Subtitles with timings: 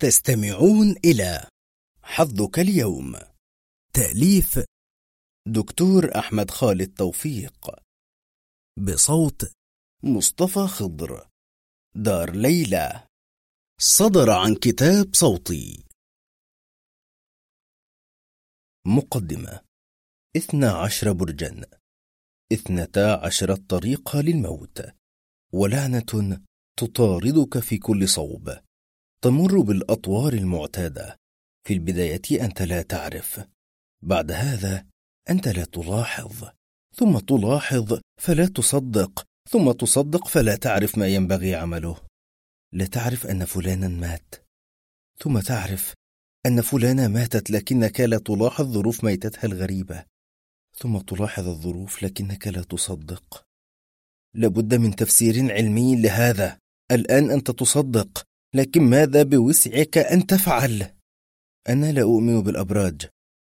[0.00, 1.48] تستمعون إلى
[2.02, 3.14] حظك اليوم.
[3.94, 4.60] تأليف
[5.48, 7.70] دكتور أحمد خالد توفيق.
[8.78, 9.52] بصوت
[10.02, 11.28] مصطفى خضر.
[11.96, 13.06] دار ليلى.
[13.80, 15.84] صدر عن كتاب صوتي.
[18.86, 19.60] مقدمة.
[20.36, 21.80] اثنى عشر برجا.
[22.52, 24.82] اثنتا عشر طريقة للموت.
[25.52, 26.44] ولعنة
[26.78, 28.65] تطاردك في كل صوب.
[29.26, 31.16] تمر بالأطوار المعتادة.
[31.64, 33.40] في البداية أنت لا تعرف.
[34.02, 34.86] بعد هذا
[35.30, 36.44] أنت لا تلاحظ.
[36.94, 39.24] ثم تلاحظ فلا تصدق.
[39.50, 41.96] ثم تصدق فلا تعرف ما ينبغي عمله.
[42.72, 44.34] لا تعرف أن فلانا مات.
[45.18, 45.94] ثم تعرف
[46.46, 50.04] أن فلانة ماتت لكنك لا تلاحظ ظروف ميتتها الغريبة.
[50.78, 53.42] ثم تلاحظ الظروف لكنك لا تصدق.
[54.34, 56.58] لابد من تفسير علمي لهذا.
[56.90, 58.26] الآن أنت تصدق.
[58.56, 60.86] لكن ماذا بوسعك أن تفعل؟
[61.68, 63.06] أنا لا أؤمن بالأبراج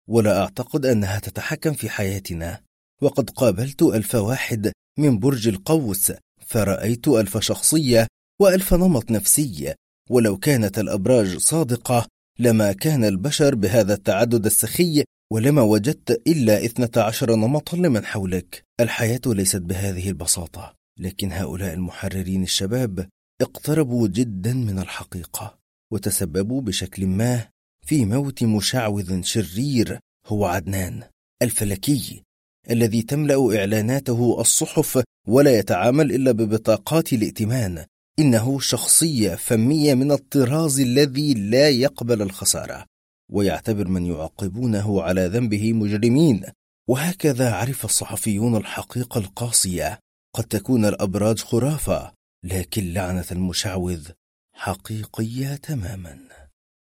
[0.08, 2.60] ولا أعتقد أنها تتحكم في حياتنا.
[3.02, 6.12] وقد قابلت ألف واحد من برج القوس
[6.46, 8.06] فرأيت ألف شخصية
[8.40, 9.74] وألف نمط نفسي.
[10.10, 12.06] ولو كانت الأبراج صادقة
[12.38, 18.62] لما كان البشر بهذا التعدد السخي ولما وجدت إلا اثنة عشر نمطا لمن حولك.
[18.80, 23.08] الحياة ليست بهذه البساطة لكن هؤلاء المحررين الشباب
[23.42, 25.58] اقتربوا جدا من الحقيقة
[25.92, 27.48] وتسببوا بشكل ما
[27.86, 31.02] في موت مشعوذ شرير هو عدنان
[31.42, 32.22] الفلكي
[32.70, 37.84] الذي تملأ إعلاناته الصحف ولا يتعامل إلا ببطاقات الائتمان.
[38.18, 42.86] إنه شخصية فمية من الطراز الذي لا يقبل الخسارة.
[43.32, 46.42] ويعتبر من يعاقبونه على ذنبه مجرمين.
[46.88, 49.98] وهكذا عرف الصحفيون الحقيقة القاسية.
[50.34, 52.12] قد تكون الأبراج خرافة.
[52.44, 54.08] لكن لعنة المشعوذ
[54.54, 56.18] حقيقية تماما.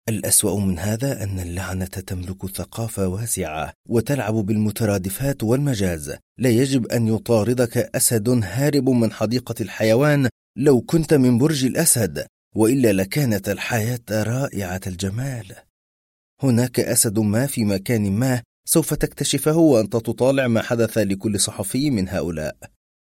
[0.09, 6.17] الأسوأ من هذا أن اللعنة تملك ثقافة واسعة وتلعب بالمترادفات والمجاز.
[6.39, 12.27] لا يجب أن يطاردك أسد هارب من حديقة الحيوان لو كنت من برج الأسد
[12.57, 15.55] وإلا لكانت الحياة رائعة الجمال.
[16.43, 22.09] هناك أسد ما في مكان ما سوف تكتشفه وأنت تطالع ما حدث لكل صحفي من
[22.09, 22.57] هؤلاء.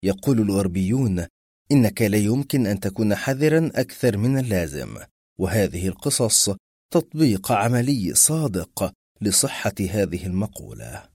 [0.03, 1.25] يقول الغربيون
[1.71, 4.97] إنك لا يمكن أن تكون حذرا أكثر من اللازم
[5.39, 6.49] وهذه القصص
[6.93, 11.09] تطبيق عملي صادق لصحة هذه المقولة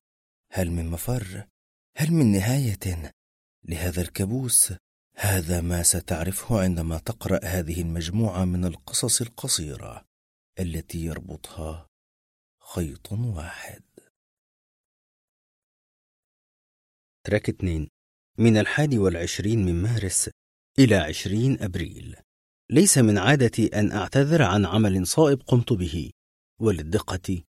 [0.53, 1.47] هل من مفر؟
[1.97, 3.13] هل من نهاية
[3.65, 4.73] لهذا الكابوس؟
[5.17, 10.05] هذا ما ستعرفه عندما تقرأ هذه المجموعة من القصص القصيرة
[10.61, 11.87] التي يربطها
[12.61, 13.83] خيط واحد
[17.25, 17.89] تراك 2
[18.39, 20.31] من الحادي والعشرين من مارس
[20.79, 22.17] إلى عشرين أبريل.
[22.71, 26.11] ليس من عادتي أن أعتذر عن عمل صائب قمت به.
[26.61, 27.43] وللدقة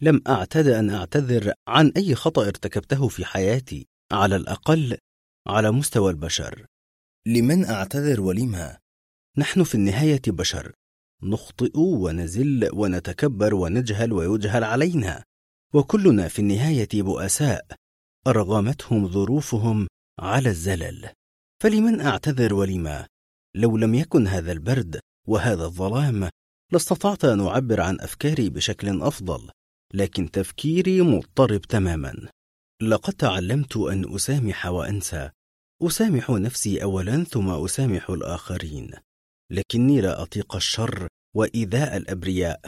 [0.00, 4.98] لم أعتد أن أعتذر عن أي خطأ ارتكبته في حياتي على الأقل
[5.46, 6.66] على مستوى البشر.
[7.26, 8.78] لمن أعتذر ولما؟
[9.38, 10.72] نحن في النهاية بشر.
[11.22, 15.24] نخطئ ونزل ونتكبر ونجهل ويجهل علينا.
[15.74, 17.66] وكلنا في النهاية بؤساء.
[18.26, 19.86] أرغمتهم ظروفهم
[20.20, 21.10] على الزلل.
[21.62, 23.06] فلمن أعتذر ولما؟
[23.56, 26.30] لو لم يكن هذا البرد وهذا الظلام
[26.72, 29.50] لاستطعت أن أعبر عن أفكاري بشكل أفضل
[29.94, 32.28] لكن تفكيري مضطرب تماما.
[32.82, 35.30] لقد تعلمت أن أسامح وأنسى.
[35.82, 38.90] أسامح نفسي أولا ثم أسامح الآخرين.
[39.52, 42.60] لكني لا أطيق الشر وإيذاء الأبرياء.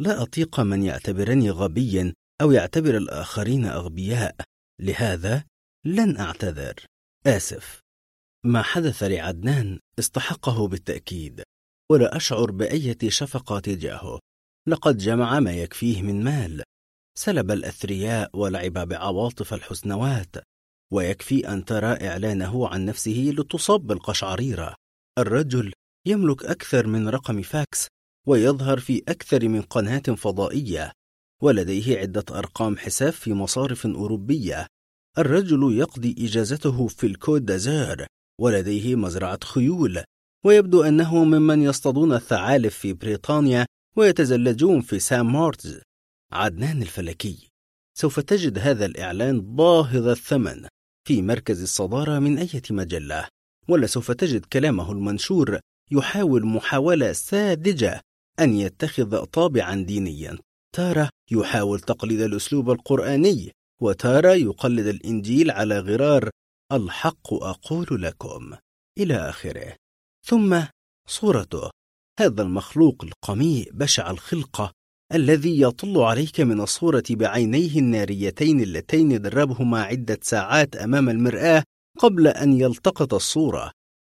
[0.00, 4.36] لا أطيق من يعتبرني غبيا أو يعتبر الآخرين أغبياء.
[4.80, 5.44] لهذا
[5.84, 6.74] لن أعتذر.
[7.26, 7.83] آسف.
[8.46, 11.42] ما حدث لعدنان استحقه بالتأكيد
[11.90, 14.20] ولا أشعر بأية شفقة تجاهه.
[14.68, 16.62] لقد جمع ما يكفيه من مال.
[17.18, 20.36] سلب الأثرياء ولعب بعواطف الحسنوات.
[20.92, 24.74] ويكفي أن ترى إعلانه عن نفسه لتصاب بالقشعريرة
[25.18, 25.72] الرجل
[26.06, 27.86] يملك أكثر من رقم فاكس
[28.26, 30.92] ويظهر في أكثر من قناة فضائية.
[31.42, 34.66] ولديه عدة أرقام حساب في مصارف أوروبية.
[35.18, 38.06] الرجل يقضي إجازته في الكود دازار.
[38.40, 40.02] ولديه مزرعة خيول
[40.44, 43.66] ويبدو أنه ممن يصطادون الثعالب في بريطانيا
[43.96, 45.80] ويتزلجون في سام مارتز.
[46.32, 47.48] عدنان الفلكي
[47.98, 50.66] سوف تجد هذا الإعلان باهظ الثمن
[51.08, 53.28] في مركز الصدارة من أي مجلة
[53.68, 55.58] ولا سوف تجد كلامه المنشور
[55.92, 58.00] يحاول محاولة ساذجة
[58.40, 60.38] أن يتخذ طابعا دينيا.
[60.74, 66.30] تارة يحاول تقليد الأسلوب القرآني وتارة يقلد الإنجيل على غرار
[66.76, 68.56] الحق أقول لكم
[68.98, 69.76] إلى آخره.
[70.26, 70.62] ثم
[71.08, 71.70] صورته.
[72.20, 74.72] هذا المخلوق القميء بشع الخلقة
[75.14, 81.62] الذي يطل عليك من الصورة بعينيه الناريتين اللتين دربهما عدة ساعات أمام المرآة
[81.98, 83.70] قبل أن يلتقط الصورة.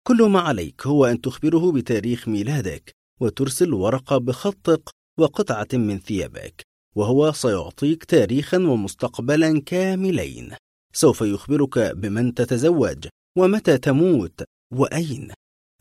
[0.07, 6.61] كل ما عليك هو أن تخبره بتاريخ ميلادك وترسل ورقة بخطك وقطعة من ثيابك
[6.95, 10.55] وهو سيعطيك تاريخا ومستقبلا كاملين.
[10.93, 13.07] سوف يخبرك بمن تتزوج
[13.37, 14.43] ومتى تموت
[14.73, 15.31] وأين.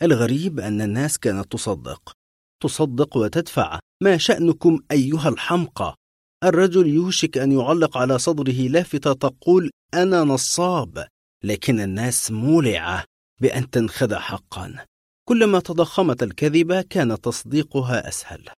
[0.03, 2.13] الغريب أن الناس كانت تصدق.
[2.63, 5.95] تصدق وتدفع ما شأنكم أيها الحمقى
[6.45, 11.07] الرجل يوشك أن يعلق على صدره لافتة تقول أنا نصاب
[11.45, 13.05] لكن الناس مولعة
[13.41, 14.85] بأن تنخدع حقا.
[15.29, 18.49] كلما تضخمت الكذبة كان تصديقها أسهل.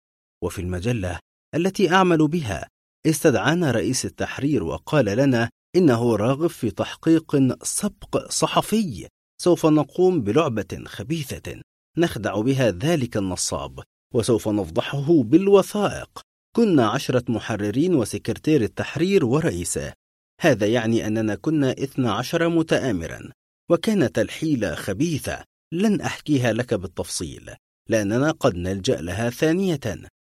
[0.44, 1.18] وفي المجلة
[1.54, 2.68] التي أعمل بها
[3.06, 9.08] استدعانا رئيس التحرير وقال لنا إنه راغب في تحقيق سبق صحفي.
[9.42, 11.60] سوف نقوم بلعبة خبيثة.
[11.98, 13.82] نخدع بها ذلك النصاب
[14.14, 16.20] وسوف نفضحه بالوثائق.
[16.56, 19.92] كنا عشرة محررين وسكرتير التحرير ورئيسه
[20.40, 23.30] هذا يعني أننا كنا إثنى عشر متآمرا.
[23.70, 25.44] وكانت الحيلة خبيثة.
[25.72, 27.50] لن أحكيها لك بالتفصيل.
[27.88, 29.80] لأننا قد نلجأ لها ثانية.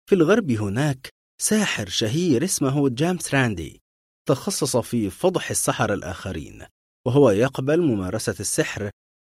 [0.09, 1.09] في الغرب هناك
[1.41, 3.82] ساحر شهير اسمه جيمس راندي.
[4.25, 6.65] تخصص في فضح السحر الآخرين
[7.07, 8.89] وهو يقبل ممارسة السحر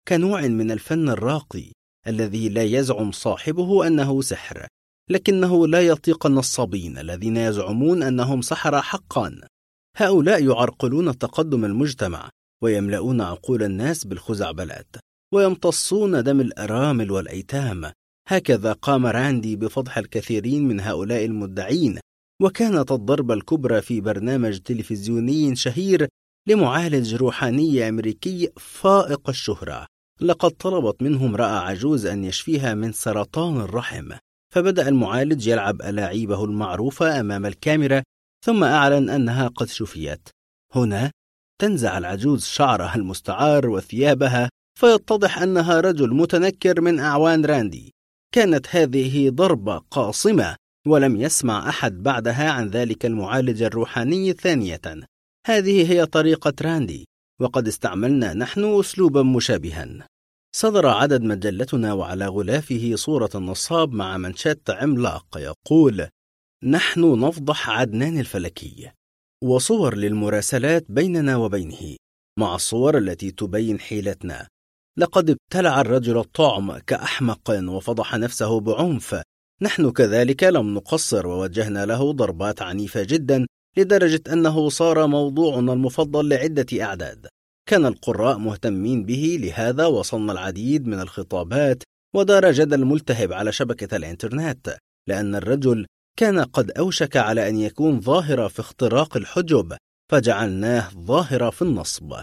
[0.08, 1.72] كنوع من الفن الراقي
[2.06, 4.66] الذي لا يزعم صاحبه أنه سحر
[5.10, 9.40] لكنه لا يطيق النصابين الذين يزعمون أنهم سحر حقا.
[9.96, 12.30] هؤلاء يعرقلون تقدم المجتمع
[12.62, 14.96] ويملؤون عقول الناس بالخزعبلات
[15.34, 17.92] ويمتصون دم الأرامل والأيتام.
[18.28, 21.98] هكذا قام راندي بفضح الكثيرين من هؤلاء المدعين
[22.40, 26.08] وكانت الضربة الكبرى في برنامج تلفزيوني شهير
[26.48, 29.86] لمعالج روحاني أمريكي فائق الشهرة.
[30.20, 34.12] لقد طلبت منه امرأة عجوز أن يشفيها من سرطان الرحم.
[34.54, 38.02] فبدأ المعالج يلعب ألاعيبه المعروفة أمام الكاميرا
[38.44, 40.28] ثم أعلن أنها قد شفيت.
[40.74, 41.10] هنا
[41.60, 44.48] تنزع العجوز شعرها المستعار وثيابها
[44.78, 47.92] فيتضح أنها رجل متنكر من أعوان راندي.
[48.34, 54.80] كانت هذه ضربة قاصمة ولم يسمع أحد بعدها عن ذلك المعالج الروحاني ثانية.
[55.46, 57.08] هذه هي طريقة راندي
[57.40, 60.06] وقد استعملنا نحن أسلوبا مشابها.
[60.56, 66.08] صدر عدد مجلتنا وعلى غلافه صورة النصاب مع منشات عملاق يقول
[66.64, 68.90] نحن نفضح عدنان الفلكي
[69.44, 71.96] وصور للمراسلات بيننا وبينه
[72.38, 74.48] مع الصور التي تبين حيلتنا.
[74.98, 79.22] لقد ابتلع الرجل الطعم كأحمق وفضح نفسه بعنف
[79.62, 83.46] نحن كذلك لم نقصر ووجهنا له ضربات عنيفة جدا
[83.76, 87.26] لدرجة أنه صار موضوعنا المفضل لعدة أعداد.
[87.68, 91.82] كان القراء مهتمين به لهذا وصلنا العديد من الخطابات
[92.14, 94.76] ودار جدل ملتهب على شبكة الإنترنت
[95.08, 95.86] لأن الرجل
[96.18, 99.76] كان قد أوشك على أن يكون ظاهرة في اختراق الحجب
[100.10, 102.14] فجعلناه ظاهرة في النصب.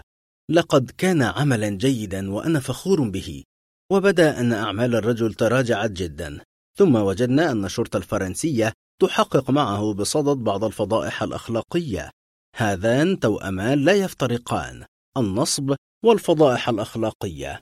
[0.51, 3.43] لقد كان عملا جيدا وأنا فخور به
[3.91, 6.39] وبدأ أن أعمال الرجل تراجعت جدا.
[6.77, 12.09] ثم وجدنا أن الشرطة الفرنسية تحقق معه بصدد بعض الفضائح الأخلاقية.
[12.55, 14.85] هذان توأمان لا يفترقان
[15.17, 15.75] النصب
[16.05, 17.59] والفضائح الأخلاقية.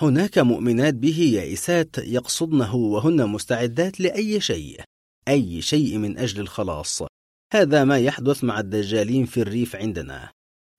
[0.00, 4.80] هناك مؤمنات به يائسات يقصدنه وهن مستعدات لأي شيء
[5.28, 7.02] أي شيء من أجل الخلاص.
[7.52, 10.30] هذا ما يحدث مع الدجالين في الريف عندنا.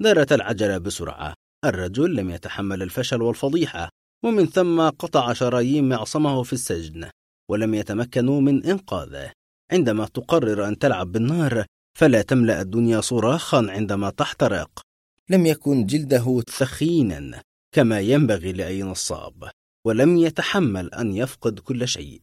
[0.01, 1.33] دارت العجلة بسرعة.
[1.65, 3.89] الرجل لم يتحمل الفشل والفضيحة
[4.25, 7.09] ومن ثم قطع شرايين معصمه في السجن.
[7.49, 9.31] ولم يتمكنوا من إنقاذه.
[9.71, 11.65] عندما تقرر أن تلعب بالنار
[11.97, 14.81] فلا تملأ الدنيا صراخا عندما تحترق.
[15.29, 17.41] لم يكن جلده ثخينا
[17.71, 19.49] كما ينبغي لأي نصاب
[19.85, 22.21] ولم يتحمل أن يفقد كل شيء.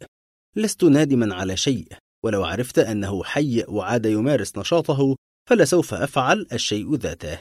[0.56, 1.88] لست نادما على شيء
[2.24, 5.16] ولو عرفت أنه حي وعاد يمارس نشاطه
[5.48, 7.38] فلسوف أفعل الشيء ذاته.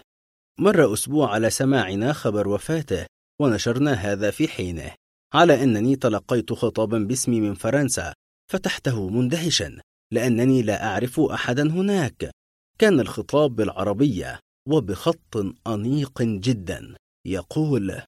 [0.59, 3.05] مر أسبوع على سماعنا خبر وفاته
[3.41, 4.91] ونشرنا هذا في حينه.
[5.35, 8.13] على أنني تلقيت خطابا باسمي من فرنسا
[8.51, 9.79] فتحته مندهشا
[10.13, 12.31] لأنني لا أعرف أحدا هناك.
[12.79, 14.39] كان الخطاب بالعربية
[14.69, 15.37] وبخط
[15.67, 16.95] أنيق جدا.
[17.25, 18.01] يقول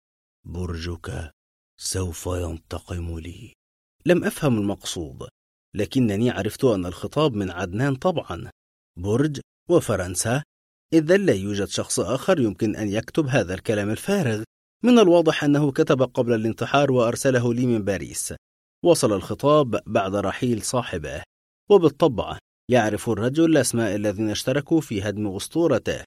[0.46, 1.32] برجك
[1.80, 3.54] سوف ينتقم لي.
[4.06, 5.28] لم أفهم المقصود
[5.76, 8.50] لكنني عرفت أن الخطاب من عدنان طبعا.
[9.00, 10.44] برج وفرنسا
[10.94, 14.44] إذا لا يوجد شخص آخر يمكن أن يكتب هذا الكلام الفارغ.
[14.84, 18.34] من الواضح أنه كتب قبل الانتحار وأرسله لي من باريس.
[18.86, 21.24] وصل الخطاب بعد رحيل صاحبه.
[21.70, 22.38] وبالطبع
[22.70, 26.04] يعرف الرجل أسماء الذين اشتركوا في هدم أسطورته.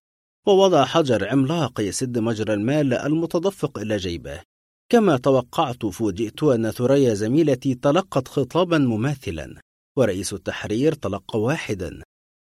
[0.46, 4.40] ووضع حجر عملاق يسد مجرى المال المتدفق إلى جيبه.
[4.88, 9.60] كما توقعت فوجئت أن ثريا زميلتي تلقت خطابا مماثلا.
[9.96, 12.02] ورئيس التحرير تلقى واحدا.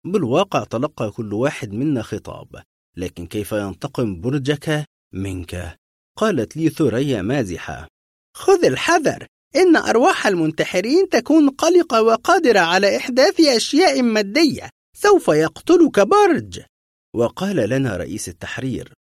[0.06, 2.62] بالواقع تلقى كل واحد منا خطاب.
[2.96, 5.83] لكن كيف ينتقم برجك منك؟
[6.18, 7.88] قالت لي ثريا مازحة.
[8.37, 16.61] خذ الحذر إن أرواح المنتحرين تكون قلقة وقادرة على إحداث أشياء مادية سوف يقتلك برج.
[17.16, 18.92] وقال لنا رئيس التحرير.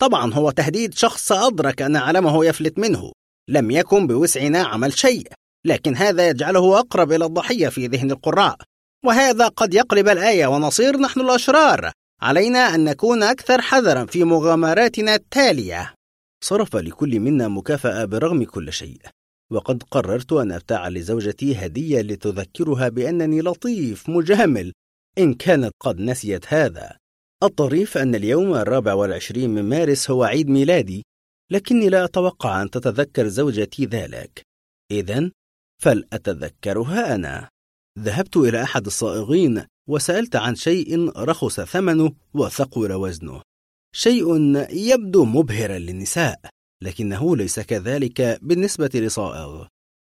[0.00, 3.12] طبعا هو تهديد شخص أدرك أن علمه يفلت منه.
[3.48, 5.32] لم يكن بوسعنا عمل شيء
[5.66, 8.56] لكن هذا يجعله أقرب إلى الضحية في ذهن القراء.
[9.04, 11.90] وهذا قد يقلب الآية ونصير نحن الأشرار.
[12.22, 15.94] علينا أن نكون أكثر حذرا في مغامراتنا التالية.
[16.44, 19.00] صرف لكل منا مكافأة برغم كل شيء.
[19.52, 24.72] وقد قررت أن أبتاع لزوجتي هدية لتذكرها بأنني لطيف مجامل
[25.18, 26.96] إن كانت قد نسيت هذا.
[27.42, 31.04] الطريف أن اليوم الرابع والعشرين من مارس هو عيد ميلادي
[31.50, 34.42] لكني لا أتوقع أن تتذكر زوجتي ذلك.
[34.90, 35.30] إذا
[35.82, 37.48] فلأتذكرها أنا.
[37.98, 43.42] ذهبت إلى أحد الصائغين وسألت عن شيء رخص ثمنه وثقل وزنه.
[43.94, 46.40] شيء يبدو مبهرا للنساء
[46.82, 49.66] لكنه ليس كذلك بالنسبة لصائغ.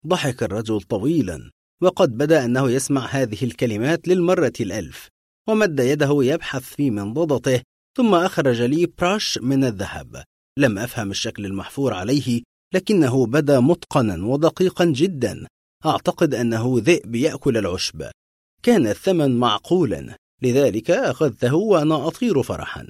[0.07, 5.07] ضحك الرجل طويلا وقد بدأ أنه يسمع هذه الكلمات للمرة الألف
[5.50, 7.62] ومد يده يبحث في منضدته
[7.98, 10.24] ثم أخرج لي براش من الذهب.
[10.57, 12.41] لم أفهم الشكل المحفور عليه
[12.74, 15.48] لكنه بدا متقنا ودقيقا جدا.
[15.86, 18.09] أعتقد أنه ذئب يأكل العشب.
[18.63, 22.88] كان الثمن معقولا لذلك أخذته وأنا أطير فرحا.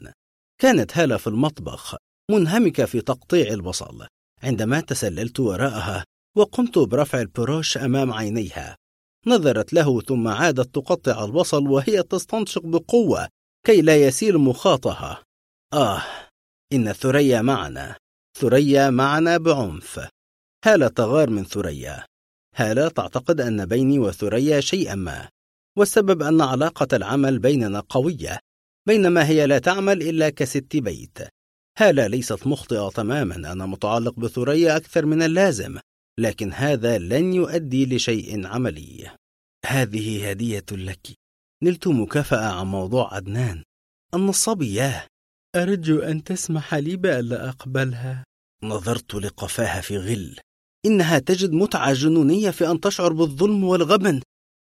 [0.61, 1.95] كانت هالة في المطبخ
[2.31, 4.07] منهمكة في تقطيع البصل
[4.43, 6.05] عندما تسللت وراءها
[6.37, 8.77] وقمت برفع البروش أمام عينيها.
[9.27, 13.27] نظرت له ثم عادت تقطع البصل وهي تستنشق بقوة
[13.65, 15.23] كي لا يسيل مخاطها.
[15.73, 16.03] آه
[16.73, 17.95] إن ثريا معنا
[18.37, 20.07] ثريا معنا بعنف.
[20.65, 22.05] هالة تغار من ثريا.
[22.55, 25.29] هالة تعتقد أن بيني وثريا شيئا ما
[25.77, 28.39] والسبب أن علاقة العمل بيننا قوية.
[28.89, 31.17] بينما هي لا تعمل إلا كست بيت.
[31.77, 35.79] هالة ليست مخطئة تماما أنا متعلق بثريا أكثر من اللازم
[36.19, 39.11] لكن هذا لن يؤدي لشيء عملي.
[39.65, 41.07] هذه هدية لك.
[41.63, 43.63] نلت مكافأة عن موضوع عدنان.
[44.13, 45.07] النصاب إياه
[45.55, 48.23] أرجو أن تسمح لي بألا أقبلها.
[48.63, 50.39] نظرت لقفاها في غل.
[50.85, 54.21] إنها تجد متعة جنونية في أن تشعر بالظلم والغبن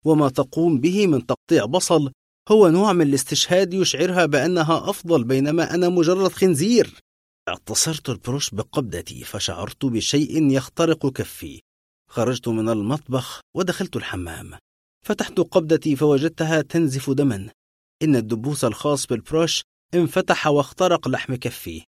[0.04, 2.12] وما تقوم به من تقطيع بصل
[2.48, 7.00] هو نوع من الاستشهاد يشعرها بأنها أفضل بينما أنا مجرد خنزير.
[7.48, 11.60] اعتصرت البروش بقبضتي فشعرت بشيء يخترق كفي.
[12.08, 14.58] خرجت من المطبخ ودخلت الحمام.
[15.06, 17.50] فتحت قبضتي فوجدتها تنزف دما.
[18.02, 19.62] إن الدبوس الخاص بالبروش
[19.94, 21.82] انفتح واخترق لحم كفي.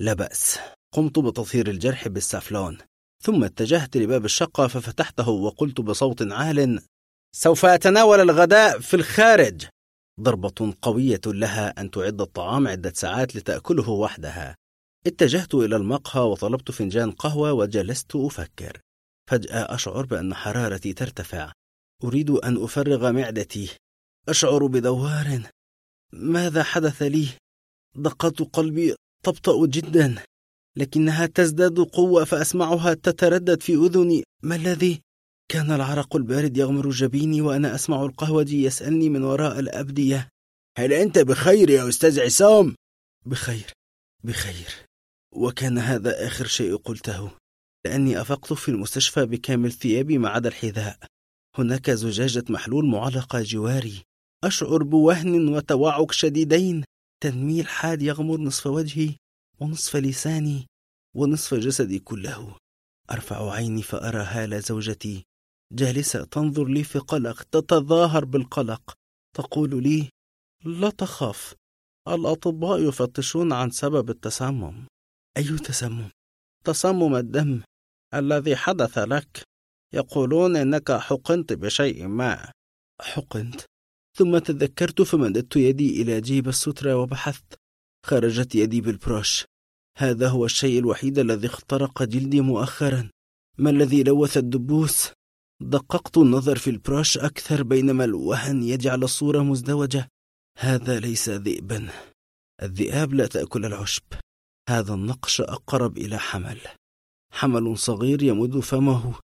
[0.00, 0.58] لا بأس.
[0.94, 2.78] قمت بتطهير الجرح بالسافلون.
[3.22, 6.82] ثم اتجهت لباب الشقة ففتحته وقلت بصوت عال
[7.36, 9.66] سوف أتناول الغداء في الخارج.
[10.20, 14.56] ضربة قوية لها أن تعد الطعام عدة ساعات لتأكله وحدها.
[15.06, 18.80] اتجهت إلى المقهى وطلبت فنجان قهوة وجلست أفكر.
[19.30, 21.52] فجأة أشعر بأن حرارتي ترتفع.
[22.04, 23.70] أريد أن أفرغ معدتي.
[24.28, 25.42] أشعر بدوار.
[26.12, 27.28] ماذا حدث لي؟
[27.94, 30.22] دقات قلبي تبطأ جدا.
[30.76, 34.22] لكنها تزداد قوة فأسمعها تتردد في أذني.
[34.42, 35.00] ما الذي؟
[35.50, 40.28] كان العرق البارد يغمر جبيني وأنا أسمع القهوجي يسألني من وراء الأبدية.
[40.78, 42.74] هل أنت بخير يا أستاذ عصام؟
[43.26, 43.72] بخير
[44.24, 44.86] بخير.
[45.32, 47.30] وكان هذا آخر شيء قلته
[47.84, 50.98] لأني أفقت في المستشفى بكامل ثيابي ما عدا الحذاء.
[51.58, 54.02] هناك زجاجة محلول معلقة جواري.
[54.44, 56.84] أشعر بوهن وتوعك شديدين.
[57.22, 59.14] تنميل حاد يغمر نصف وجهي
[59.60, 60.66] ونصف لساني
[61.16, 62.56] ونصف جسدي كله.
[63.10, 65.29] أرفع عيني فأرى هالة زوجتي.
[65.72, 68.94] جالسة تنظر لي في قلق تتظاهر بالقلق.
[69.36, 70.08] تقول لي
[70.64, 71.54] لا تخف
[72.08, 74.86] الأطباء يفتشون عن سبب التسمم.
[75.36, 76.10] أي تسمم؟
[76.64, 77.62] تسمم الدم
[78.14, 79.42] الذي حدث لك.
[79.94, 82.52] يقولون إنك حقنت بشيء ما.
[83.00, 83.60] حقنت؟
[84.18, 87.54] ثم تذكرت فمددت يدي إلى جيب السترة وبحثت.
[88.06, 89.44] خرجت يدي بالبروش.
[89.98, 93.10] هذا هو الشيء الوحيد الذي اخترق جلدي مؤخرا.
[93.58, 95.12] ما الذي لوث الدبوس؟
[95.62, 100.08] دققت النظر في البروش أكثر بينما الوهن يجعل الصورة مزدوجة.
[100.58, 101.88] هذا ليس ذئبا.
[102.62, 104.02] الذئاب لا تأكل العشب.
[104.68, 106.60] هذا النقش أقرب إلى حمل.
[107.32, 109.18] حمل صغير يمد فمه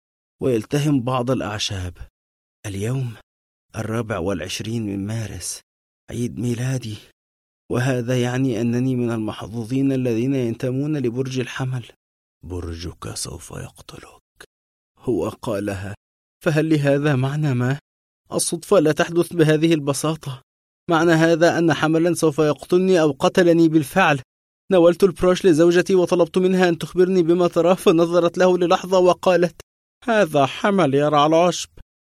[0.43, 1.99] ويلتهم بعض الأعشاب.
[2.67, 3.14] اليوم
[3.76, 5.61] الرابع والعشرين من مارس
[6.11, 6.97] عيد ميلادي.
[7.71, 11.87] وهذا يعني أنني من المحظوظين الذين ينتمون لبرج الحمل.
[12.45, 14.45] برجك سوف يقتلك.
[14.99, 15.95] هو قالها.
[16.45, 17.79] فهل لهذا معنى ما؟
[18.33, 20.43] الصدفة لا تحدث بهذه البساطة.
[20.91, 24.21] معنى هذا أن حملا سوف يقتلني أو قتلني بالفعل.
[24.73, 29.61] ناولت البروش لزوجتي وطلبت منها أن تخبرني بما تراه فنظرت له للحظة وقالت
[30.05, 31.69] هذا حمل يرعى العشب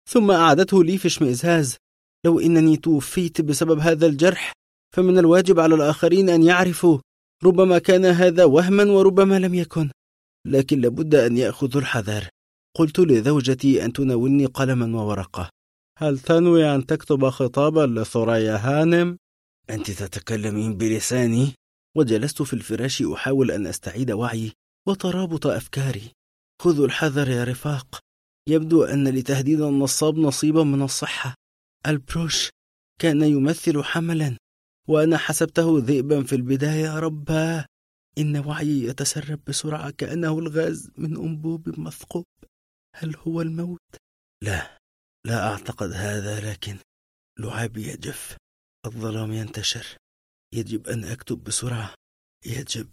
[0.10, 1.78] ثم أعادته لي في اشمئزاز
[2.26, 4.54] لو إنني توفيت بسبب هذا الجرح
[4.96, 7.00] فمن الواجب على الآخرين أن يعرفوا
[7.44, 9.90] ربما كان هذا وهما وربما لم يكن.
[10.48, 12.30] لكن لابد أن يأخذوا الحذر.
[12.78, 15.50] قلت لزوجتي أن تناولني قلما وورقة.
[15.98, 19.18] هل تنوي أن تكتب خطابا لثريا هانم؟
[19.70, 21.54] أنت تتكلمين بلساني؟
[21.96, 24.52] وجلست في الفراش أحاول أن أستعيد وعي
[24.88, 26.12] وترابط أفكاري.
[26.62, 28.00] خذوا الحذر يا رفاق.
[28.50, 31.36] يبدو أن لتهديد النصاب نصيبا من الصحة.
[31.88, 32.50] البروش
[33.02, 34.38] كان يمثل حملا.
[34.88, 37.66] وأنا حسبته ذئبا في البداية رباه
[38.18, 42.26] إن وعيي يتسرب بسرعة كأنه الغاز من أنبوب مثقوب.
[43.00, 43.96] هل هو الموت؟
[44.44, 44.77] لا
[45.25, 46.77] لا أعتقد هذا لكن
[47.39, 48.38] لعابي يجف
[48.86, 49.98] الظلام ينتشر.
[50.54, 51.94] يجب أن أكتب بسرعة.
[52.46, 52.89] يجب.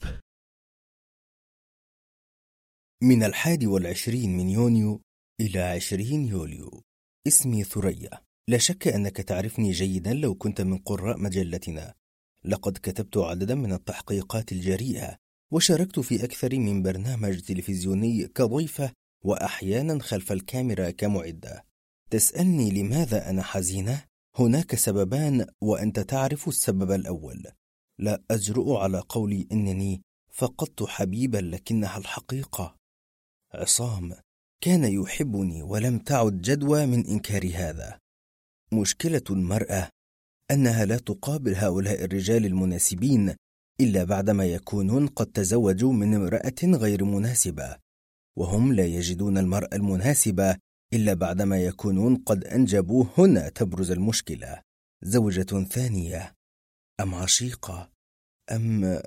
[3.02, 5.00] من الحادي والعشرين من يونيو
[5.40, 6.82] إلى عشرين يوليو.
[7.26, 8.10] اسمي ثريا.
[8.48, 11.94] لا شك أنك تعرفني جيدا لو كنت من قراء مجلتنا.
[12.44, 15.16] لقد كتبت عددا من التحقيقات الجريئة
[15.52, 18.92] وشاركت في أكثر من برنامج تلفزيوني كضيفة
[19.24, 21.64] وأحيانا خلف الكاميرا كمعدة.
[22.10, 24.04] تسألني لماذا أنا حزينة؟
[24.38, 27.44] هناك سببان وأنت تعرف السبب الأول.
[27.98, 30.02] لا أجرؤ على قولي إنني
[30.32, 32.76] فقدت حبيبا لكنها الحقيقة.
[33.54, 34.14] عصام
[34.60, 37.98] كان يحبني ولم تعد جدوى من إنكار هذا.
[38.72, 39.88] مشكلة المرأة
[40.50, 43.34] أنها لا تقابل هؤلاء الرجال المناسبين
[43.80, 47.83] إلا بعدما يكونون قد تزوجوا من امرأة غير مناسبة.
[48.36, 50.56] وهم لا يجدون المرأة المناسبة
[50.92, 54.62] إلا بعدما يكونون قد أنجبوا هنا تبرز المشكلة.
[55.02, 56.34] زوجة ثانية.
[57.00, 57.90] أم عشيقة؟
[58.52, 59.00] أم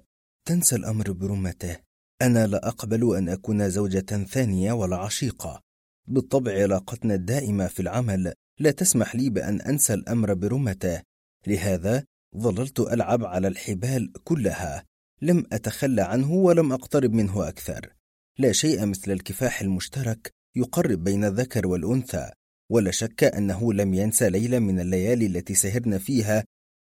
[0.48, 1.78] تنسى الأمر برمته.
[2.22, 5.62] أنا لا أقبل أن أكون زوجة ثانية ولا عشيقة.
[6.08, 11.02] بالطبع علاقتنا الدائمة في العمل لا تسمح لي بأن أنسى الأمر برمته.
[11.48, 12.04] لهذا
[12.38, 14.84] ظللت ألعب على الحبال كلها.
[15.22, 17.97] لم أتخلى عنه ولم أقترب منه أكثر.
[18.40, 22.30] لا شيء مثل الكفاح المشترك يقرب بين الذكر والأنثى
[22.72, 26.44] ولا شك أنه لم ينسى ليلة من الليالي التي سهرنا فيها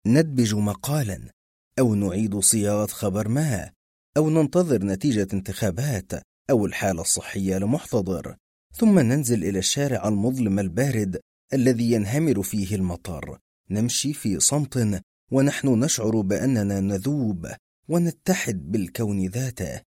[0.06, 1.30] ندبج مقالا
[1.78, 3.70] أو نعيد صياغة خبر ما
[4.16, 6.12] أو ننتظر نتيجة انتخابات
[6.50, 8.36] أو الحالة الصحية لمحتضر
[8.76, 11.20] ثم ننزل إلى الشارع المظلم البارد
[11.52, 13.38] الذي ينهمر فيه المطر.
[13.70, 15.02] نمشي في صمت
[15.32, 17.48] ونحن نشعر بأننا نذوب
[17.88, 19.80] ونتحد بالكون ذاته.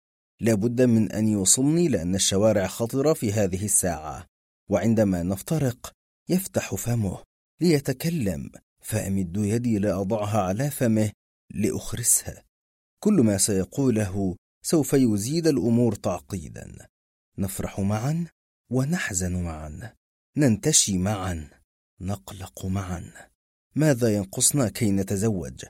[0.42, 4.28] لابد من أن يوصلني لأن الشوارع خطرة في هذه الساعة.
[4.70, 5.92] وعندما نفترق
[6.30, 7.24] يفتح فمه.
[7.62, 8.52] ليتكلم.
[8.82, 11.12] فامد يدي لاضعها على فمه
[11.54, 12.44] لاخرسها
[13.04, 16.88] كل ما سيقوله سوف يزيد الأمور تعقيدا.
[17.38, 18.26] نفرح معا
[18.72, 19.94] ونحزن معا.
[20.38, 21.50] ننتشي معا.
[22.02, 23.12] نقلق معا.
[23.76, 25.66] ماذا ينقصنا كي نتزوج؟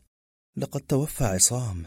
[0.58, 1.86] لقد توفى عصام.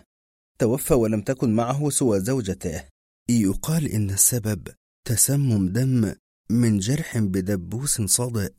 [0.58, 2.84] توفى ولم تكن معه سوى زوجته.
[3.30, 4.68] يقال إن السبب
[5.06, 6.14] تسمم دم
[6.50, 8.52] من جرح بدبوس صادئ.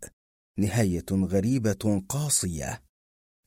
[0.59, 2.81] نهاية غريبة قاسية.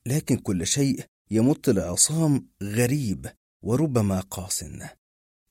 [0.07, 3.31] لكن كل شيء يمت لعصام غريب
[3.63, 4.65] وربما قاس.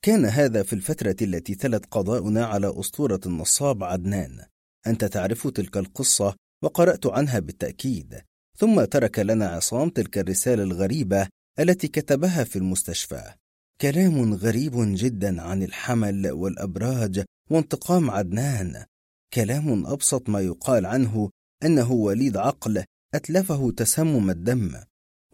[0.01, 4.45] كان هذا في الفترة التي تلت قضاؤنا على أسطورة النصاب عدنان.
[4.87, 8.21] أنت تعرف تلك القصة وقرأت عنها بالتأكيد.
[8.57, 11.27] ثم ترك لنا عصام تلك الرسالة الغريبة
[11.59, 13.33] التي كتبها في المستشفى.
[13.81, 18.85] كلام غريب جدا عن الحمل والأبراج وانتقام عدنان.
[19.33, 21.29] كلام أبسط ما يقال عنه
[21.63, 24.83] أنه وليد عقل أتلفه تسمم الدم.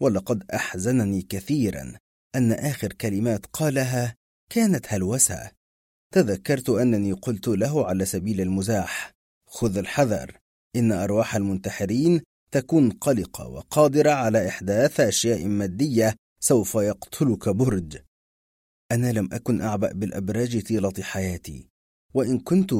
[0.00, 1.96] ولقد أحزنني كثيرا
[2.36, 4.14] أن آخر كلمات قالها
[4.52, 5.50] كانت هلوسة.
[6.14, 9.12] تذكرت أنني قلت له على سبيل المزاح
[9.46, 10.38] خذ الحذر
[10.76, 17.98] إن أرواح المنتحرين تكون قلقة وقادرة على إحداث أشياء مادية سوف يقتلك برج.
[18.92, 21.68] أنا لم أكن أعبأ بالأبراج طيلة حياتي
[22.14, 22.70] وإن كنت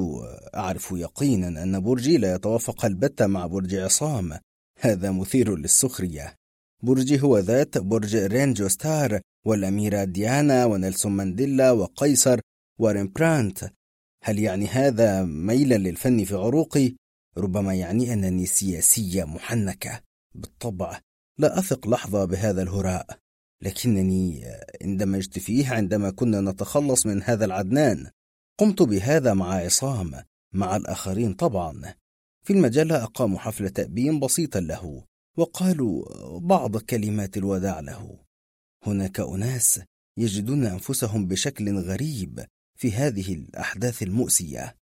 [0.54, 4.38] أعرف يقينا أن برجي لا يتوافق البتة مع برج عصام.
[4.80, 6.35] هذا مثير للسخرية.
[6.83, 12.40] برجي هو ذات برج رينجو ستار والأميرة ديانا ونيلسون مانديلا وقيصر
[12.78, 13.70] وريمبرانت.
[14.24, 16.96] هل يعني هذا ميلا للفن في عروقي؟
[17.38, 20.00] ربما يعني أنني سياسية محنكة.
[20.34, 21.00] بالطبع
[21.38, 23.18] لا أثق لحظة بهذا الهراء
[23.62, 24.46] لكنني
[24.84, 28.10] اندمجت فيه عندما كنا نتخلص من هذا العدنان
[28.58, 30.22] قمت بهذا مع عصام
[30.54, 31.94] مع الآخرين طبعا.
[32.42, 35.04] في المجلة أقاموا حفل تأبين بسيطا له
[35.36, 36.04] وقالوا
[36.38, 38.18] بعض كلمات الوداع له.
[38.86, 39.80] هناك أناس
[40.16, 42.44] يجدون أنفسهم بشكل غريب
[42.78, 44.76] في هذه الأحداث المؤسية.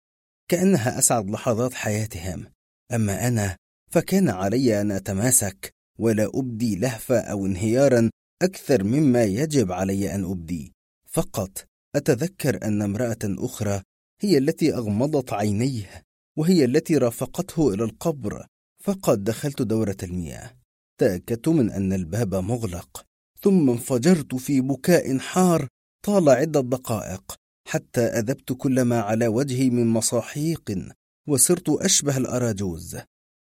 [0.49, 2.47] كأنها أسعد لحظات حياتهم.
[2.93, 3.57] أما أنا
[3.91, 8.11] فكان علي أن أتماسك ولا أبدي لهفة أو انهيارا
[8.43, 10.73] أكثر مما يجب علي أن أبدي.
[11.09, 11.65] فقط
[11.97, 13.83] أتذكر أن امرأة أخرى
[14.21, 16.03] هي التي أغمضت عينيه
[16.39, 18.47] وهي التي رافقته إلى القبر
[18.83, 20.51] فقد دخلت دورة المياه.
[20.99, 23.05] تأكدت من أن الباب مغلق
[23.41, 25.69] ثم انفجرت في بكاء حار
[26.07, 27.35] طال عدة دقائق.
[27.67, 30.93] حتى أذبت كل ما على وجهي من مصاحيق
[31.29, 32.99] وصرت أشبه الأراجوز.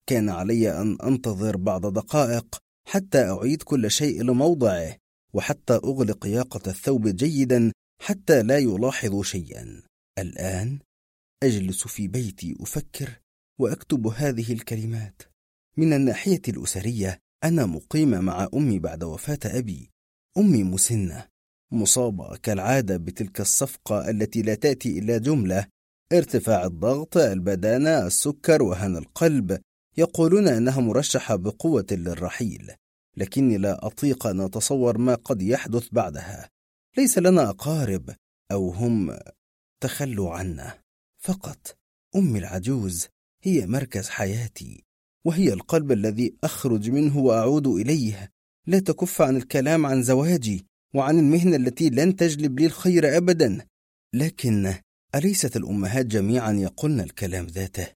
[0.09, 2.57] كان علي أن أنتظر بعض دقائق
[2.87, 4.97] حتى أعيد كل شيء لموضعه
[5.33, 9.81] وحتى أغلق ياقة الثوب جيدا حتى لا يلاحظوا شيئا.
[10.19, 10.79] الآن
[11.43, 13.19] أجلس في بيتي أفكر
[13.59, 15.21] وأكتب هذه الكلمات.
[15.77, 19.89] من الناحية الأسرية أنا مقيمة مع أمي بعد وفاة أبي.
[20.37, 21.27] أمي مسنة.
[21.73, 25.65] مصابة كالعادة بتلك الصفقة التي لا تأتي إلا جملة.
[26.13, 29.61] ارتفاع الضغط البدانة السكر وهن القلب
[29.97, 32.71] يقولون أنها مرشحة بقوة للرحيل.
[33.17, 36.49] لكني لا أطيق أن أتصور ما قد يحدث بعدها.
[36.97, 38.15] ليس لنا أقارب
[38.51, 39.17] أو هم
[39.81, 40.79] تخلوا عنا.
[41.19, 41.77] فقط
[42.15, 43.07] أمي العجوز
[43.43, 44.83] هي مركز حياتي
[45.25, 48.31] وهي القلب الذي أخرج منه وأعود إليه.
[48.67, 50.65] لا تكف عن الكلام عن زواجي.
[50.95, 53.65] وعن المهنة التي لن تجلب لي الخير أبدا.
[54.13, 54.73] لكن
[55.15, 57.87] أليست الأمهات جميعا يقولن الكلام ذاته؟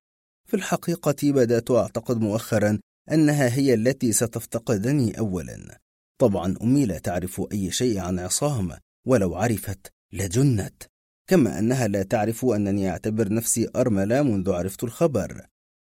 [0.47, 2.79] في الحقيقة بدأت أعتقد مؤخرا
[3.11, 5.79] أنها هي التي ستفتقدني أولا.
[6.21, 8.71] طبعا أمي لا تعرف أي شيء عن عصام
[9.07, 10.83] ولو عرفت لجنت.
[11.29, 15.45] كما أنها لا تعرف أنني أعتبر نفسي أرملة منذ عرفت الخبر.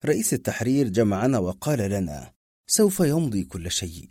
[0.05, 2.33] رئيس التحرير جمعنا وقال لنا
[2.66, 4.09] سوف يمضي كل شيء.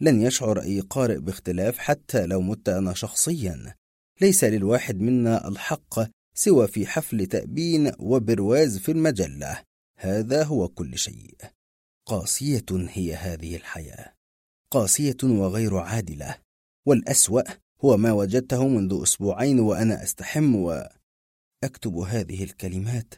[0.00, 3.74] لن يشعر أي قارئ باختلاف حتى لو مت أنا شخصيا.
[4.20, 5.94] ليس للواحد منا الحق
[6.34, 9.62] سوى في حفل تأبين وبرواز في المجلة.
[9.98, 11.36] هذا هو كل شيء.
[12.06, 14.14] قاسية هي هذه الحياة.
[14.70, 16.38] قاسية وغير عادلة.
[16.86, 17.42] والأسوأ
[17.84, 23.14] هو ما وجدته منذ أسبوعين وأنا أستحم وأكتب هذه الكلمات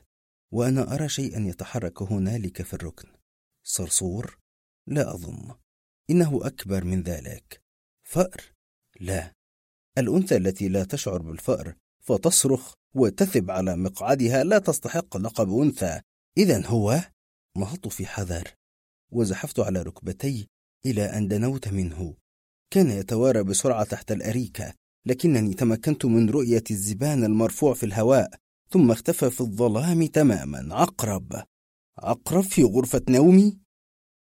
[0.52, 3.08] وأنا أرى شيئا يتحرك هنالك في الركن.
[3.66, 4.38] صرصور؟
[4.86, 5.54] لا أظن.
[6.10, 7.60] إنه أكبر من ذلك.
[8.04, 8.42] فأر؟
[9.00, 9.32] لا.
[9.98, 16.00] الأنثى التي لا تشعر بالفأر فتصرخ وتثب على مقعدها لا تستحق لقب أنثى.
[16.38, 17.00] إذا هو؟
[17.56, 18.48] نهضت في حذر.
[19.12, 20.48] وزحفت على ركبتي
[20.86, 22.14] إلى أن دنوت منه.
[22.70, 24.74] كان يتوارى بسرعة تحت الأريكة
[25.06, 28.30] لكنني تمكنت من رؤية الزبان المرفوع في الهواء
[28.70, 30.74] ثم اختفى في الظلام تماما.
[30.74, 31.42] عقرب.
[31.98, 33.58] عقرب في غرفة نومي؟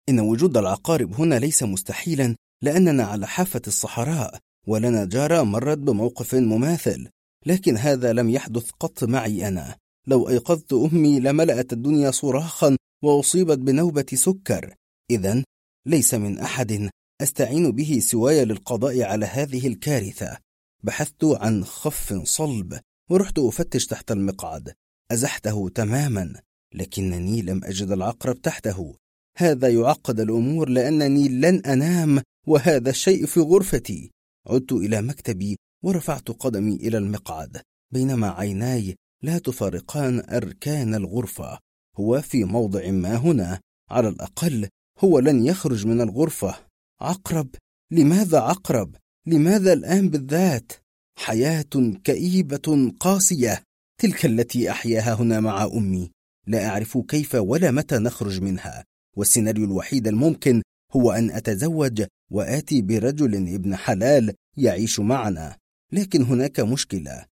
[0.08, 7.08] إن وجود العقارب هنا ليس مستحيلا لأننا على حافة الصحراء ولنا جارة مرت بموقف مماثل.
[7.46, 9.76] لكن هذا لم يحدث قط معي أنا.
[10.06, 14.74] لو أيقظت أمي لملأت الدنيا صراخا وأصيبت بنوبة سكر.
[15.10, 15.44] إذا
[15.86, 16.90] ليس من أحد
[17.22, 20.38] أستعين به سواي للقضاء على هذه الكارثة.
[20.82, 24.72] بحثت عن خف صلب ورحت أفتش تحت المقعد.
[25.12, 26.40] أزحته تماما
[26.74, 28.94] لكنني لم أجد العقرب تحته.
[29.40, 34.10] هذا يعقد الأمور لأنني لن أنام وهذا الشيء في غرفتي.
[34.46, 37.62] عدت إلى مكتبي ورفعت قدمي إلى المقعد.
[37.92, 41.58] بينما عيناي لا تفارقان أركان الغرفة.
[41.96, 43.60] هو في موضع ما هنا.
[43.90, 46.54] على الأقل هو لن يخرج من الغرفة.
[47.00, 47.48] عقرب!
[47.90, 48.96] لماذا عقرب؟
[49.26, 50.72] لماذا الآن بالذات؟
[51.18, 53.62] حياة كئيبة قاسية.
[54.00, 56.10] تلك التي أحياها هنا مع أمي.
[56.46, 58.84] لا أعرف كيف ولا متى نخرج منها.
[59.18, 65.56] والسيناريو الوحيد الممكن هو أن أتزوج وآتي برجل ابن حلال يعيش معنا.
[65.92, 67.24] لكن هناك مشكلة.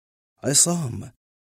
[0.44, 1.10] عصام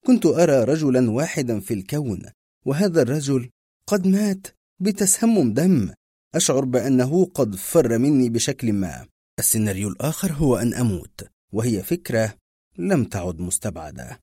[0.05, 2.21] كنت أرى رجلا واحدا في الكون
[2.65, 3.49] وهذا الرجل
[3.87, 4.47] قد مات
[4.79, 5.93] بتسمم دم.
[6.35, 9.05] أشعر بأنه قد فر مني بشكل ما.
[9.39, 12.33] السيناريو الآخر هو أن أموت وهي فكرة
[12.77, 14.19] لم تعد مستبعدة.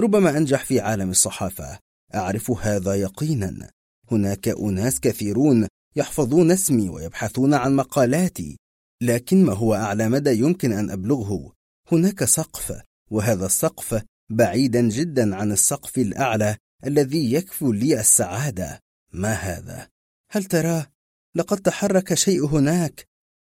[0.00, 1.78] ربما أنجح في عالم الصحافة.
[2.14, 3.70] أعرف هذا يقينا.
[4.12, 8.58] هناك أناس كثيرون يحفظون اسمي ويبحثون عن مقالاتي
[9.02, 11.52] لكن ما هو أعلى مدى يمكن أن أبلغه
[11.92, 18.80] هناك سقف وهذا السقف بعيدا جدا عن السقف الأعلى الذي يكفو لي السعادة
[19.12, 19.88] ما هذا؟
[20.30, 20.86] هل تراه؟
[21.34, 23.04] لقد تحرك شيء هناك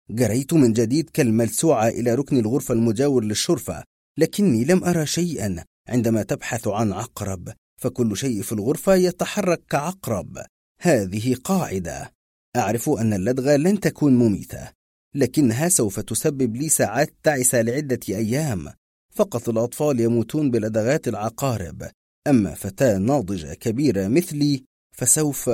[0.10, 3.84] جريت من جديد كالملسوعة إلى ركن الغرفة المجاور للشرفة
[4.18, 10.38] لكني لم أرى شيئا عندما تبحث عن عقرب فكل شيء في الغرفة يتحرك كعقرب
[10.86, 12.14] هذه قاعدة.
[12.56, 14.72] أعرف أن اللدغة لن تكون مميتة
[15.16, 18.74] لكنها سوف تسبب لي ساعات تعسة لعدة أيام.
[19.16, 21.90] فقط الأطفال يموتون بلدغات العقارب.
[22.28, 25.50] أما فتاة ناضجة كبيرة مثلي فسوف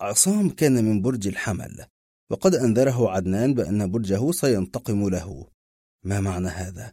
[0.00, 1.86] عصام كان من برج الحمل
[2.30, 5.46] وقد أنذره عدنان بأن برجه سينتقم له.
[6.04, 6.92] ما معنى هذا؟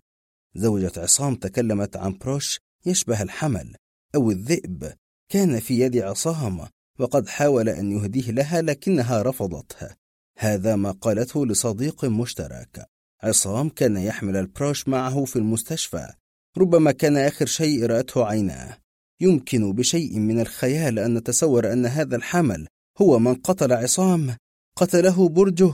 [0.56, 3.76] زوجة عصام تكلمت عن بروش يشبه الحمل
[4.16, 4.94] أو الذئب
[5.30, 6.68] كان في يد عصام.
[7.00, 9.90] وقد حاول أن يهديه لها لكنها رفضته
[10.38, 12.86] هذا ما قالته لصديق مشترك.
[13.24, 16.14] عصام كان يحمل البروش معه في المستشفى.
[16.58, 18.78] ربما كان آخر شيء رأته عيناه.
[19.22, 22.68] يمكن بشيء من الخيال أن نتصور أن هذا الحمل
[23.02, 24.36] هو من قتل عصام.
[24.76, 25.74] قتله برجه.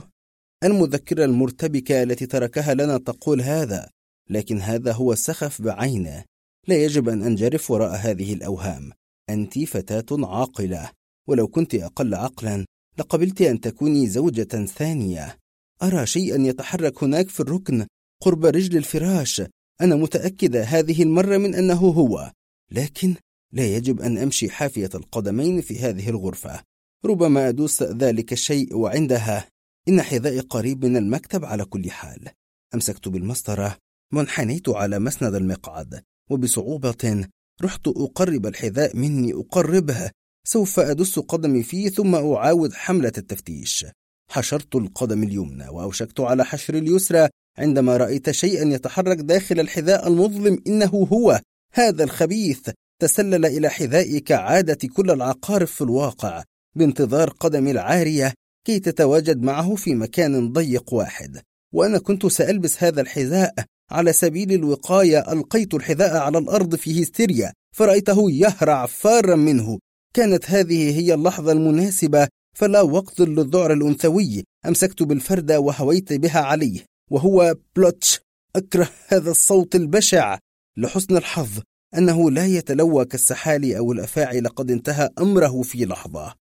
[0.64, 3.90] المذكرة المرتبكة التي تركها لنا تقول هذا
[4.30, 6.24] لكن هذا هو السخف بعينه.
[6.68, 8.92] لا يجب أن أنجرف وراء هذه الأوهام.
[9.30, 10.90] أنت فتاة عاقلة.
[11.28, 12.64] ولو كنت أقل عقلا
[12.98, 15.38] لقبلت أن تكوني زوجة ثانية.
[15.82, 17.86] أرى شيئا يتحرك هناك في الركن
[18.22, 19.42] قرب رجل الفراش.
[19.80, 22.32] أنا متأكدة هذه المرة من أنه هو.
[22.70, 23.14] لكن
[23.52, 26.60] لا يجب أن أمشي حافية القدمين في هذه الغرفة.
[27.04, 29.48] ربما أدوس ذلك الشيء وعندها
[29.88, 32.28] إن حذائي قريب من المكتب على كل حال.
[32.74, 33.76] أمسكت بالمسطرة.
[34.14, 36.02] وانحنيت على مسند المقعد.
[36.30, 37.28] وبصعوبة
[37.62, 40.10] رحت أقرب الحذاء مني أقربه.
[40.46, 43.86] سوف أدس قدمي فيه ثم أعاود حملة التفتيش.
[44.30, 47.28] حشرت القدم اليمنى وأوشكت على حشر اليسرى
[47.58, 51.40] عندما رأيت شيئا يتحرك داخل الحذاء المظلم إنه هو.
[51.72, 52.70] هذا الخبيث
[53.02, 56.42] تسلل إلى حذائي كعادة كل العقارب في الواقع
[56.76, 58.32] بانتظار قدمي العارية
[58.66, 61.40] كي تتواجد معه في مكان ضيق واحد.
[61.74, 63.54] وأنا كنت سألبس هذا الحذاء
[63.90, 69.78] على سبيل الوقاية ألقيت الحذاء على الأرض في هستيريا فرأيته يهرع فارا منه.
[70.14, 74.44] كانت هذه هي اللحظة المناسبة فلا وقت للذعر الأنثوي.
[74.66, 78.20] أمسكت بالفردة وهويت بها عليه وهو بلوتش.
[78.56, 80.38] أكره هذا الصوت البشع.
[80.76, 81.60] لحسن الحظ
[81.98, 86.34] أنه لا يتلوى كالسحالي أو الأفاعي لقد انتهى أمره في لحظة.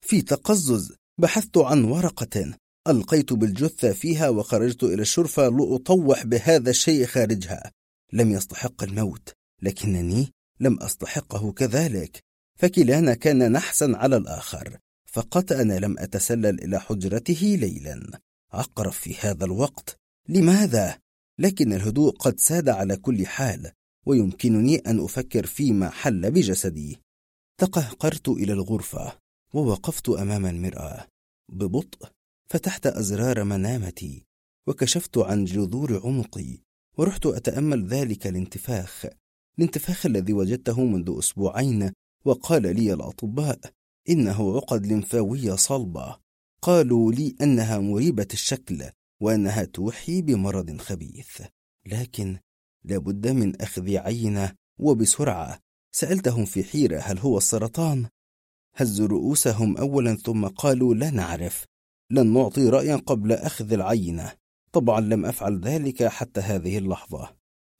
[0.00, 2.54] في تقزز بحثت عن ورقة.
[2.88, 7.70] ألقيت بالجثة فيها وخرجت إلى الشرفة لأطوح بهذا الشيء خارجها.
[8.12, 12.20] لم يستحق الموت لكنني لم أستحقه كذلك.
[12.56, 18.20] فكلانا كان نحسا على الآخر فقط أنا لم أتسلل إلى حجرته ليلا.
[18.52, 19.96] أقرب في هذا الوقت.
[20.28, 20.98] لماذا؟
[21.38, 23.72] لكن الهدوء قد ساد على كل حال
[24.06, 26.98] ويمكنني أن أفكر فيما حل بجسدي.
[27.58, 29.12] تقهقرت إلى الغرفة
[29.54, 31.06] ووقفت أمام المرآة.
[31.48, 32.08] ببطء
[32.50, 34.22] فتحت أزرار منامتي
[34.66, 36.58] وكشفت عن جذور عنقي
[36.98, 39.06] ورحت أتأمل ذلك الانتفاخ.
[39.58, 41.92] الانتفاخ الذي وجدته منذ أسبوعين
[42.26, 43.60] وقال لي الأطباء
[44.08, 46.16] إنه عقد لمفاوية صلبة.
[46.62, 48.84] قالوا لي أنها مريبة الشكل
[49.20, 51.42] وأنها توحي بمرض خبيث.
[51.86, 52.38] لكن
[52.84, 55.58] لابد من أخذ عينة وبسرعة.
[55.92, 58.06] سألتهم في حيرة هل هو السرطان؟
[58.76, 61.64] هزوا رؤوسهم أولا ثم قالوا لا نعرف.
[62.10, 64.32] لن نعطي رأيا قبل أخذ العينة.
[64.72, 67.36] طبعا لم أفعل ذلك حتى هذه اللحظة.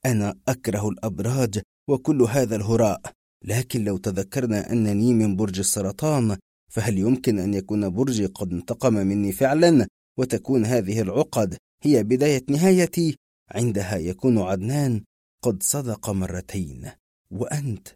[0.06, 3.15] أنا أكره الأبراج وكل هذا الهراء.
[3.44, 6.37] لكن لو تذكرنا أنني من برج السرطان
[6.68, 9.87] فهل يمكن أن يكون برجي قد انتقم مني فعلا
[10.18, 13.16] وتكون هذه العقد هي بداية نهايتي؟
[13.51, 15.03] عندها يكون عدنان
[15.42, 16.90] قد صدق مرتين.
[17.31, 17.88] وأنت؟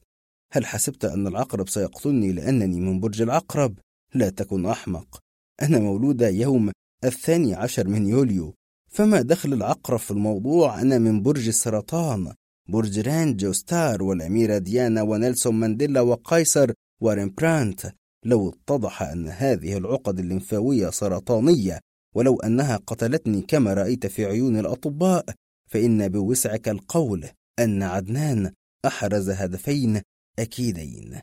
[0.52, 3.78] هل حسبت أن العقرب سيقتلني لأنني من برج العقرب؟
[4.14, 5.18] لا تكن أحمق.
[5.62, 6.72] أنا مولودة يوم
[7.04, 8.54] الثاني عشر من يوليو.
[8.88, 12.34] فما دخل العقرب في الموضوع أنا من برج السرطان؟
[12.70, 17.92] برج رينجو ستار والأميرة ديانا ونيلسون مانديلا وقيصر وريمبرانت
[18.24, 21.80] لو اتضح أن هذه العقد الليمفاوية سرطانية
[22.14, 25.24] ولو أنها قتلتني كما رأيت في عيون الأطباء
[25.68, 27.28] فإن بوسعك القول
[27.58, 28.52] أن عدنان
[28.86, 30.02] أحرز هدفين
[30.38, 31.20] أكيدين.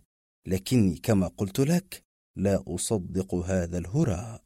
[0.48, 2.04] لكني كما قلت لك
[2.36, 4.44] لا أصدق هذا الهراء.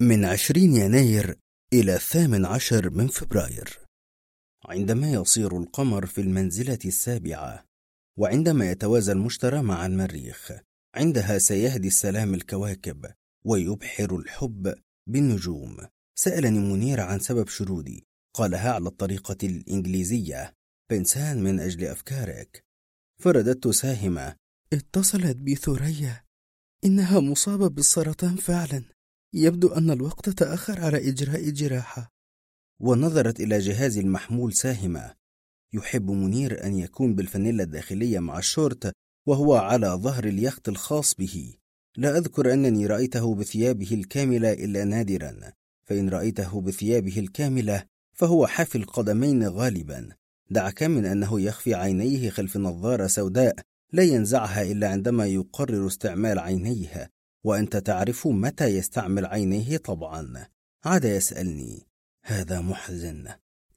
[0.00, 1.38] من عشرين يناير
[1.74, 3.78] إلى الثامن عشر من فبراير.
[4.64, 7.64] عندما يصير القمر في المنزلة السابعة
[8.18, 10.52] وعندما يتوازى المشترى مع المريخ
[10.94, 13.06] عندها سيهدي السلام الكواكب
[13.46, 14.74] ويبحر الحب
[15.06, 15.76] بالنجوم.
[16.18, 18.06] سألني منير عن سبب شرودي.
[18.34, 20.54] قالها على الطريقة الإنجليزية.
[20.90, 22.64] بنسان من أجل أفكارك.
[23.22, 24.36] فرددت ساهمة.
[24.72, 26.24] اتصلت بي ثريا
[26.84, 28.93] إنها مصابة بالسرطان فعلا.
[29.36, 32.12] يبدو أن الوقت تأخر على إجراء جراحة.
[32.80, 35.14] ونظرت إلى جهاز المحمول ساهمة.
[35.72, 38.92] يحب منير أن يكون بالفانيلا الداخلية مع الشورت
[39.26, 41.54] وهو على ظهر اليخت الخاص به.
[41.96, 45.52] لا أذكر أنني رأيته بثيابه الكاملة إلا نادرا.
[45.84, 50.08] فإن رأيته بثيابه الكاملة فهو حافي القدمين غالبا.
[50.50, 53.56] دعك من أنه يخفي عينيه خلف نظارة سوداء
[53.92, 57.10] لا ينزعها إلا عندما يقرر استعمال عينيه.
[57.44, 60.46] وأنت تعرف متى يستعمل عينيه طبعا.
[60.84, 61.86] عاد يسألني
[62.24, 63.28] هذا محزن.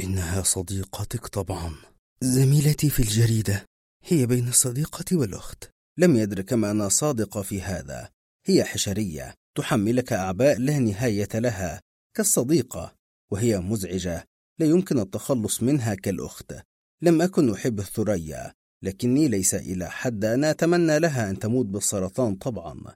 [0.02, 1.76] إنها صديقتك طبعا.
[2.22, 3.66] زميلتي في الجريدة.
[4.04, 5.70] هي بين الصديقة والأخت.
[5.98, 8.10] لم يدرك ما أنا صادق في هذا.
[8.46, 9.34] هي حشرية.
[9.58, 11.82] تحملك أعباء لا نهاية لها.
[12.16, 12.96] كالصديقة.
[13.32, 14.26] وهي مزعجة.
[14.60, 16.54] لا يمكن التخلص منها كالأخت.
[17.02, 18.54] لم أكن أحب الثريا.
[18.84, 22.96] لكني ليس إلى حد أنا أتمنى لها أن تموت بالسرطان طبعا.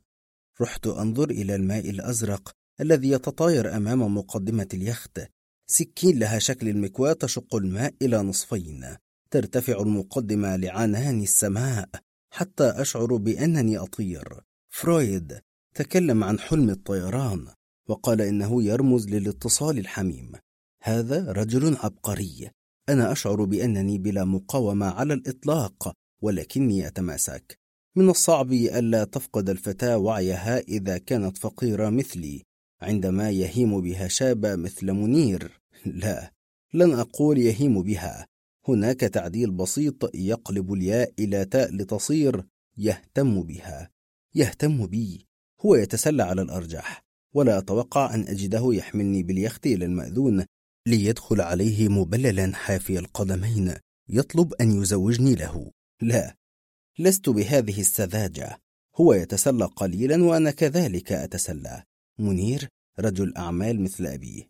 [0.62, 5.22] رحت أنظر إلى الماء الأزرق الذي يتطاير أمام مقدمة اليخت.
[5.68, 8.98] سكين لها شكل المكواة تشق الماء إلى نصفين.
[9.32, 11.90] ترتفع المقدمة لعنان السماء
[12.34, 14.42] حتى أشعر بأنني أطير.
[14.70, 15.40] فرويد
[15.76, 17.48] تكلم عن حلم الطيران
[17.90, 20.32] وقال إنه يرمز للاتصال الحميم.
[20.84, 22.50] هذا رجل عبقري.
[22.90, 27.61] أنا أشعر بأنني بلا مقاومة على الإطلاق ولكني أتماسك.
[27.96, 32.44] من الصعب ألا تفقد الفتاة وعيها إذا كانت فقيرة مثلي
[32.82, 35.62] عندما يهيم بها شاب مثل منير.
[35.86, 36.32] لا
[36.74, 38.28] لن أقول يهيم بها.
[38.68, 42.46] هناك تعديل بسيط يقلب الياء إلى تاء لتصير
[42.78, 43.90] يهتم بها.
[44.36, 45.28] يهتم بي.
[45.66, 47.04] هو يتسلى على الأرجح.
[47.34, 50.46] ولا أتوقع أن أجده يحملني باليخت إلى المأذون
[50.88, 53.74] ليدخل عليه مبللا حافي القدمين.
[54.10, 55.72] يطلب أن يزوجني له.
[56.02, 56.41] لا.
[57.02, 58.58] لست بهذه السذاجة.
[58.96, 61.84] هو يتسلى قليلا وأنا كذلك أتسلى.
[62.20, 62.68] منير
[63.00, 64.44] رجل أعمال مثل أبيه.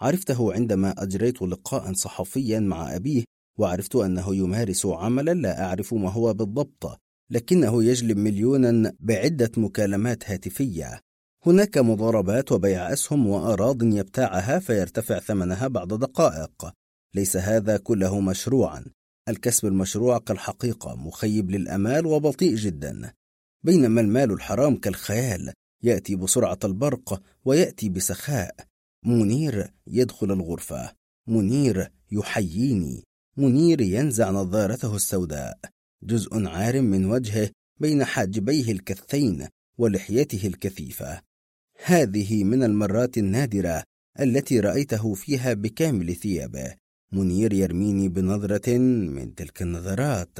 [0.00, 3.24] عرفته عندما أجريت لقاء صحفيا مع أبيه
[3.58, 11.00] وعرفت أنه يمارس عملا لا أعرف ما هو بالضبط لكنه يجلب مليونا بعدة مكالمات هاتفية.
[11.46, 16.72] هناك مضاربات وبيع أسهم وأراض يبتاعها فيرتفع ثمنها بعد دقائق.
[17.14, 18.84] ليس هذا كله مشروعا.
[19.28, 23.12] الكسب المشروع كالحقيقة مخيب للأمال وبطيء جدا.
[23.62, 28.54] بينما المال الحرام كالخيال يأتي بسرعة البرق ويأتي بسخاء.
[29.04, 30.92] منير يدخل الغرفة
[31.26, 33.04] منير يحييني
[33.36, 35.58] منير ينزع نظارته السوداء.
[36.02, 41.20] جزء عار من وجهه بين حاجبيه الكثين ولحيته الكثيفة.
[41.84, 43.82] هذه من المرات النادرة
[44.20, 46.74] التي رأيته فيها بكامل ثيابه.
[47.14, 50.38] منير يرميني بنظرة من تلك النظرات.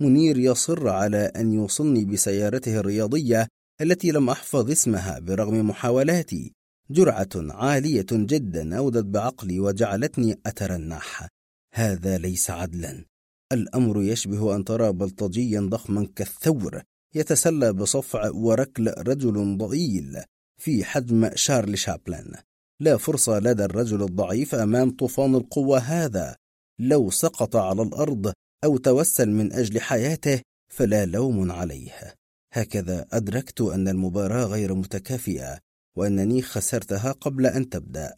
[0.00, 3.48] منير يصر على أن يوصلني بسيارته الرياضية
[3.80, 6.52] التي لم أحفظ اسمها برغم محاولاتي.
[6.90, 11.28] جرعة عالية جدا أودت بعقلي وجعلتني أترنح.
[11.74, 13.04] هذا ليس عدلا.
[13.52, 16.82] الأمر يشبه أن ترى بلطجيا ضخما كالثور
[17.14, 20.18] يتسلى بصفع وركل رجل ضئيل
[20.56, 22.34] في حجم شارل شابلن.
[22.82, 26.36] لا فرصة لدى الرجل الضعيف أمام طوفان القوة هذا.
[26.78, 28.32] لو سقط على الأرض
[28.64, 30.40] أو توسل من أجل حياته
[30.72, 32.14] فلا لوم عليه.
[32.52, 35.58] هكذا أدركت أن المباراة غير متكافئة
[35.96, 38.14] وأنني خسرتها قبل أن تبدأ.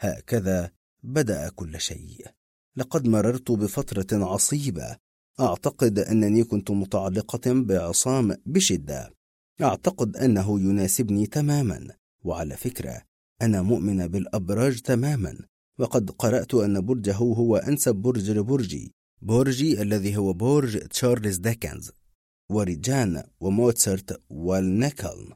[0.00, 0.70] هكذا
[1.02, 2.26] بدأ كل شيء.
[2.76, 4.96] لقد مررت بفترة عصيبة.
[5.40, 9.10] أعتقد أنني كنت متعلقة بعصام بشدة.
[9.62, 11.88] أعتقد أنه يناسبني تماما.
[12.24, 13.07] وعلى فكرة
[13.42, 15.38] أنا مؤمنة بالأبراج تماما
[15.78, 21.90] وقد قرأت أن برجه هو أنسب برج لبرجي برجي الذي هو برج تشارلز ديكنز
[22.50, 25.32] وريجان وموتسرت والنكل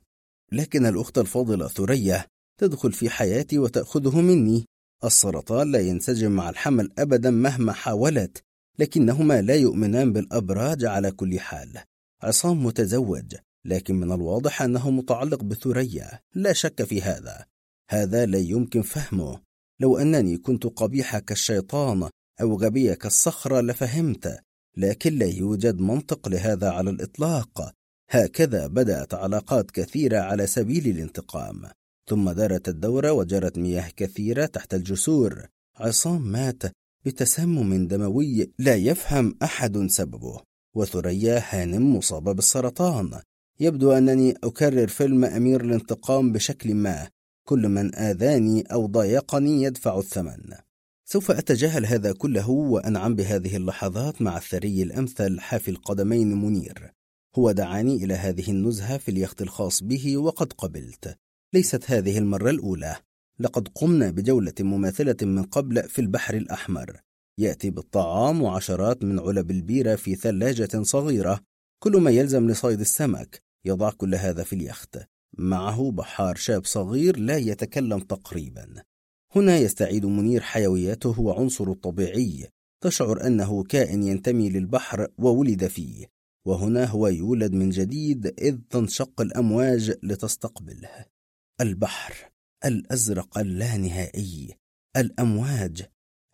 [0.52, 2.26] لكن الأخت الفاضلة ثريا
[2.60, 4.64] تدخل في حياتي وتأخذه مني.
[5.04, 8.42] السرطان لا ينسجم مع الحمل أبدا مهما حاولت
[8.78, 11.78] لكنهما لا يؤمنان بالأبراج على كل حال.
[12.22, 13.34] عصام متزوج
[13.64, 16.20] لكن من الواضح أنه متعلق بثريا.
[16.34, 17.46] لا شك في هذا.
[17.92, 19.40] هذا لا يمكن فهمه.
[19.80, 24.38] لو أنني كنت قبيحة كالشيطان أو غبية كالصخرة لفهمت
[24.76, 27.72] لكن لا يوجد منطق لهذا على الإطلاق.
[28.10, 31.62] هكذا بدأت علاقات كثيرة على سبيل الانتقام.
[32.10, 35.46] ثم دارت الدورة وجرت مياه كثيرة تحت الجسور.
[35.76, 36.62] عصام مات
[37.04, 40.40] بتسمم دموي لا يفهم أحد سببه.
[40.76, 43.20] وثريا هانم مصابة بالسرطان.
[43.60, 47.08] يبدو أنني أكرر فيلم أمير الانتقام بشكل ما.
[47.44, 50.54] كل من آذاني أو ضايقني يدفع الثمن.
[51.04, 56.92] سوف أتجاهل هذا كله وأنعم بهذه اللحظات مع الثري الأمثل حافي القدمين منير.
[57.36, 61.18] هو دعاني إلى هذه النزهة في اليخت الخاص به وقد قبلت.
[61.54, 62.96] ليست هذه المرة الأولى.
[63.40, 67.00] لقد قمنا بجولة مماثلة من قبل في البحر الأحمر.
[67.38, 71.40] يأتي بالطعام وعشرات من علب البيرة في ثلاجة صغيرة.
[71.78, 74.98] كل ما يلزم لصيد السمك يضع كل هذا في اليخت.
[75.38, 78.82] معه بحار شاب صغير لا يتكلم تقريبا.
[79.36, 82.48] هنا يستعيد منير حيويته وعنصر الطبيعي
[82.82, 86.06] تشعر أنه كائن ينتمي للبحر وولد فيه
[86.46, 91.04] وهنا هو يولد من جديد إذ تنشق الأمواج لتستقبله.
[91.60, 92.14] البحر
[92.64, 94.54] الأزرق اللانهائي
[94.96, 95.82] الأمواج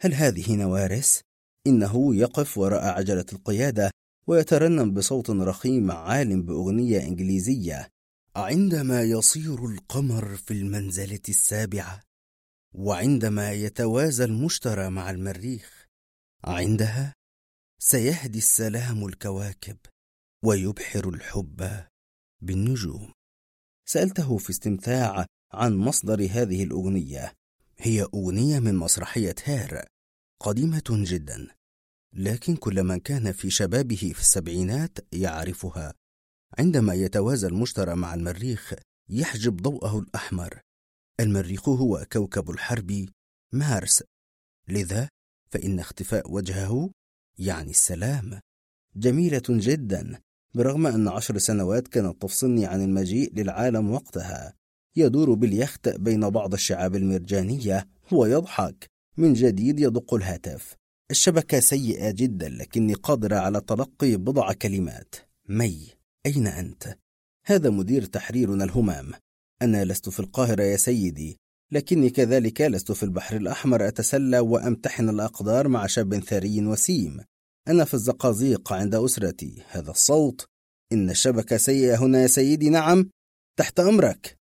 [0.01, 1.23] هل هذه نوارس؟
[1.67, 3.91] إنه يقف وراء عجلة القيادة
[4.27, 7.89] ويترنم بصوت رخيم عال بأغنية إنجليزية.
[8.39, 12.03] عندما يصير القمر في المنزلة السابعة
[12.75, 15.87] وعندما يتوازى المشترى مع المريخ
[16.45, 17.15] عندها
[17.79, 19.77] سيهدي السلام الكواكب
[20.45, 21.87] ويبحر الحب
[22.41, 23.13] بالنجوم.
[23.89, 27.33] سألته في استمتاع عن مصدر هذه الأغنية.
[27.79, 29.85] هي أغنية من مسرحية هير
[30.41, 31.49] قديمة جدا
[32.13, 35.95] لكن كل من كان في شبابه في السبعينات يعرفها
[36.59, 38.75] عندما يتوازى المشترى مع المريخ
[39.09, 40.61] يحجب ضوءه الأحمر.
[41.21, 43.09] المريخ هو كوكب الحرب
[43.53, 44.03] مارس.
[44.69, 45.09] لذا
[45.51, 46.91] فإن اختفاء وجهه
[47.39, 48.41] يعني السلام.
[48.97, 50.21] جميلة جدا.
[50.55, 54.55] برغم أن عشر سنوات كانت تفصلني عن المجيء للعالم وقتها
[54.97, 57.89] يدور باليخت بين بعض الشعاب المرجانية.
[58.13, 58.87] هو يضحك.
[59.17, 60.75] من جديد يدق الهاتف.
[61.11, 65.15] الشبكة سيئة جدا لكني قادرة على تلقي بضع كلمات.
[65.49, 65.98] مي.
[66.29, 66.99] أين أنت؟
[67.47, 69.13] هذا مدير تحريرنا الهمام.
[69.63, 71.37] أنا لست في القاهرة يا سيدي
[71.73, 77.21] لكني كذلك لست في البحر الأحمر أتسلى وأمتحن الأقدار مع شاب ثري وسيم.
[77.69, 79.63] أنا في الزقازيق عند أسرتي.
[79.69, 80.47] هذا الصوت.
[80.93, 82.71] إن الشبكة سيئة هنا يا سيدي.
[82.71, 83.11] نعم.
[83.59, 84.39] تحت أمرك.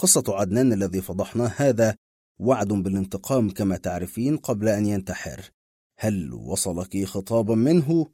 [0.00, 1.96] قصة عدنان الذي فضحناه هذا
[2.40, 5.50] وعد بالانتقام كما تعرفين قبل أن ينتحر.
[5.98, 8.06] هل وصلك خطابا منه؟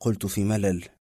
[0.00, 0.97] قلت في ملل.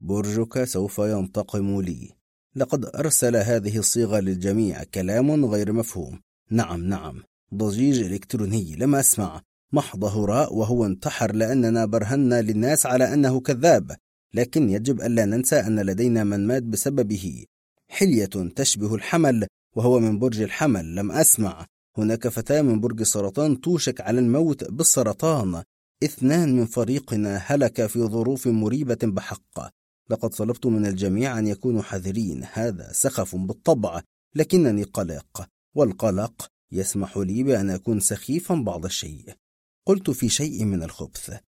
[0.00, 2.10] برجك سوف ينتقم لي.
[2.56, 6.20] لقد أرسل هذه الصيغة للجميع كلام غير مفهوم.
[6.50, 7.22] نعم نعم.
[7.54, 9.42] ضجيج إلكتروني لم أسمع.
[9.72, 13.96] محض هراء وهو انتحر لأننا برهنا للناس على أنه كذاب.
[14.34, 17.44] لكن يجب ألا ننسى أن لدينا من مات بسببه.
[17.88, 20.94] حلية تشبه الحمل وهو من برج الحمل.
[20.94, 21.66] لم أسمع.
[21.98, 25.62] هناك فتاة من برج السرطان توشك على الموت بالسرطان.
[26.04, 29.76] اثنان من فريقنا هلك في ظروف مريبة بحق.
[30.10, 32.44] لقد طلبت من الجميع أن يكونوا حذرين.
[32.52, 34.02] هذا سخف بالطبع
[34.34, 39.34] لكنني قلق والقلق يسمح لي بأن أكون سخيفا بعض الشيء.
[39.86, 41.38] قلت في شيء من الخبث.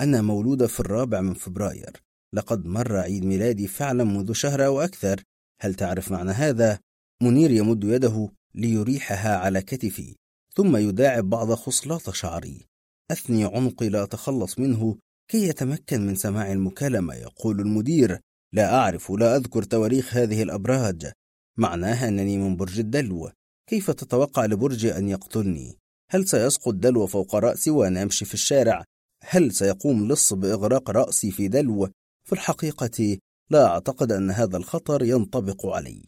[0.00, 2.02] أنا مولودة في الرابع من فبراير.
[2.34, 5.22] لقد مر عيد ميلادي فعلا منذ شهر أو أكثر.
[5.60, 6.78] هل تعرف معنى هذا؟
[7.22, 10.16] منير يمد يده ليريحها على كتفي
[10.56, 12.66] ثم يداعب بعض خصلات شعري.
[13.10, 14.98] أثني عنقي لا أتخلص منه
[15.28, 18.20] كي يتمكن من سماع المكالمة يقول المدير
[18.52, 21.12] لا أعرف لا أذكر تواريخ هذه الأبراج
[21.58, 23.30] معناها أنني من برج الدلو
[23.66, 25.78] كيف تتوقع لبرج أن يقتلني؟
[26.10, 28.84] هل سيسقط دلو فوق رأسي وأنا أمشي في الشارع؟
[29.24, 31.88] هل سيقوم لص بإغراق رأسي في دلو؟
[32.24, 33.18] في الحقيقة
[33.50, 36.02] لا أعتقد أن هذا الخطر ينطبق علي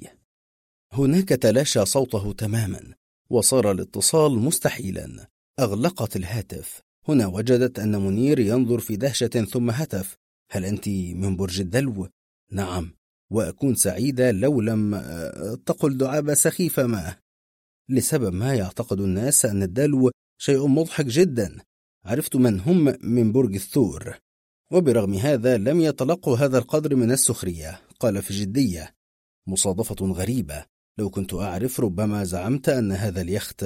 [0.92, 2.94] هناك تلاشى صوته تماما
[3.30, 5.26] وصار الاتصال مستحيلا
[5.60, 10.16] أغلقت الهاتف هنا وجدت أن منير ينظر في دهشة ثم هتف.
[10.50, 12.08] هل أنت من برج الدلو؟
[12.52, 12.90] نعم
[13.30, 17.16] وأكون سعيدة لو لم آه، تقل دعابة سخيفة ما.
[17.88, 21.58] لسبب ما يعتقد الناس أن الدلو شيء مضحك جدا.
[22.04, 24.18] عرفت من هم من برج الثور.
[24.72, 28.94] وبرغم هذا لم يتلقوا هذا القدر من السخرية قال في جدية
[29.46, 30.64] مصادفة غريبة.
[30.98, 33.64] لو كنت أعرف ربما زعمت أن هذا اليخت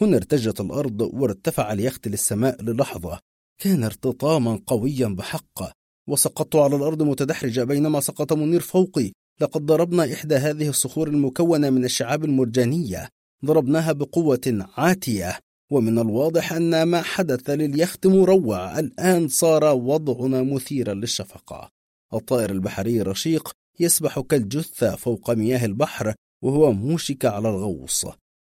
[0.00, 3.18] هنا ارتجت الأرض وارتفع اليخت للسماء للحظة.
[3.58, 5.76] كان ارتطاما قويا بحق.
[6.08, 9.12] وسقطت على الأرض متدحرجة بينما سقط منير فوقي.
[9.40, 13.08] لقد ضربنا إحدى هذه الصخور المكونة من الشعاب المرجانية.
[13.44, 15.38] ضربناها بقوة عاتية.
[15.72, 18.78] ومن الواضح أن ما حدث لليخت مروع.
[18.78, 21.70] الآن صار وضعنا مثيرا للشفقة
[22.14, 28.06] الطائر البحري الرشيق يسبح كالجثة فوق مياه البحر وهو موشك على الغوص.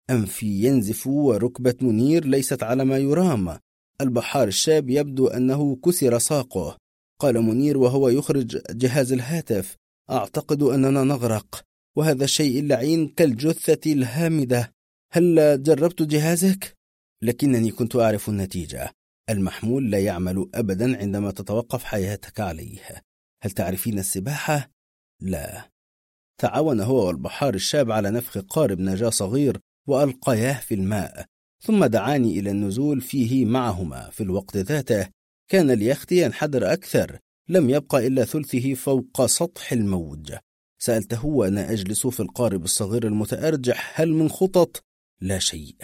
[0.10, 3.60] أنفي ينزف وركبة منير ليست على ما يرام.
[4.02, 6.78] البحار الشاب يبدو أنه كسر ساقه.
[7.20, 9.78] قال منير وهو يخرج جهاز الهاتف.
[10.10, 11.62] أعتقد أننا نغرق.
[11.98, 14.74] وهذا الشيء اللعين كالجثة الهامدة.
[15.12, 16.78] هل جربت جهازك؟
[17.22, 18.92] لكنني كنت أعرف النتيجة.
[19.30, 22.80] المحمول لا يعمل أبدا عندما تتوقف حياتك عليه.
[23.44, 24.72] هل تعرفين السباحة؟
[25.22, 25.70] لا.
[26.42, 31.26] تعاون هو والبحار الشاب على نفخ قارب نجاة صغير وألقياه في الماء
[31.66, 34.10] ثم دعاني إلى النزول فيه معهما.
[34.10, 35.08] في الوقت ذاته
[35.48, 37.20] كان اليخت ينحدر أكثر
[37.50, 40.34] لم يبقى إلا ثلثه فوق سطح الموج.
[40.80, 44.84] سألته وأنا أجلس في القارب الصغير المتأرجح هل من خطط؟
[45.22, 45.76] لا شيء.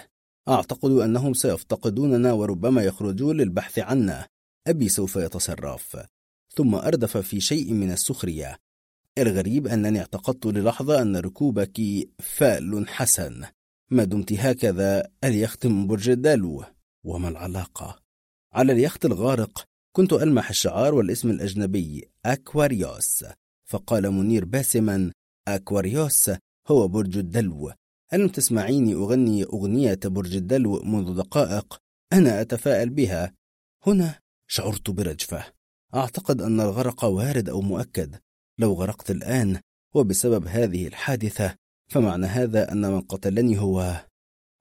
[0.50, 4.28] أعتقد أنهم سيفتقدوننا وربما يخرجون للبحث عنا.
[4.68, 5.98] أبي سوف يتصرف.
[6.56, 8.58] ثم أردف في شيء من السخرية.
[9.18, 11.82] الغريب أنني اعتقدت للحظة أن ركوبك
[12.20, 13.46] فال حسن.
[13.92, 16.64] ما دمت هكذا اليخت من برج الدلو
[17.04, 18.00] وما العلاقة؟
[18.54, 19.66] على اليخت الغارق
[19.96, 23.26] كنت ألمح الشعار والاسم الأجنبي أكواريوس.
[23.66, 25.12] فقال منير باسما
[25.48, 26.32] أكواريوس
[26.68, 27.72] هو برج الدلو.
[28.14, 31.78] ألم تسمعيني أغني أغنية برج الدلو منذ دقائق
[32.14, 33.34] أنا أتفائل بها؟
[33.88, 35.46] هنا شعرت برجفة.
[35.96, 38.20] أعتقد أن الغرق وارد أو مؤكد.
[38.60, 39.60] لو غرقت الآن
[39.96, 41.56] وبسبب هذه الحادثة
[41.90, 44.06] فمعنى هذا أن من قتلني هو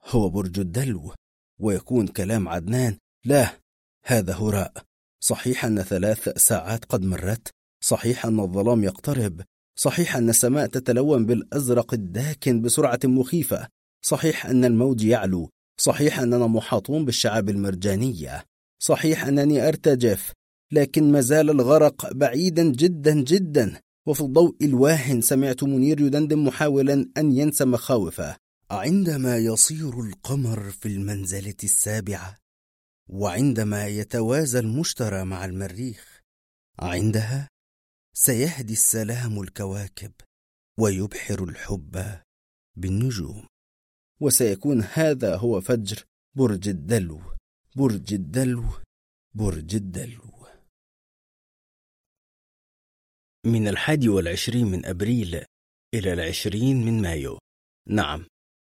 [0.06, 1.14] هو برج الدلو
[1.60, 2.96] ويكون كلام عدنان.
[3.24, 3.50] لا
[4.04, 4.72] هذا هراء.
[5.20, 7.48] صحيح أن ثلاث ساعات قد مرت.
[7.84, 9.42] صحيح أن الظلام يقترب.
[9.76, 13.68] صحيح أن السماء تتلون بالأزرق الداكن بسرعة مخيفة.
[14.04, 15.50] صحيح أن الموج يعلو.
[15.80, 18.44] صحيح أننا محاطون بالشعاب المرجانية.
[18.82, 20.32] صحيح أنني أرتجف
[20.72, 23.80] لكن ما زال الغرق بعيدا جدا جدا.
[24.08, 28.36] وفي الضوء الواهن سمعت منير يدندن محاولا أن ينسى مخاوفه.
[28.70, 32.36] عندما يصير القمر في المنزلة السابعة
[33.10, 36.20] وعندما يتوازى المشترى مع المريخ
[36.78, 37.48] عندها
[38.14, 40.12] سيهدي السلام الكواكب
[40.80, 42.20] ويبحر الحب
[42.76, 43.46] بالنجوم.
[44.20, 46.04] وسيكون هذا هو فجر
[46.36, 47.20] برج الدلو
[47.76, 48.64] برج الدلو
[49.34, 50.37] برج الدلو.
[53.46, 55.44] من الحادي والعشرين من أبريل
[55.94, 57.38] إلى العشرين من مايو.
[57.88, 58.26] نعم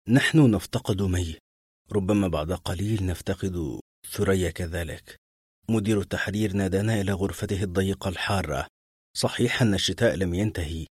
[0.10, 1.38] نحن نفتقد مي
[1.92, 5.16] ربما بعد قليل نفتقد ثريا كذلك.
[5.70, 8.68] مدير التحرير نادانا إلى غرفته الضيقة الحارة.
[9.18, 10.86] صحيح أن الشتاء لم ينتهي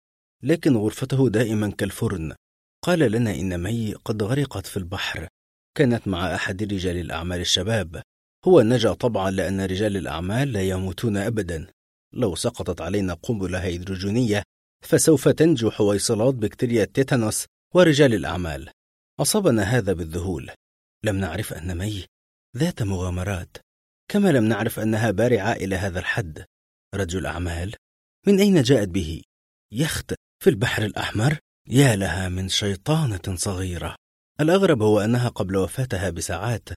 [0.43, 2.35] لكن غرفته دائما كالفرن.
[2.85, 5.29] قال لنا إن مي قد غرقت في البحر.
[5.75, 8.03] كانت مع أحد رجال الأعمال الشباب.
[8.45, 11.67] هو نجا طبعا لأن رجال الأعمال لا يموتون أبدا.
[12.17, 14.43] لو سقطت علينا قنبلة هيدروجينية
[14.85, 18.71] فسوف تنجو حويصلات بكتيريا التيتانوس ورجال الأعمال.
[19.21, 20.51] أصابنا هذا بالذهول.
[21.05, 22.05] لم نعرف أن مي
[22.57, 23.57] ذات مغامرات
[24.09, 26.45] كما لم نعرف أنها بارعة إلى هذا الحد.
[26.95, 27.75] رجل أعمال
[28.27, 29.23] من أين جاءت به؟
[29.73, 31.39] يخت في البحر الأحمر؟
[31.69, 33.97] يا لها من شيطانة صغيرة.
[34.41, 36.69] الأغرب هو أنها قبل وفاتها بساعات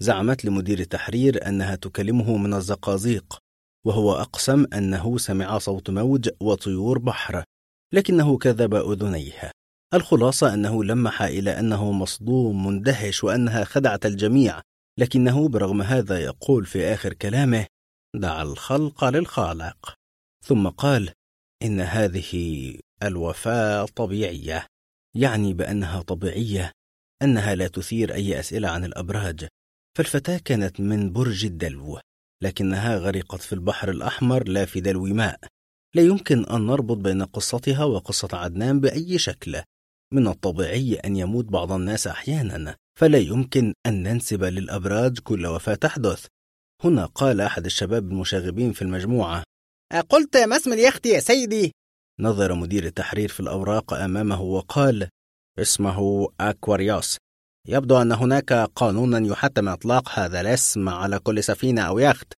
[0.00, 3.38] زعمت لمدير التحرير أنها تكلمه من الزقازيق.
[3.86, 7.44] وهو أقسم أنه سمع صوت موج وطيور بحر
[7.92, 9.50] لكنه كذب أذنيه.
[9.94, 14.60] الخلاصة أنه لمح إلى أنه مصدوم مندهش وأنها خدعت الجميع
[14.98, 17.66] لكنه برغم هذا يقول في آخر كلامه
[18.16, 19.94] دع الخلق للخالق
[20.44, 21.12] ثم قال
[21.62, 22.72] إن هذه
[23.02, 24.66] الوفاة طبيعية
[25.16, 26.72] يعني بأنها طبيعية
[27.22, 29.48] أنها لا تثير أي أسئلة عن الأبراج.
[29.98, 31.98] فالفتاة كانت من برج الدلو
[32.42, 35.38] لكنها غرقت في البحر الأحمر لا في دلو ماء
[35.94, 39.62] لا يمكن أن نربط بين قصتها وقصة عدنان بأي شكل.
[40.12, 46.26] من الطبيعي أن يموت بعض الناس أحيانا فلا يمكن أن ننسب للأبراج كل وفاة تحدث.
[46.84, 49.42] هنا قال أحد الشباب المشاغبين في المجموعة.
[50.08, 51.72] قلت ما اسم اليخت يا سيدي؟
[52.20, 55.08] نظر مدير التحرير في الأوراق أمامه وقال
[55.58, 57.16] اسمه أكواريوس.
[57.68, 62.32] يبدو أن هناك قانونا يحتم إطلاق هذا الاسم على كل سفينة أو يخت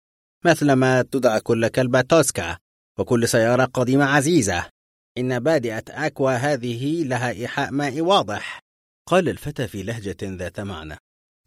[0.45, 2.57] مثلما تدعى كل كلبة توسكا
[2.99, 4.69] وكل سيارة قديمة عزيزة.
[5.17, 8.59] إن بادئة أكوا هذه لها إيحاء مائي واضح.
[9.07, 10.97] قال الفتى في لهجة ذات معنى.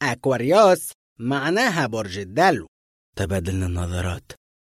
[0.03, 2.67] أكواريوس معناها برج الدلو.
[3.17, 4.33] تبادلنا النظرات.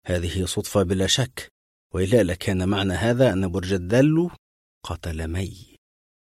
[0.06, 1.48] هذه صدفة بلا شك.
[1.94, 4.32] وإلا لكان معنى هذا أن برج الدلو
[4.84, 5.78] قتل مي.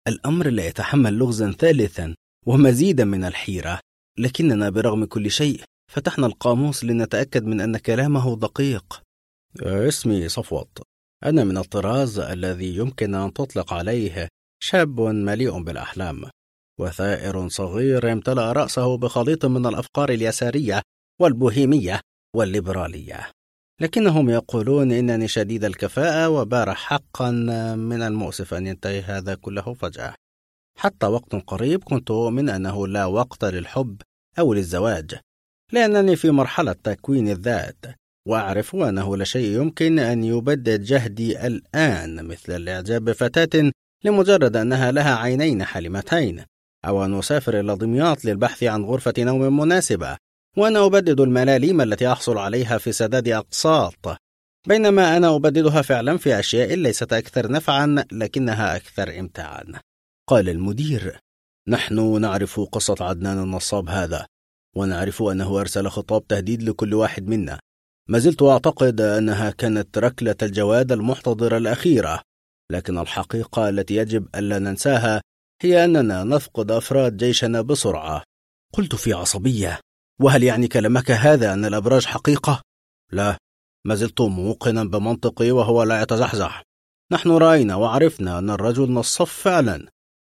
[0.07, 2.15] الأمر لا يتحمل لغزا ثالثا.
[2.45, 3.79] ومزيدا من الحيرة.
[4.17, 9.01] لكننا برغم كل شيء فتحنا القاموس لنتأكد من أن كلامه دقيق.
[9.61, 10.81] اسمي صفوت.
[11.25, 14.27] أنا من الطراز الذي يمكن أن تطلق عليه
[14.63, 16.29] شاب مليء بالأحلام
[16.79, 20.81] وثائر صغير امتلأ رأسه بخليط من الأفكار اليسارية
[21.21, 22.01] والبوهيمية
[22.35, 23.31] والليبرالية.
[23.81, 27.31] لكنهم يقولون إنني شديد الكفاءة وبارح حقا
[27.75, 30.15] من المؤسف أن ينتهي هذا كله فجأة.
[30.81, 34.01] حتى وقت قريب كنت أؤمن أنه لا وقت للحب
[34.39, 35.15] أو للزواج
[35.71, 37.85] لأنني في مرحلة تكوين الذات
[38.27, 43.71] وأعرف أنه لا شيء يمكن أن يبدد جهدي الآن مثل الإعجاب بفتاة
[44.03, 46.45] لمجرد أنها لها عينين حالمتين
[46.85, 50.17] أو أن أسافر إلى دمياط للبحث عن غرفة نوم مناسبة
[50.57, 54.17] وأنا أبدد الملاليم التي أحصل عليها في سداد أقساط.
[54.67, 59.63] بينما أنا أبددها فعلا في أشياء ليست أكثر نفعا لكنها أكثر إمتاعا.
[60.31, 61.19] قال المدير
[61.67, 64.27] نحن نعرف قصة عدنان النصاب هذا
[64.75, 67.59] ونعرف أنه أرسل خطاب تهديد لكل واحد منا.
[68.09, 72.21] ما زلت أعتقد أنها كانت ركلة الجواد المحتضرة الأخيرة
[72.71, 75.21] لكن الحقيقة التي يجب ألا ننساها
[75.61, 78.23] هي أننا نفقد أفراد جيشنا بسرعة.
[78.73, 79.79] قلت في عصبية
[80.21, 82.61] وهل يعني كلامك هذا أن الأبراج حقيقة؟
[83.11, 83.37] لا
[83.85, 86.63] ما زلت موقنا بمنطقي وهو لا يتزحزح.
[87.11, 89.87] نحن رأينا وعرفنا أن الرجل نصف فعلا.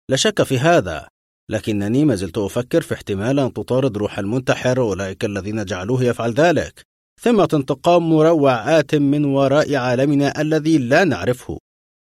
[0.09, 1.07] لا شك في هذا
[1.51, 6.83] لكنني ما زلت أفكر في احتمال أن تطارد روح المنتحر أولئك الذين جعلوه يفعل ذلك
[7.21, 11.57] ثمة انتقام مروع آت من وراء عالمنا الذي لا نعرفه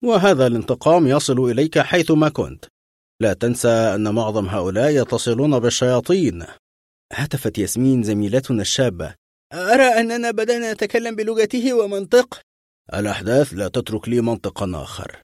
[0.04, 2.66] وهذا الانتقام يصل إليك حيثما كنت.
[3.22, 6.46] لا تنسى أن معظم هؤلاء يتصلون بالشياطين.
[7.14, 9.16] هتفت ياسمين زميلتنا الشابة.
[9.54, 12.42] أرى أننا بدأنا نتكلم بلغته ومنطق؟
[12.94, 15.22] الأحداث لا تترك لي منطقا آخر.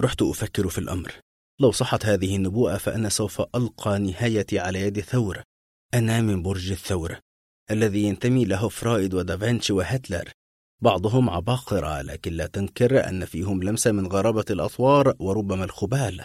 [0.00, 1.12] رحت أفكر في الأمر.
[1.60, 5.42] لو صحت هذه النبوءة فأنا سوف ألقى نهايتي على يد ثور.
[5.94, 7.18] أنا من برج الثور
[7.70, 10.30] الذي ينتمي له فرايد ودافنشي وهتلر.
[10.82, 16.24] بعضهم عباقرة لكن لا تنكر أن فيهم لمسة من غرابة الأطوار وربما الخبال.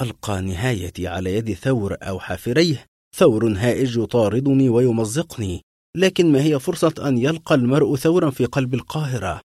[0.00, 2.86] ألقى نهايتي على يد ثور أو حافريه.
[3.16, 5.62] ثور هائج يطاردني ويمزقني.
[5.96, 9.40] لكن ما هي فرصة أن يلقى المرء ثورا في قلب القاهرة؟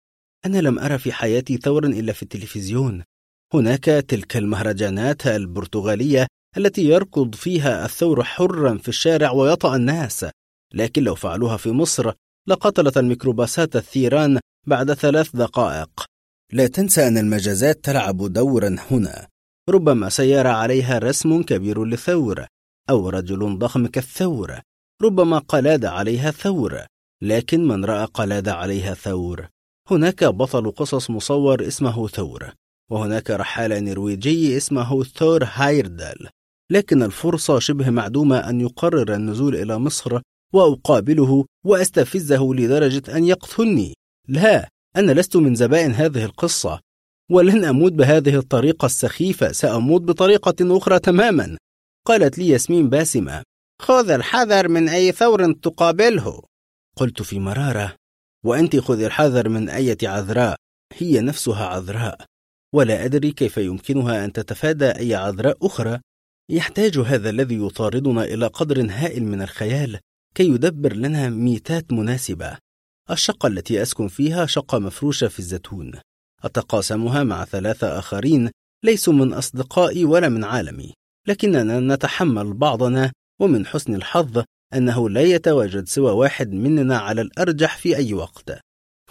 [0.45, 3.03] أنا لم أرى في حياتي ثورا إلا في التلفزيون.
[3.53, 6.27] هناك تلك المهرجانات البرتغالية
[6.57, 10.25] التي يركض فيها الثور حرا في الشارع ويطأ الناس
[10.73, 12.11] لكن لو فعلوها في مصر
[12.47, 16.05] لقتلت الميكروباصات الثيران بعد ثلاث دقائق.
[16.53, 19.27] لا تنسى أن المجازات تلعب دورا هنا.
[19.69, 22.45] ربما سيارة عليها رسم كبير للثور
[22.89, 24.59] أو رجل ضخم كالثور.
[25.01, 26.85] ربما قلادة عليها ثور
[27.21, 29.47] لكن من رأى قلادة عليها ثور
[29.91, 32.53] هناك بطل قصص مصور اسمه ثور.
[32.89, 36.29] وهناك رحالة نرويجي اسمه ثور هايردل
[36.71, 40.21] لكن الفرصة شبه معدومة أن يقرر النزول إلى مصر
[40.53, 43.93] وأقابله وأستفزه لدرجة أن يقتلني.
[44.27, 46.79] لا أنا لست من زبائن هذه القصة
[47.31, 51.57] ولن أموت بهذه الطريقة السخيفة سأموت بطريقة أخرى تماما.
[52.05, 53.43] قالت لي ياسمين باسمة
[53.81, 56.41] خذ الحذر من أي ثور تقابله.
[56.97, 57.95] قلت في مرارة
[58.45, 60.55] وأنت خذ الحذر من أية عذراء
[60.93, 62.25] هي نفسها عذراء.
[62.73, 65.99] ولا أدري كيف يمكنها أن تتفادى أي عذراء أخرى.
[66.49, 69.99] يحتاج هذا الذي يطاردنا إلى قدر هائل من الخيال
[70.35, 72.57] كي يدبر لنا ميتات مناسبة.
[73.11, 75.91] الشقة التي أسكن فيها شقة مفروشة في الزيتون.
[76.43, 78.51] أتقاسمها مع ثلاثة آخرين
[78.83, 80.93] ليسوا من أصدقائي ولا من عالمي.
[81.27, 83.11] لكننا نتحمل بعضنا
[83.41, 84.43] ومن حسن الحظ
[84.73, 88.59] أنه لا يتواجد سوى واحد مننا على الأرجح في أي وقت.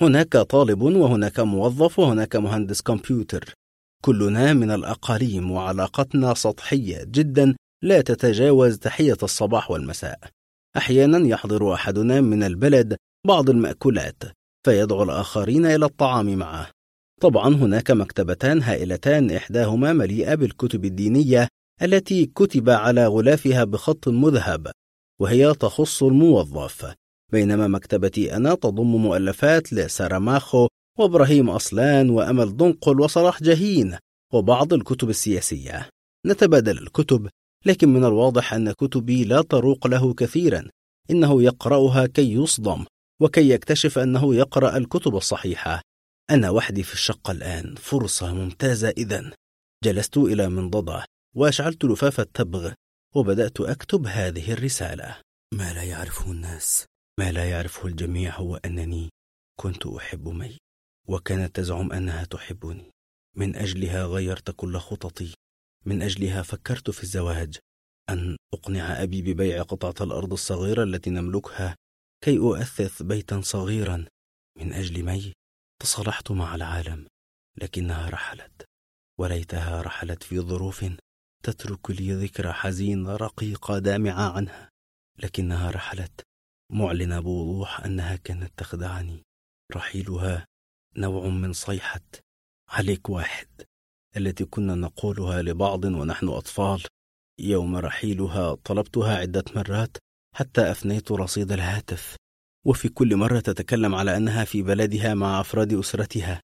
[0.00, 3.54] هناك طالب وهناك موظف وهناك مهندس كمبيوتر.
[4.04, 10.18] كلنا من الأقاليم وعلاقتنا سطحية جدا لا تتجاوز تحية الصباح والمساء.
[10.76, 12.96] أحيانا يحضر أحدنا من البلد
[13.26, 14.22] بعض المأكولات
[14.66, 16.70] فيدعو الآخرين إلى الطعام معه.
[17.20, 21.48] طبعا هناك مكتبتان هائلتان إحداهما مليئة بالكتب الدينية
[21.82, 24.70] التي كتب على غلافها بخط مذهب
[25.20, 26.94] وهي تخص الموظف.
[27.32, 30.68] بينما مكتبتي أنا تضم مؤلفات لساراماخو
[30.98, 33.98] وإبراهيم أصلان وأمل دنقل وصلاح جاهين
[34.32, 35.88] وبعض الكتب السياسية.
[36.26, 37.28] نتبادل الكتب
[37.66, 40.68] لكن من الواضح أن كتبي لا تروق له كثيرا.
[41.10, 42.84] إنه يقرأها كي يصدم
[43.20, 45.82] وكي يكتشف أنه يقرأ الكتب الصحيحة.
[46.30, 47.74] أنا وحدي في الشقة الآن.
[47.74, 49.32] فرصة ممتازة إذا
[49.84, 51.04] جلست إلى منضدة
[51.36, 52.72] وأشعلت لفاف التبغ
[53.14, 55.16] وبدأت أكتب هذه الرسالة.
[55.54, 56.86] ما لا يعرفه الناس.
[57.18, 59.10] ما لا يعرفه الجميع هو أنني
[59.60, 60.58] كنت أحب مي
[61.08, 62.90] وكانت تزعم أنها تحبني.
[63.36, 65.34] من أجلها غيرت كل خططي.
[65.86, 67.58] من أجلها فكرت في الزواج.
[68.10, 71.76] أن أقنع أبي ببيع قطعة الأرض الصغيرة التي نملكها
[72.24, 74.06] كي أؤثث بيتا صغيرا.
[74.58, 75.32] من أجل مي
[75.82, 77.06] تصالحت مع العالم
[77.56, 78.64] لكنها رحلت.
[79.20, 80.84] وليتها رحلت في ظروف
[81.42, 84.70] تترك لي ذكرى حزينة رقيقة دامعة عنها
[85.18, 86.28] لكنها رحلت.
[86.72, 89.22] معلنة بوضوح أنها كانت تخدعني.
[89.74, 90.46] رحيلها
[90.96, 92.00] نوع من صيحة
[92.68, 93.48] عليك واحد
[94.16, 96.82] التي كنا نقولها لبعض ونحن أطفال.
[97.40, 99.96] يوم رحيلها طلبتها عدة مرات
[100.34, 102.16] حتى أفنيت رصيد الهاتف.
[102.66, 106.40] وفي كل مرة تتكلم على أنها في بلدها مع أفراد أسرتها.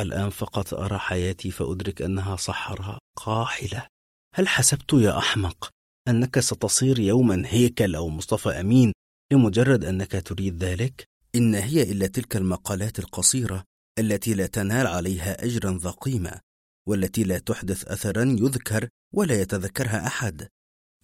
[0.00, 3.86] الآن فقط أرى حياتي فأدرك أنها صحراء قاحلة.
[4.34, 5.70] هل حسبت يا أحمق
[6.08, 8.92] أنك ستصير يوما هيكل أو مصطفى أمين؟
[9.32, 13.64] لمجرد أنك تريد ذلك؟ إن هي إلا تلك المقالات القصيرة
[13.98, 16.40] التي لا تنال عليها أجرا ذا قيمة
[16.88, 20.48] والتي لا تحدث أثرا يذكر ولا يتذكرها أحد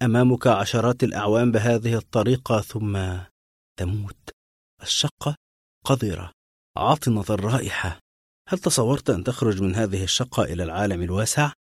[0.02, 3.18] أمامك عشرات الأعوام بهذه الطريقة ثم
[3.78, 4.30] تموت
[4.82, 5.36] الشقة
[5.84, 6.32] قذرة
[6.76, 7.98] عاطنة الرائحة
[8.48, 11.52] هل تصورت أن تخرج من هذه الشقة إلى العالم الواسع؟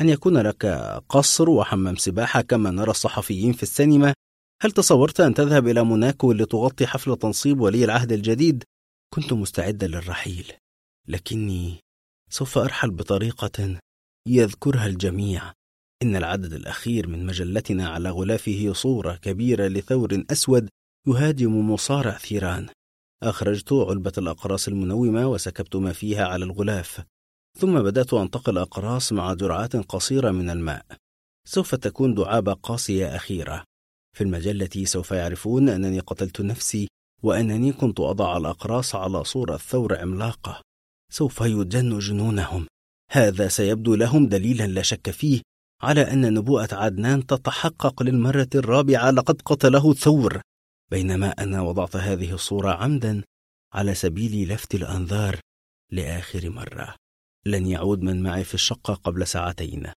[0.00, 0.66] أن يكون لك
[1.08, 4.14] قصر وحمام سباحة كما نرى الصحفيين في السينما؟
[4.62, 8.64] هل تصورت أن تذهب إلى موناكو لتغطي حفل تنصيب ولي العهد الجديد؟
[9.14, 10.52] كنت مستعدا للرحيل
[11.08, 11.80] لكني
[12.30, 13.80] سوف أرحل بطريقة
[14.28, 15.52] يذكرها الجميع.
[16.02, 20.68] إن العدد الأخير من مجلتنا على غلافه صورة كبيرة لثور أسود
[21.08, 22.68] يهاجم مصارع ثيران.
[23.22, 27.04] أخرجت علبة الأقراص المنومة وسكبت ما فيها على الغلاف
[27.58, 30.86] ثم بدأت أنتقل أقراص مع جرعات قصيرة من الماء.
[31.44, 33.67] سوف تكون دعابة قاسية أخيرة.
[34.18, 36.88] في المجلة سوف يعرفون أنني قتلت نفسي
[37.22, 40.62] وأنني كنت أضع الأقراص على صورة ثور عملاقة.
[41.12, 42.66] سوف يجن جنونهم.
[43.10, 45.40] هذا سيبدو لهم دليلا لا شك فيه
[45.82, 50.40] على أن نبوءة عدنان تتحقق للمرة الرابعة لقد قتله ثور
[50.90, 53.22] بينما أنا وضعت هذه الصورة عمدا
[53.74, 55.40] على سبيل لفت الأنظار
[55.92, 56.94] لآخر مرة.
[57.46, 59.92] لن يعود من معي في الشقة قبل ساعتين.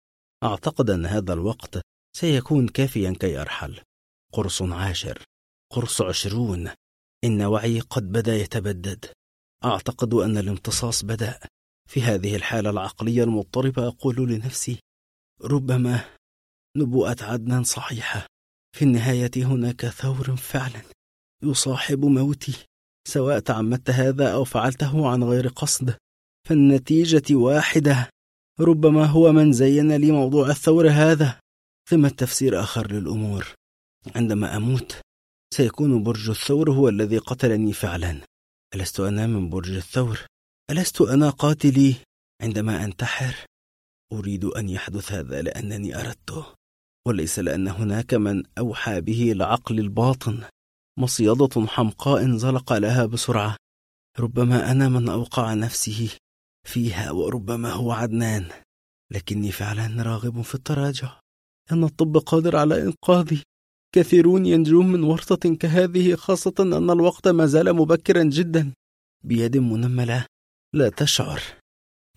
[0.44, 1.80] أعتقد أن هذا الوقت
[2.16, 3.80] سيكون كافيا كي أرحل.
[4.32, 5.22] قرص عاشر.
[5.72, 6.70] قرص عشرون.
[7.24, 9.04] إن وعي قد بدأ يتبدد.
[9.64, 11.38] أعتقد أن الامتصاص بدأ.
[11.88, 14.78] في هذه الحالة العقلية المضطربة أقول لنفسي
[15.44, 16.04] ربما
[16.76, 18.26] نبوءة عدنان صحيحة.
[18.76, 20.82] في النهاية هناك ثور فعلا
[21.42, 22.64] يصاحب موتي.
[23.08, 25.96] سواء تعمدت هذا أو فعلته عن غير قصد
[26.48, 28.10] فالنتيجة واحدة.
[28.60, 31.40] ربما هو من زين لي موضوع الثور هذا.
[31.90, 33.54] ثم تفسير آخر للأمور.
[34.16, 35.00] عندما أموت
[35.54, 38.20] سيكون برج الثور هو الذي قتلني فعلا.
[38.74, 40.26] ألست أنا من برج الثور؟
[40.70, 41.94] ألست أنا قاتلي؟
[42.42, 43.34] عندما أنتحر؟
[44.12, 46.46] أريد أن يحدث هذا لأنني أردته
[47.06, 50.44] وليس لأن هناك من أوحى به العقل الباطن.
[50.98, 53.56] مصيدة حمقاء انزلق لها بسرعة.
[54.18, 56.10] ربما أنا من أوقع نفسه
[56.66, 58.48] فيها وربما هو عدنان.
[59.10, 61.20] لكني فعلا راغب في التراجع.
[61.72, 63.42] أن الطب قادر على إنقاذي.
[63.92, 68.72] كثيرون ينجون من ورطة كهذه خاصة أن الوقت ما زال مبكرا جدا.
[69.24, 70.26] بيد منملة
[70.74, 71.42] لا تشعر.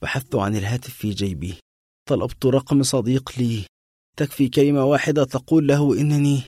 [0.02, 1.56] بحثت عن الهاتف في جيبي.
[2.10, 3.66] طلبت رقم صديق لي.
[4.18, 6.42] تكفي كلمة واحدة تقول له إنني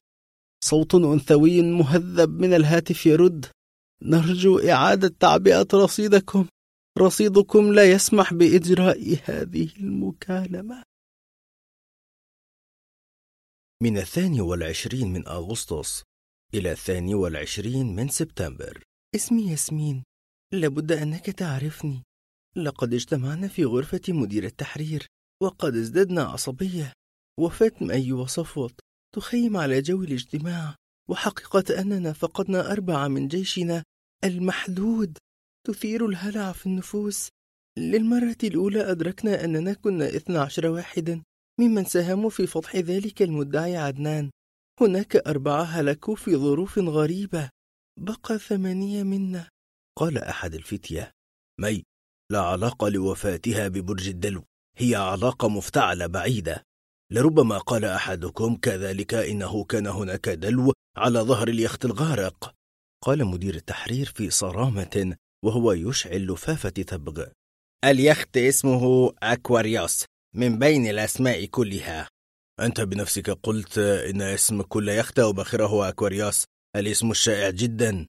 [0.63, 3.45] صوت أنثوي مهذب من الهاتف يرد.
[4.01, 6.45] نرجو إعادة تعبئة رصيدكم.
[6.99, 10.83] رصيدكم لا يسمح بإجراء هذه المكالمة.
[13.83, 16.03] من الثاني والعشرين من أغسطس
[16.53, 18.83] إلى الثاني والعشرين من سبتمبر.
[19.15, 20.03] اسمي ياسمين.
[20.53, 22.03] لابد أنك تعرفني.
[22.55, 25.07] لقد اجتمعنا في غرفة مدير التحرير
[25.43, 26.93] وقد ازددنا عصبية.
[27.39, 28.79] وفاة مأي وصفوت
[29.15, 30.75] تخيم على جو الاجتماع.
[31.09, 33.83] وحقيقة أننا فقدنا أربعة من جيشنا.
[34.23, 35.17] المحدود
[35.67, 37.29] تثير الهلع في النفوس.
[37.77, 41.23] للمرة الأولى أدركنا أننا كنا اثنا عشر واحدا.
[41.59, 44.31] ممن ساهموا في فضح ذلك المدعي عدنان.
[44.81, 47.49] هناك أربعة هلكوا في ظروف غريبة.
[47.99, 49.49] بقى ثمانية منا.
[49.97, 51.11] قال أحد الفتية
[51.61, 51.83] مي
[52.31, 54.43] لا علاقة لوفاتها ببرج الدلو.
[54.77, 56.63] هي علاقة مفتعلة بعيدة.
[57.11, 62.55] لربما قال أحدكم كذلك إنه كان هناك دلو على ظهر اليخت الغارق.
[63.03, 67.25] قال مدير التحرير في صرامة وهو يشعل لفافة تبغ
[67.85, 72.07] اليخت اسمه أكواريوس من بين الأسماء كلها.
[72.59, 78.07] أنت بنفسك قلت إن اسم كل يخت وباخره أكواريوس الاسم الشائع جدا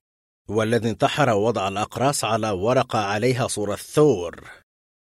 [0.49, 4.49] والذي انتحر ووضع الأقراص على ورقة عليها صورة ثور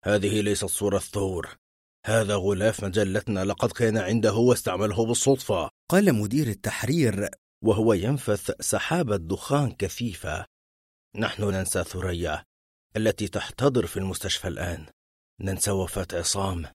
[0.05, 1.57] هذه ليست صورة ثور
[2.05, 5.69] هذا غلاف مجلتنا لقد كان عنده واستعمله بالصدفة.
[5.89, 7.30] قال مدير التحرير
[7.63, 10.45] وهو ينفث سحابة دخان كثيفة.
[11.15, 12.43] نحن ننسى ثريا
[12.97, 14.86] التي تحتضر في المستشفى الآن.
[15.41, 16.65] ننسى وفاة عصام.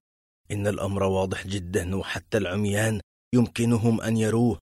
[0.51, 3.01] إن الأمر واضح جدا وحتى العميان
[3.33, 4.59] يمكنهم أن يروه.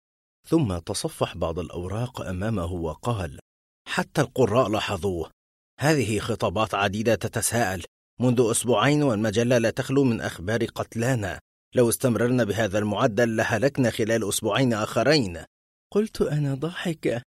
[0.47, 3.39] ثم تصفح بعض الأوراق أمامه وقال
[3.87, 5.31] حتى القراء لاحظوه.
[5.79, 7.83] هذه خطابات عديدة تتساءل.
[8.19, 11.39] منذ أسبوعين والمجلة لا تخلو من أخبار قتلانا.
[11.75, 15.43] لو استمررنا بهذا المعدل لهلكنا خلال أسبوعين آخرين.
[15.91, 17.21] قلت أنا ضاحكة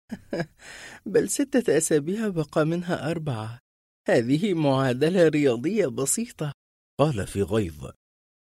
[1.05, 3.59] بل ستة أسابيع بقى منها أربعة.
[4.07, 6.53] هذه معادلة رياضية بسيطة.
[6.99, 7.91] قال في غيظ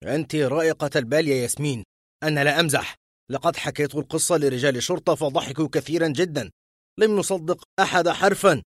[0.03, 1.83] أنت رائقة البال يا ياسمين.
[2.23, 2.95] أنا لا أمزح.
[3.31, 6.51] لقد حكيت القصة لرجال الشرطة فضحكوا كثيرا جدا.
[6.99, 8.61] لم يصدق أحد حرفا.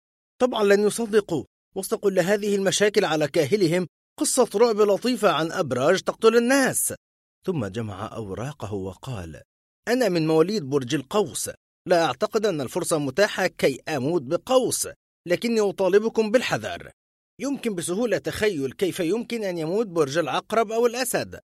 [0.41, 1.43] طبعا لن يصدقوا.
[1.75, 3.87] وسط كل هذه المشاكل على كاهلهم.
[4.19, 6.93] قصة رعب لطيفة عن أبراج تقتل الناس.
[7.45, 9.41] ثم جمع أوراقه وقال
[9.87, 11.49] أنا من مواليد برج القوس.
[11.87, 14.87] لا أعتقد أن الفرصة متاحة كي أموت بقوس.
[15.27, 16.91] لكني أطالبكم بالحذر.
[17.39, 21.39] يمكن بسهولة تخيل كيف يمكن أن يموت برج العقرب أو الأسد.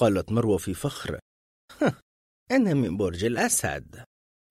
[0.00, 1.18] قالت مروة في فخر.
[2.50, 4.04] أنا من برج الأسد.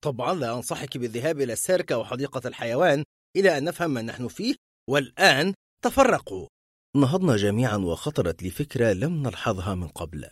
[0.04, 3.04] طبعا لا أنصحك بالذهاب إلى السيرك أو حديقة الحيوان
[3.36, 4.54] إلى أن نفهم ما نحن فيه
[4.90, 6.48] والآن تفرقوا.
[6.96, 10.28] نهضنا جميعا وخطرت لي فكرة لم نلحظها من قبل.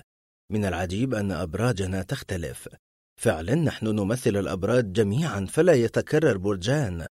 [0.52, 2.68] من العجيب أن أبراجنا تختلف.
[3.20, 7.06] فعلا نحن نمثل الأبراج جميعا فلا يتكرر برجان.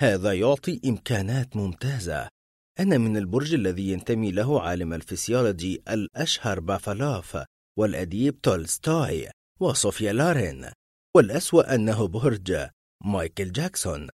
[0.00, 2.28] هذا يعطي إمكانات ممتازة.
[2.80, 7.38] أنا من البرج الذي ينتمي له عالم الفسيولوجي الأشهر بافلوف
[7.78, 9.28] والأديب تولستوي
[9.60, 10.70] وصوفيا لورين
[11.16, 12.66] والأسوأ أنه برج
[13.04, 14.08] مايكل جاكسون.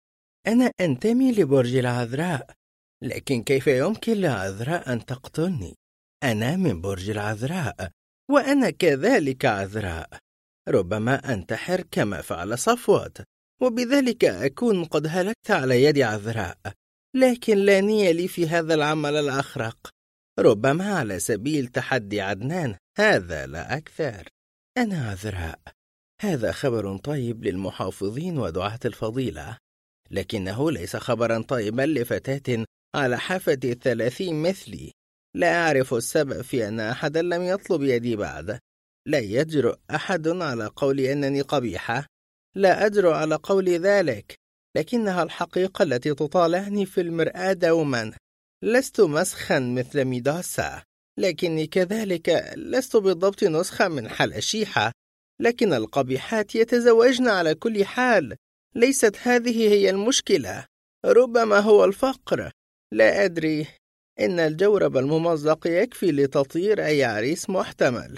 [0.48, 2.52] أنا أنتمي لبرج العذراء
[3.04, 5.76] لكن كيف يمكن لعذراء أن تقتلني؟
[6.24, 7.90] أنا من برج العذراء
[8.32, 10.10] وأنا كذلك عذراء.
[10.70, 13.22] ربما أنتحر كما فعل صفوت
[13.62, 16.58] وبذلك أكون قد هلكت على يد عذراء.
[17.16, 19.90] لكن لا نية لي في هذا العمل الأخرق.
[20.40, 24.30] ربما على سبيل تحدي عدنان هذا لا أكثر.
[24.78, 25.60] أنا عذراء.
[26.22, 29.58] هذا خبر طيب للمحافظين ودعاة الفضيلة.
[30.12, 34.92] لكنه ليس خبرا طيبا لفتاة على حافة الثلاثين مثلي.
[35.36, 38.60] لا أعرف السبب في أن أحدا لم يطلب يدي بعد.
[39.08, 42.06] لا يجرؤ أحد على قول أنني قبيحة.
[42.56, 44.43] لا أجرؤ على قول ذلك.
[44.76, 48.12] لكنها الحقيقة التي تطالعني في المرآة دوما.
[48.64, 50.84] لست مسخا مثل ميداسا
[51.20, 54.92] لكني كذلك لست بالضبط نسخة من حلشيحة.
[55.42, 58.36] لكن القبيحات يتزوجن على كل حال.
[58.76, 60.66] ليست هذه هي المشكلة.
[61.06, 62.52] ربما هو الفقر.
[62.92, 63.68] لا أدري.
[64.20, 68.18] إن الجورب الممزق يكفي لتطير أي عريس محتمل.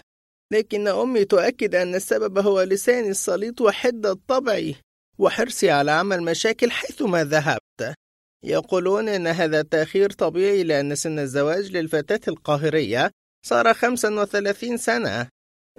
[0.54, 4.76] لكن أمي تؤكد أن السبب هو لساني السليط وحدة طبعي
[5.18, 7.96] وحرصي على عمل مشاكل حيثما ذهبت.
[8.44, 13.12] يقولون إن هذا التأخير طبيعي لأن سن الزواج للفتاة القاهرية
[13.46, 15.28] صار 35 سنة.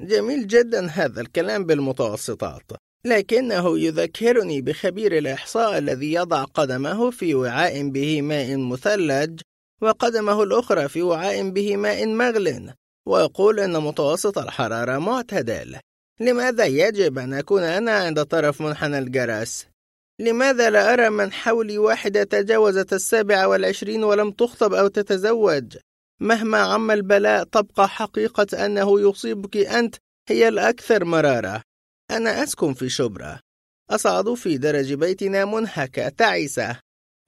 [0.00, 2.62] جميل جدا هذا الكلام بالمتوسطات.
[3.04, 9.40] لكنه يذكرني بخبير الإحصاء الذي يضع قدمه في وعاء به ماء مثلج
[9.82, 12.72] وقدمه الأخرى في وعاء به ماء مغل
[13.06, 15.76] ويقول أن متوسط الحرارة معتدل.
[16.20, 19.66] لماذا يجب أن أكون أنا عند طرف منحنى الجرس؟
[20.20, 25.76] لماذا لا أرى من حولي واحدة تجاوزت السابعة والعشرين ولم تخطب أو تتزوج؟
[26.20, 29.94] مهما عم البلاء تبقى حقيقة أنه يصيبك أنت
[30.28, 31.62] هي الأكثر مرارة.
[32.10, 33.40] أنا أسكن في شبرا.
[33.90, 36.80] أصعد في درج بيتنا منهكة تعيسة.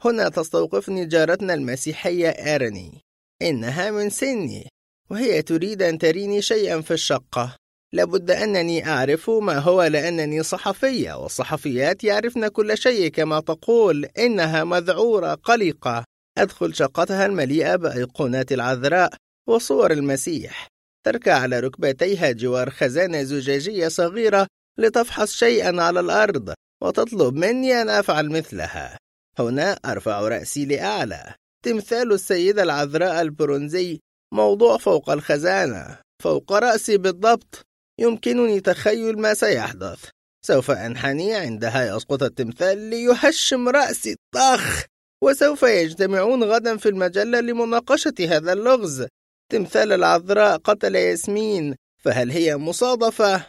[0.04, 3.00] هنا تستوقفني جارتنا المسيحية إيرني.
[3.42, 4.68] إنها من سني
[5.10, 7.56] وهي تريد أن تريني شيئا في الشقة.
[7.92, 13.08] لابد أنني أعرف ما هو لأنني صحفية والصحفيات يعرفن كل شيء.
[13.08, 16.04] كما تقول إنها مذعورة قلقة.
[16.38, 19.12] أدخل شقتها المليئة بأيقونات العذراء
[19.48, 20.68] وصور المسيح.
[21.06, 24.46] تركع على ركبتيها جوار خزانة زجاجية صغيرة
[24.78, 28.96] لتفحص شيئا على الأرض وتطلب مني أن أفعل مثلها.
[29.38, 31.34] هنا أرفع رأسي لأعلى.
[31.64, 34.00] تمثال السيدة العذراء البرونزي
[34.34, 37.67] موضوع فوق الخزانة فوق رأسي بالضبط.
[37.98, 40.10] يمكنني تخيل ما سيحدث.
[40.44, 44.84] سوف أنحني عندها يسقط التمثال ليهشم رأسي طخ
[45.22, 49.06] وسوف يجتمعون غدا في المجلة لمناقشة هذا اللغز.
[49.52, 51.74] تمثال العذراء قتل ياسمين.
[52.04, 53.46] فهل هي مصادفة؟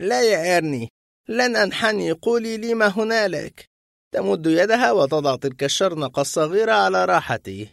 [0.00, 0.88] لا يا إيرني.
[1.28, 2.12] لن أنحني.
[2.12, 3.66] قولي لي ما هنالك.
[4.14, 7.68] تمد يدها وتضع تلك الشرنقة الصغيرة على راحتي.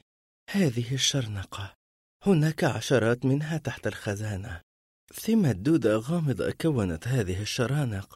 [0.49, 1.73] هذه الشرنقة.
[2.25, 4.61] هناك عشرات منها تحت الخزانة.
[5.13, 8.13] ثمة دودة غامضة كونت هذه الشرانق.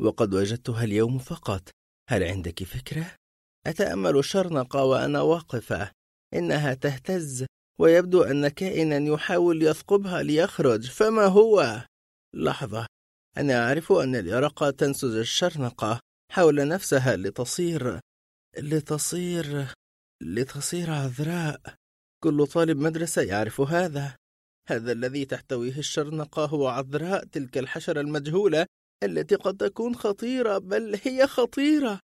[0.00, 1.68] وقد وجدتها اليوم فقط.
[2.08, 3.14] هل عندك فكرة؟
[3.66, 5.90] أتأمل الشرنقة وأنا واقفة.
[6.34, 7.46] إنها تهتز
[7.80, 10.90] ويبدو أن كائنا يحاول يثقبها ليخرج.
[10.90, 11.86] فما هو؟
[12.34, 12.86] لحظة.
[13.36, 16.00] أنا أعرف أن اليرقة تنسج الشرنقة
[16.32, 18.00] حول نفسها لتصير
[18.58, 19.74] لتصير
[20.22, 21.60] لتصير عذراء.
[22.24, 24.16] كل طالب مدرسة يعرف هذا.
[24.68, 28.66] هذا الذي تحتويه الشرنقة هو عذراء تلك الحشرة المجهولة
[29.04, 32.00] التي قد تكون خطيرة بل هي خطيرة.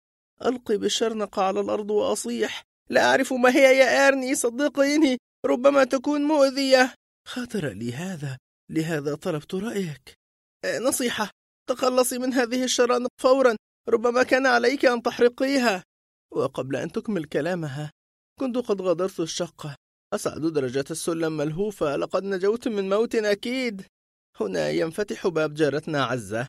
[0.46, 2.64] ألقي بالشرنقة على الأرض وأصيح.
[2.90, 6.94] لا أعرف ما هي يا أرني صدقيني ربما تكون مؤذية.
[7.28, 8.38] خاطر لي هذا
[8.72, 10.14] لهذا طلبت رأيك.
[10.66, 11.30] أه، نصيحة
[11.70, 13.56] تخلصي من هذه الشرانق فورا
[13.90, 15.84] ربما كان عليك أن تحرقيها.
[16.32, 17.92] وقبل أن تكمل كلامها
[18.40, 19.76] كنت قد غادرت الشقة.
[20.14, 23.82] أصعد درجات السلم ملهوفة لقد نجوت من موت أكيد.
[24.40, 26.48] هنا ينفتح باب جارتنا عزة.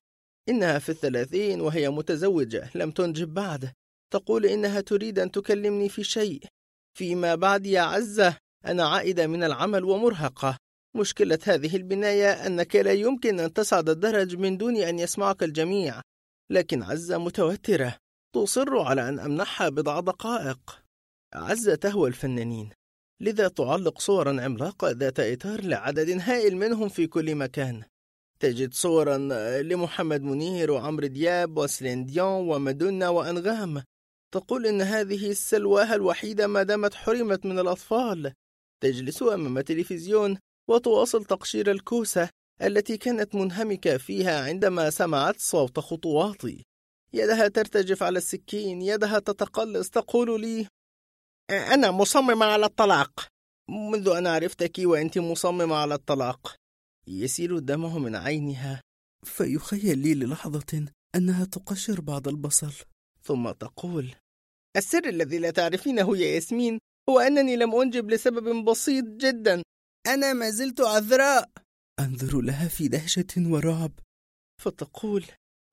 [0.49, 3.73] إنها في الثلاثين وهي متزوجة لم تنجب بعد.
[4.13, 6.41] تقول إنها تريد أن تكلمني في شيء.
[6.99, 8.37] فيما بعد يا عزة
[8.67, 10.57] أنا عائدة من العمل ومرهقة.
[10.97, 16.01] مشكلة هذه البناية أنك لا يمكن أن تصعد الدرج من دون أن يسمعك الجميع.
[16.51, 17.97] لكن عزة متوترة.
[18.35, 20.83] تصر على أن أمنحها بضع دقائق.
[21.35, 22.71] عزة تهوى الفنانين.
[23.23, 27.83] لذا تعلق صورا عملاقة ذات إطار لعدد هائل منهم في كل مكان.
[28.41, 29.19] تجد صورا
[29.63, 33.83] لمحمد منير وعمرو دياب وسلين ديون ومادونا وأنغام.
[34.33, 38.33] تقول إن هذه السلواها الوحيدة ما دامت حرمت من الأطفال.
[38.81, 42.29] تجلس أمام تلفزيون وتواصل تقشير الكوسة
[42.63, 46.65] التي كانت منهمكة فيها عندما سمعت صوت خطواتي.
[47.13, 50.67] يدها ترتجف على السكين يدها تتقلص تقول لي
[51.51, 53.27] أنا مصممة على الطلاق.
[53.71, 56.55] منذ أن عرفتك وأنت مصممة على الطلاق.
[57.07, 58.81] يسيل الدمع من عينها.
[59.25, 62.73] فيخيل لي للحظة أنها تقشر بعض البصل.
[63.23, 64.15] ثم تقول
[64.77, 66.79] السر الذي لا تعرفينه يا ياسمين
[67.11, 69.63] هو أنني لم أنجب لسبب بسيط جدا.
[70.07, 71.51] أنا ما زلت عذراء.
[72.01, 73.93] أنظر لها في دهشة ورعب.
[74.63, 75.25] فتقول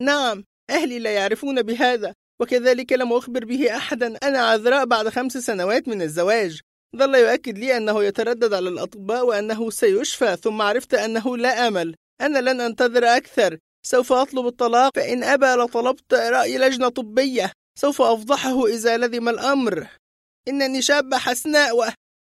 [0.02, 2.14] نعم أهلي لا يعرفون بهذا.
[2.42, 4.18] وكذلك لم أخبر به أحدا.
[4.18, 6.62] أنا عذراء بعد خمس سنوات من الزواج.
[6.96, 11.96] ظل يؤكد لي أنه يتردد على الأطباء وأنه سيشفى ثم عرفت أنه لا أمل.
[12.22, 13.58] أنا لن أنتظر أكثر.
[13.86, 14.96] سوف أطلب الطلاق.
[14.96, 17.52] فإن أبى لطلبت رأي لجنة طبية.
[17.80, 19.88] سوف أفضحه إذا لزم الأمر.
[20.48, 21.86] إنني شابة حسناء و...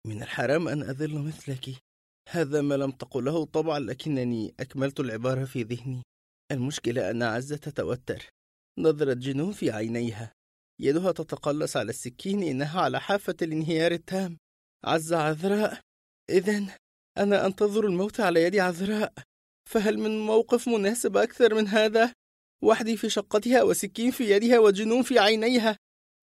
[0.07, 1.71] من الحرام أن أذل مثلك.
[2.29, 6.03] هذا ما لم تقله طبعا لكنني أكملت العبارة في ذهني.
[6.53, 8.27] المشكلة أن عزة تتوتر.
[8.79, 10.33] نظرة جنون في عينيها.
[10.81, 14.39] يدها تتقلص على السكين إنها على حافة الانهيار التام.
[14.85, 15.81] عز عذراء
[16.31, 16.67] إذا
[17.19, 19.13] أنا أنتظر الموت على يد عذراء.
[19.71, 22.13] فهل من موقف مناسب أكثر من هذا؟
[22.65, 25.77] وحدي في شقتها وسكين في يدها وجنون في عينيها.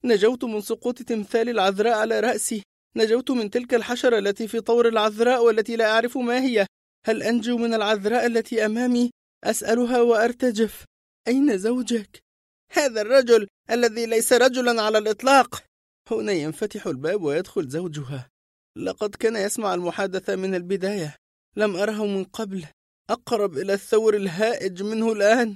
[0.05, 2.63] نجوت من سقوط تمثال العذراء على رأسي.
[2.97, 6.65] نجوت من تلك الحشرة التي في طور العذراء والتي لا أعرف ما هي.
[7.05, 9.11] هل أنجو من العذراء التي أمامي؟
[9.43, 10.85] أسألها وأرتجف.
[11.27, 12.28] أين زوجك؟
[12.72, 15.63] هذا الرجل الذي ليس رجلا على الإطلاق.
[16.11, 18.30] هنا ينفتح الباب ويدخل زوجها.
[18.78, 21.15] لقد كان يسمع المحادثة من البداية.
[21.57, 22.65] لم أره من قبل.
[23.09, 25.55] أقرب إلى الثور الهائج منه الآن.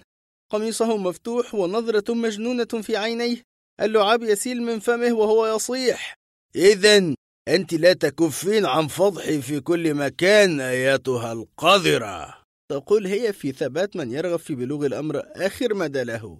[0.51, 3.41] قميصه مفتوح ونظرة مجنونة في عينيه.
[3.81, 6.13] اللعاب يسيل من فمه وهو يصيح.
[6.55, 7.15] إذا
[7.47, 12.43] أنت لا تكفين عن فضحي في كل مكان أيتها القذرة.
[12.71, 16.39] تقول هي في ثبات من يرغب في بلوغ الأمر آخر مدى له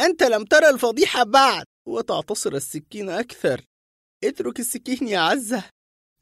[0.00, 1.64] أنت لم ترى الفضيحة بعد.
[1.88, 3.60] وتعتصر السكين أكثر.
[4.24, 5.64] اترك السكين يا عزة.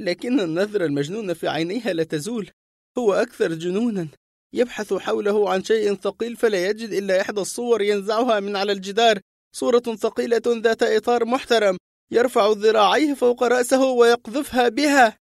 [0.00, 2.50] لكن النظرة المجنونة في عينيها لا تزول.
[2.98, 4.08] هو أكثر جنونا.
[4.54, 9.20] يبحث حوله عن شيء ثقيل فلا يجد إلا إحدى الصور ينزعها من على الجدار.
[9.56, 11.76] صورة ثقيلة ذات إطار محترم.
[12.12, 15.16] يرفع ذراعيه فوق رأسه ويقذفها بها.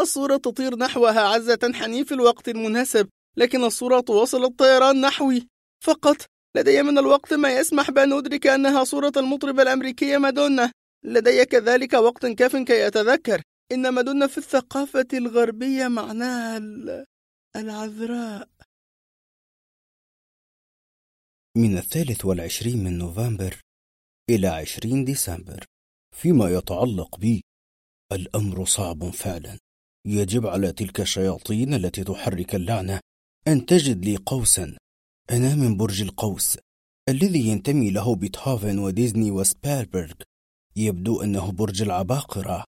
[0.00, 3.08] الصورة تطير نحوها عزة تنحني في الوقت المناسب.
[3.36, 5.48] لكن الصورة تواصل الطيران نحوي.
[5.84, 6.16] فقط
[6.56, 10.72] لدي من الوقت ما يسمح بأن أدرك أنها صورة المطربة الأمريكية مادونا.
[11.04, 13.42] لدي كذلك وقت كاف كي أتذكر
[13.72, 16.56] إن مادونا في الثقافة الغربية معناها
[17.56, 18.48] العذراء.
[21.56, 23.60] من الثالث والعشرين من نوفمبر
[24.30, 25.64] إلى عشرين ديسمبر
[26.16, 27.44] فيما يتعلق بي
[28.12, 29.58] الأمر صعب فعلا.
[30.06, 33.00] يجب على تلك الشياطين التي تحرك اللعنة
[33.48, 34.76] أن تجد لي قوسا
[35.30, 36.58] أنا من برج القوس
[37.08, 40.12] الذي ينتمي له بيتهوفن وديزني وسبالبرغ.
[40.76, 42.64] يبدو أنه برج العباقرة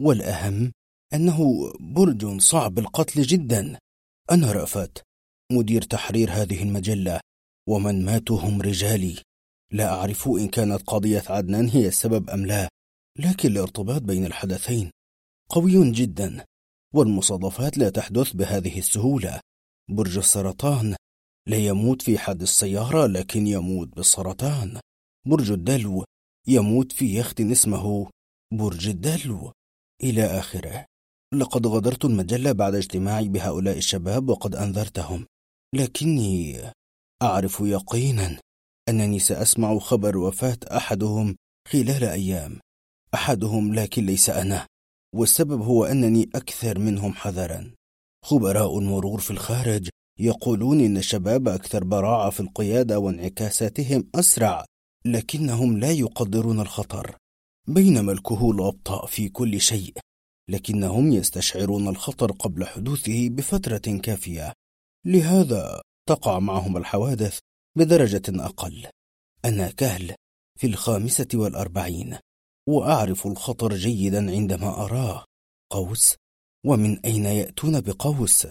[0.00, 0.72] والأهم
[1.14, 3.78] أنه برج صعب القتل جدا.
[4.30, 5.02] أنا رأفت
[5.52, 7.20] مدير تحرير هذه المجلة
[7.68, 9.22] ومن ماتوا هم رجالي.
[9.72, 12.68] لا أعرف إن كانت قضية عدنان هي السبب أم لا
[13.18, 14.90] لكن الارتباط بين الحدثين
[15.48, 16.44] قوي جدا
[16.94, 19.40] والمصادفات لا تحدث بهذه السهولة.
[19.88, 20.96] برج السرطان
[21.48, 24.80] لا يموت في حد السيارة لكن يموت بالسرطان
[25.26, 26.04] برج الدلو
[26.48, 28.10] يموت في يخت اسمه
[28.52, 29.52] برج الدلو.
[30.02, 30.84] إلى آخره.
[31.34, 35.26] لقد غادرت المجلة بعد اجتماعي بهؤلاء الشباب وقد أنذرتهم.
[35.74, 36.60] لكني
[37.22, 38.40] أعرف يقينا
[38.88, 41.36] أنني سأسمع خبر وفاة أحدهم
[41.68, 42.60] خلال أيام.
[43.14, 44.66] أحدهم لكن ليس أنا.
[45.14, 47.74] والسبب هو أنني أكثر منهم حذرا.
[48.24, 49.88] خبراء المرور في الخارج
[50.18, 54.64] يقولون إن الشباب أكثر براعة في القيادة وانعكاساتهم أسرع
[55.04, 57.16] لكنهم لا يقدرون الخطر
[57.68, 59.94] بينما الكهول أبطأ في كل شيء
[60.48, 64.52] لكنهم يستشعرون الخطر قبل حدوثه بفترة كافية.
[65.06, 67.38] لهذا تقع معهم الحوادث
[67.76, 68.86] بدرجة أقل.
[69.44, 70.14] أنا كهل
[70.58, 72.18] في الخامسة والأربعين
[72.68, 75.24] وأعرف الخطر جيدا عندما أراه.
[75.72, 76.14] قوس
[76.66, 78.46] ومن أين يأتون بقوس؟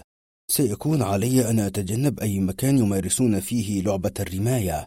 [0.50, 4.86] سيكون علي أن أتجنب أي مكان يمارسون فيه لعبة الرماية.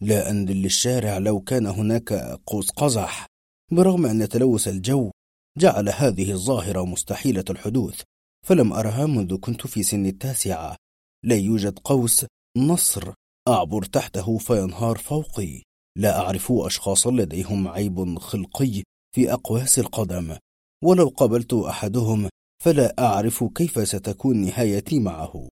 [0.00, 2.12] لا أنزل للشارع لو كان هناك
[2.46, 3.26] قوس قزح.
[3.72, 5.10] برغم أن تلوث الجو
[5.58, 8.00] جعل هذه الظاهرة مستحيلة الحدوث
[8.46, 10.76] فلم أرها منذ كنت في سن التاسعة.
[11.24, 12.26] لا يوجد قوس
[12.56, 13.12] نصر
[13.48, 15.62] أعبر تحته فينهار فوقي.
[15.96, 18.82] لا أعرف أشخاصا لديهم عيب خلقي
[19.14, 20.36] في أقواس القدم.
[20.84, 22.28] ولو قابلت أحدهم
[22.62, 25.48] فلا أعرف كيف ستكون نهايتي معه.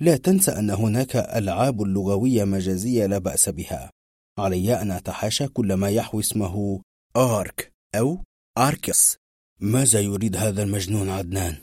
[0.00, 3.90] لا تنسى أن هناك ألعاب لغوية مجازية لا بأس بها.
[4.38, 6.82] علي أن أتحاشى كل ما يحوي اسمه
[7.16, 8.24] آرك أو
[8.58, 9.16] آركس.
[9.60, 11.56] ماذا يريد هذا المجنون عدنان؟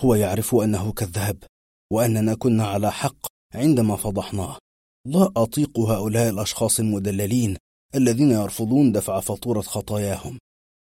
[0.00, 1.44] هو يعرف أنه كذاب
[1.92, 4.58] وأننا كنا على حق عندما فضحناه.
[5.06, 7.56] لا أطيق هؤلاء الأشخاص المدللين
[7.94, 10.38] الذين يرفضون دفع فاتورة خطاياهم.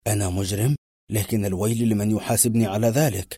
[0.06, 0.76] أنا مجرم
[1.10, 3.36] لكن الويل لمن يحاسبني على ذلك.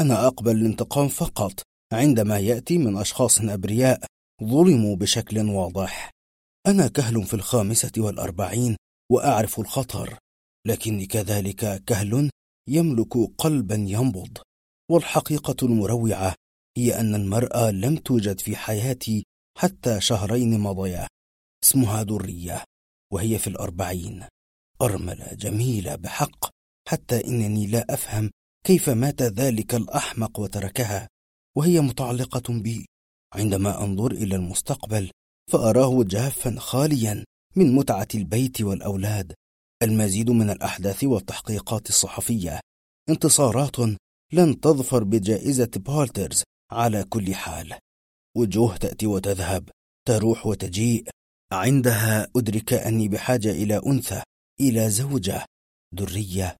[0.00, 4.06] أنا أقبل الانتقام فقط عندما يأتي من أشخاص أبرياء
[4.44, 6.10] ظلموا بشكل واضح.
[6.66, 8.76] أنا كهل في الخامسة والأربعين
[9.12, 10.18] وأعرف الخطر
[10.66, 12.30] لكني كذلك كهل
[12.68, 14.38] يملك قلبا ينبض.
[14.90, 16.34] والحقيقة المروعة
[16.78, 19.24] هي أن المرأة لم توجد في حياتي
[19.58, 21.06] حتى شهرين مضيا.
[21.64, 22.64] اسمها درية
[23.12, 24.24] وهي في الأربعين.
[24.82, 26.50] أرملة جميلة بحق
[26.88, 28.30] حتى إنني لا أفهم
[28.66, 31.08] كيف مات ذلك الأحمق وتركها؟
[31.56, 32.86] وهي متعلقة بي.
[33.34, 35.10] عندما أنظر إلى المستقبل
[35.50, 37.24] فأراه جافا خاليا
[37.56, 39.34] من متعة البيت والأولاد.
[39.82, 42.60] المزيد من الأحداث والتحقيقات الصحفية.
[43.08, 43.76] انتصارات
[44.32, 47.74] لن تظفر بجائزة بوليتزر على كل حال.
[48.36, 49.70] وجوه تأتي وتذهب
[50.08, 51.04] تروح وتجيء.
[51.52, 54.22] عندها أدرك أني بحاجة إلى أنثى
[54.60, 55.44] إلى زوجة
[55.94, 56.56] درية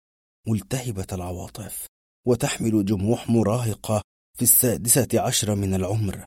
[0.51, 1.87] ملتهبة العواطف
[2.27, 4.03] وتحمل جموح مراهقة
[4.37, 6.25] في السادسة عشر من العمر.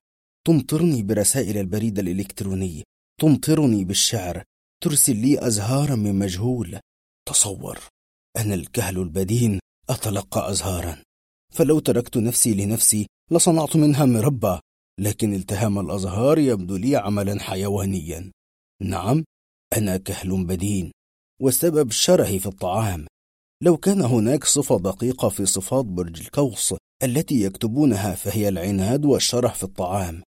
[0.48, 2.84] تمطرني برسائل البريد الإلكتروني.
[3.22, 4.44] تمطرني بالشعر.
[4.84, 6.80] ترسل لي أزهارا من مجهول.
[7.28, 7.80] تصور.
[8.38, 9.60] أنا الكهل البدين.
[9.90, 11.04] أتلقى أزهارا.
[11.54, 14.60] فلو تركت نفسي لنفسي لصنعت منها مربى
[15.00, 18.32] لكن التهام الأزهار يبدو لي عملا حيوانيا.
[18.82, 19.24] نعم
[19.78, 20.92] أنا كهل بدين.
[21.42, 23.08] والسبب شرهي في الطعام.
[23.64, 29.64] لو كان هناك صفة دقيقة في صفات برج القوس التي يكتبونها فهي العناد والشرح في
[29.64, 30.24] الطعام.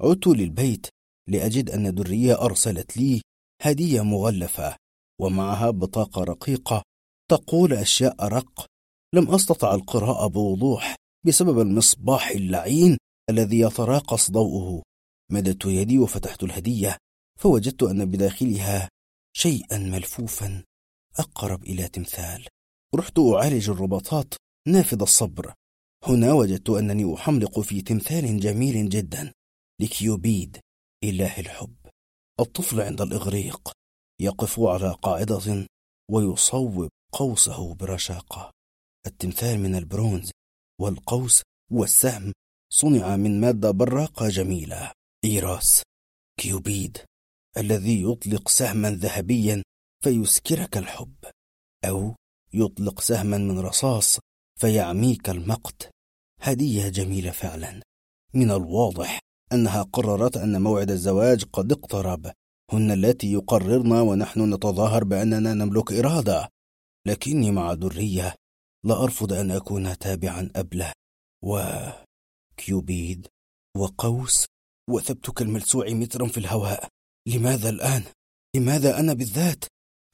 [0.00, 0.86] عدت للبيت
[1.28, 3.22] لأجد أن درية أرسلت لي
[3.62, 4.76] هدية مغلفة
[5.20, 6.82] ومعها بطاقة رقيقة
[7.30, 8.66] تقول أشياء أرق
[9.14, 10.96] لم أستطع القراءة بوضوح
[11.26, 12.98] بسبب المصباح اللعين
[13.30, 14.82] الذي يتراقص ضوءه.
[15.32, 16.96] مددت يدي وفتحت الهدية
[17.40, 18.88] فوجدت أن بداخلها
[19.36, 20.64] شيئا ملفوفا
[21.18, 22.46] أقرب إلى تمثال.
[22.94, 24.34] رحت أعالج الرباطات
[24.68, 25.54] نافذ الصبر.
[26.04, 29.32] هنا وجدت أنني أحملق في تمثال جميل جدا
[29.80, 30.58] لكيوبيد
[31.04, 31.76] إله الحب.
[32.40, 33.72] الطفل عند الإغريق
[34.20, 35.66] يقف على قاعدة
[36.10, 38.50] ويصوب قوسه برشاقة.
[39.06, 40.30] التمثال من البرونز
[40.80, 41.42] والقوس
[41.72, 42.32] والسهم
[42.72, 44.92] صنع من مادة براقة جميلة
[45.24, 45.82] إيراس.
[46.40, 46.98] كيوبيد
[47.56, 49.62] الذي يطلق سهما ذهبيا
[50.04, 51.14] فيسكرك الحب
[51.84, 52.14] أو
[52.54, 54.18] يطلق سهما من رصاص
[54.60, 55.90] فيعميك المقت.
[56.40, 57.82] هدية جميلة فعلا.
[58.34, 59.18] من الواضح
[59.52, 62.32] أنها قررت أن موعد الزواج قد اقترب.
[62.72, 66.48] هن اللاتي يقررن ونحن نتظاهر بأننا نملك إرادة.
[67.06, 68.34] لكني مع درية
[68.84, 70.92] لا أرفض أن أكون تابعا أبلة.
[71.44, 73.28] وكيوبيد
[73.76, 74.46] وقوس
[74.90, 76.88] وثبتك الملسوع مترا في الهواء.
[77.28, 78.04] لماذا الآن؟
[78.56, 79.64] لماذا أنا بالذات؟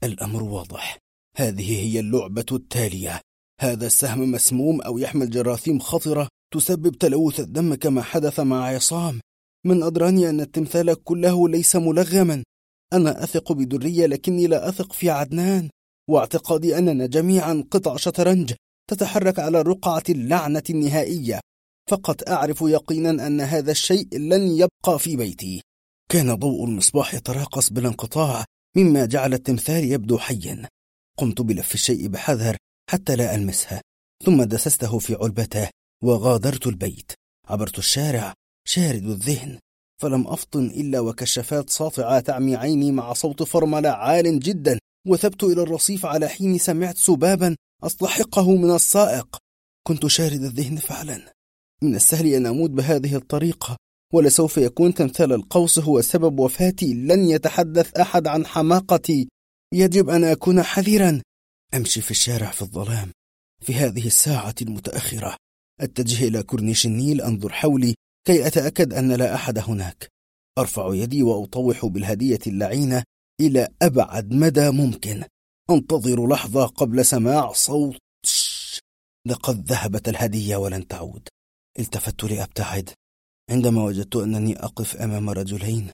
[0.04, 0.98] الأمر واضح.
[1.36, 3.20] هذه هي اللعبة التالية.
[3.61, 9.20] هذا السهم مسموم أو يحمل جراثيم خطرة تسبب تلوث الدم كما حدث مع عصام.
[9.66, 12.44] من أدراني أن التمثال كله ليس ملغما.
[12.93, 15.70] أنا أثق بدرية لكني لا أثق في عدنان.
[16.11, 18.52] واعتقادي أننا جميعا قطع شطرنج
[18.90, 21.40] تتحرك على رقعة اللعنة النهائية.
[21.90, 25.62] فقط أعرف يقينا أن هذا الشيء لن يبقى في بيتي.
[26.11, 28.44] كان ضوء المصباح يتراقص بلا انقطاع
[28.77, 30.69] مما جعل التمثال يبدو حيا.
[31.20, 32.56] قمت بلف الشيء بحذر
[32.90, 33.82] حتى لا ألمسها
[34.24, 35.68] ثم دسسته في علبته
[36.05, 37.12] وغادرت البيت.
[37.48, 38.34] عبرت الشارع
[38.64, 39.59] شارد الذهن
[40.02, 44.78] فلم أفطن إلا وكشافات ساطعة تعمي عيني مع صوت فرملة عال جدا
[45.09, 49.36] وثبت إلى الرصيف على حين سمعت سبابا أستحقه من السائق.
[49.86, 51.32] كنت شارد الذهن فعلا.
[51.82, 53.76] من السهل أن أموت بهذه الطريقة
[54.12, 59.28] ولسوف يكون تمثال القوس هو سبب وفاتي لن يتحدث أحد عن حماقتي.
[59.74, 61.22] يجب أن أكون حذرا.
[61.74, 63.12] أمشي في الشارع في الظلام.
[63.60, 65.36] في هذه الساعة المتأخرة
[65.80, 67.94] أتجه إلى كورنيش النيل أنظر حولي
[68.26, 70.09] كي أتأكد أن لا أحد هناك.
[70.59, 73.02] أرفع يدي وأطوح بالهدية اللعينة
[73.40, 75.24] إلى أبعد مدى ممكن.
[75.70, 77.97] أنتظر لحظة قبل سماع صوت.
[79.26, 81.28] لقد ذهبت الهدية ولن تعود.
[81.78, 82.90] التفت لأبتعد.
[83.51, 85.90] عندما وجدت أنني أقف أمام رجلين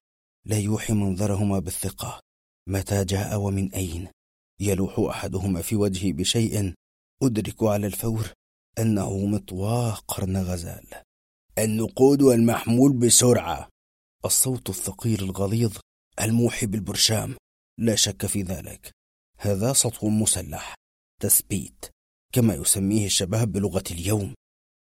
[0.46, 2.25] لا يوحي منظرهما بالثقة.
[2.68, 4.08] متى جاء ومن أين؟
[4.60, 6.74] يلوح أحدهما في وجهي بشيء
[7.22, 8.32] أدرك على الفور
[8.78, 10.86] أنه مطواه قرن غزال
[11.58, 13.68] النقود والمحمول بسرعة.
[14.24, 15.76] الصوت الثقيل الغليظ
[16.20, 17.36] الموحي بالبرشام.
[17.80, 18.90] لا شك في ذلك.
[19.38, 20.74] هذا سطو مسلح.
[21.22, 21.84] تثبيت.
[22.34, 24.34] كما يسميه الشباب بلغة اليوم.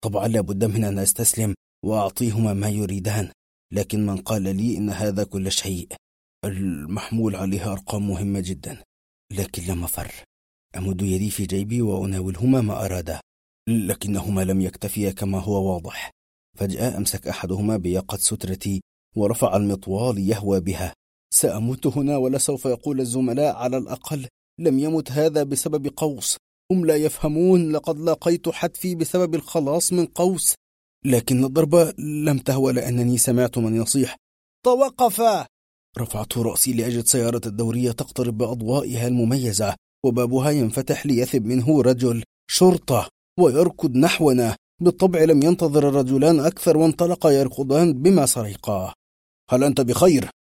[0.05, 1.55] طبعا لا بد من أن أستسلم
[1.85, 3.33] وأعطيهما ما يريدان.
[3.73, 5.89] لكن من قال لي إن هذا كل شيء
[6.45, 8.83] المحمول عليها أرقام مهمة جدا
[9.33, 10.13] لكن لم أفر.
[10.77, 13.21] أمد يدي في جيبي وأناولهما ما أرادا
[13.69, 16.11] لكنهما لم يكتفيا كما هو واضح.
[16.59, 18.81] فجأة أمسك أحدهما بياقة سترتي
[19.17, 20.95] ورفع المطوال يهوى بها.
[21.35, 24.29] سأموت هنا ولسوف يقول الزملاء على الأقل
[24.61, 26.37] لم يمت هذا بسبب قوس.
[26.73, 30.55] هم لا يفهمون لقد لاقيت حتفي بسبب الخلاص من قوس.
[31.05, 34.17] لكن الضربة لم تهوى لأنني سمعت من يصيح
[34.65, 35.47] توقفا!
[35.99, 39.75] رفعت رأسي لأجد سيارة الدورية تقترب بأضوائها المميزة
[40.05, 43.09] وبابها ينفتح ليثب منه رجل شرطة
[43.41, 44.57] ويركض نحونا.
[44.81, 48.93] بالطبع لم ينتظر الرجلان أكثر وانطلقا يركضان بما سرقاه
[49.51, 50.31] هل أنت بخير؟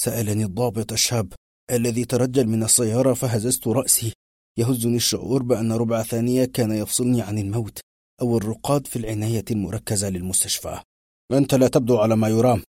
[0.00, 1.32] سألني الضابط الشاب
[1.70, 4.12] الذي ترجل من السيارة فهززت رأسي.
[4.58, 7.80] يهزني الشعور بأن ربع ثانية كان يفصلني عن الموت
[8.20, 10.80] أو الرقاد في العناية المركزة للمستشفى.
[11.32, 12.62] أنت لا تبدو على ما يرام.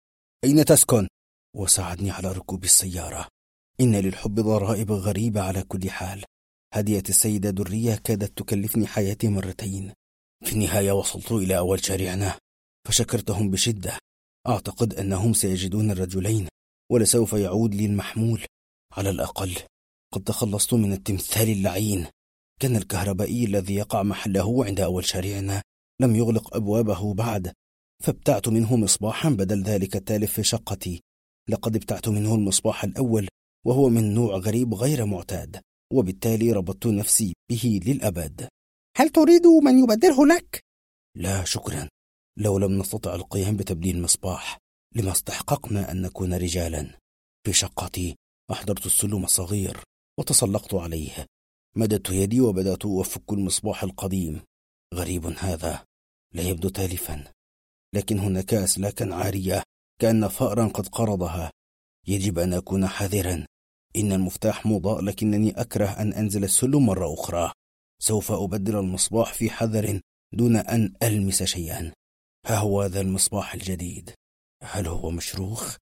[0.44, 1.06] أين تسكن؟
[1.56, 3.28] وساعدني على ركوب السيارة.
[3.80, 6.24] إن للحب ضرائب غريبة على كل حال.
[6.74, 9.92] هدية السيدة درية كادت تكلفني حياتي مرتين.
[10.44, 12.38] في النهاية وصلت إلى أول شارعنا
[12.88, 13.98] فشكرتهم بشدة.
[14.48, 16.48] أعتقد أنهم سيجدون الرجلين
[16.90, 18.44] ولسوف يعود لي المحمول.
[18.96, 19.56] على الأقل
[20.12, 22.06] قد تخلصت من التمثال اللعين.
[22.60, 25.62] كان الكهربائي الذي يقع محله عند أول شارعنا
[26.00, 27.52] لم يغلق أبوابه بعد
[28.02, 31.02] فابتعت منه مصباحا بدل ذلك التالف في شقتي.
[31.48, 33.28] لقد ابتعت منه المصباح الأول
[33.66, 35.60] وهو من نوع غريب غير معتاد
[35.92, 38.48] وبالتالي ربطت نفسي به للأبد.
[38.96, 40.60] هل تريد من يبدله لك؟
[41.16, 41.88] لا شكرا.
[42.38, 44.58] لو لم نستطع القيام بتبديل المصباح
[44.94, 46.98] لما استحققنا أن نكون رجالا.
[47.46, 48.16] في شقتي
[48.50, 49.80] أحضرت السلم الصغير
[50.18, 51.26] وتسلقت عليه.
[51.76, 54.42] مددت يدي وبدأت أفك المصباح القديم.
[54.94, 55.84] غريب هذا
[56.34, 57.32] لا يبدو تالفا.
[57.94, 59.62] لكن هناك أسلاكا عارية
[60.00, 61.50] كأن فأرا قد قرضها.
[62.06, 63.46] يجب أن أكون حذرا.
[63.96, 67.52] إن المفتاح مضاء لكنني أكره أن أنزل السلم مرة أخرى.
[68.02, 70.00] سوف أبدل المصباح في حذر
[70.34, 71.92] دون أن ألمس شيئا.
[72.46, 74.10] ها هو ذا المصباح الجديد.
[74.62, 75.76] هل هو مشروخ؟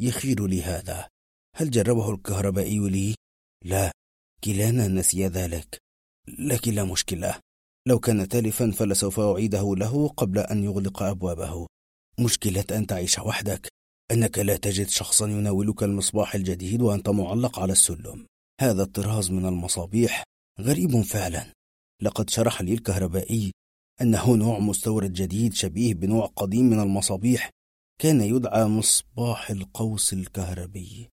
[0.00, 1.08] يخيل لي هذا.
[1.56, 3.14] هل جربه الكهربائي لي؟
[3.64, 3.92] لا.
[4.44, 5.78] كلانا نسي ذلك.
[6.38, 7.40] لكن لا مشكلة.
[7.88, 11.66] لو كان تالفا فلسوف أعيده له قبل أن يغلق أبوابه.
[12.20, 13.68] مشكلة أن تعيش وحدك.
[14.10, 18.26] أنك لا تجد شخصا يناولك المصباح الجديد وأنت معلق على السلم.
[18.60, 20.24] هذا الطراز من المصابيح
[20.60, 21.52] غريب فعلا.
[22.02, 23.52] لقد شرح لي الكهربائي
[24.00, 27.50] أنه نوع مستورد جديد شبيه بنوع قديم من المصابيح.
[28.00, 31.08] كان يدعى مصباح القوس الكهربي.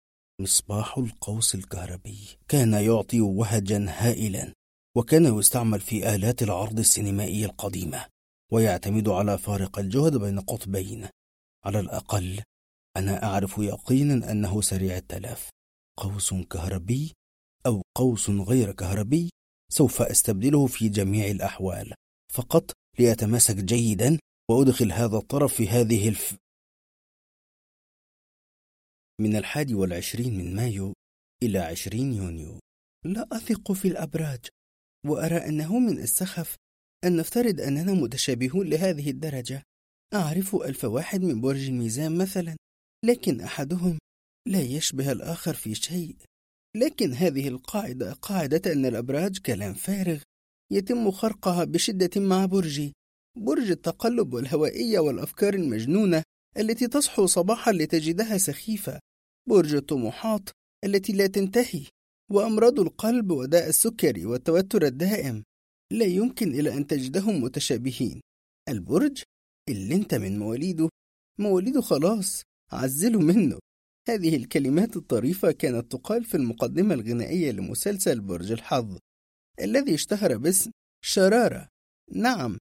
[0.42, 2.28] مصباح القوس الكهربي.
[2.48, 4.54] كان يعطي وهجا هائلا
[4.98, 8.06] وكان يستعمل في آلات العرض السينمائي القديمة.
[8.54, 11.10] ويعتمد على فارق الجهد بين قطبين.
[11.66, 12.44] على الأقل
[12.98, 15.50] أنا أعرف يقينا أنه سريع التلف.
[16.00, 17.14] قوس كهربي
[17.66, 19.30] أو قوس غير كهربي
[19.72, 21.94] سوف أستبدله في جميع الأحوال.
[22.34, 24.20] فقط ليتماسك جيدا
[24.52, 26.36] وأدخل هذا الطرف في هذه الف.
[29.22, 30.94] من الحادي والعشرين من مايو
[31.44, 32.60] إلى عشرين يونيو.
[33.06, 34.46] لا أثق في الأبراج
[35.06, 36.56] وأرى أنه من السخف
[37.04, 39.64] أن نفترض أننا متشابهون لهذه الدرجة.
[40.14, 42.56] أعرف ألف واحد من برج الميزان مثلا
[43.06, 43.98] لكن أحدهم
[44.48, 46.16] لا يشبه الآخر في شيء.
[46.78, 50.22] لكن هذه القاعدة قاعدة أن الأبراج كلام فارغ
[50.72, 52.94] يتم خرقها بشدة مع برجي.
[53.38, 56.24] برج التقلب والهوائية والأفكار المجنونة
[56.58, 59.00] التي تصحو صباحا لتجدها سخيفة.
[59.50, 60.50] برج الطموحات
[60.86, 61.84] التي لا تنتهي
[62.32, 65.44] وأمراض القلب وداء السكري والتوتر الدائم.
[65.92, 68.22] لا يمكن إلى أن تجدهم متشابهين.
[68.70, 69.24] البرج
[69.70, 70.90] اللي انت من مواليده
[71.40, 72.42] مواليده خلاص
[72.72, 73.60] عزلوا منه.
[74.10, 78.98] هذه الكلمات الطريفة كانت تقال في المقدمة الغنائية لمسلسل برج الحظ
[79.62, 80.72] الذي اشتهر باسم
[81.04, 81.68] شرارة.
[82.12, 82.58] نعم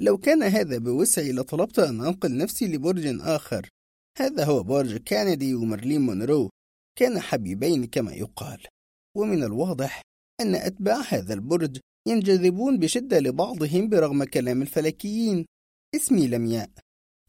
[0.00, 3.68] لو كان هذا بوسعي لطلبت أن أنقل نفسي لبرج آخر.
[4.18, 6.50] هذا هو برج كينيدي ومارلين مونرو.
[6.98, 8.66] كانا حبيبين كما يقال.
[9.16, 10.02] ومن الواضح
[10.40, 15.46] أن أتباع هذا البرج ينجذبون بشدة لبعضهم برغم كلام الفلكيين.
[15.94, 16.70] اسمي لمياء.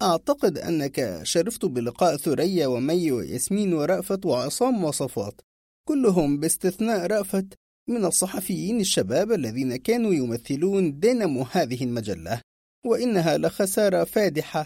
[0.02, 5.42] أعتقد أنك شرفت بلقاء ثريا ومي وياسمين ورأفت وعصام وصفوت
[5.88, 7.54] كلهم باستثناء رأفت
[7.90, 12.42] من الصحفيين الشباب الذين كانوا يمثلون دينامو هذه المجلة.
[12.86, 14.66] وإنها لخسارة فادحة.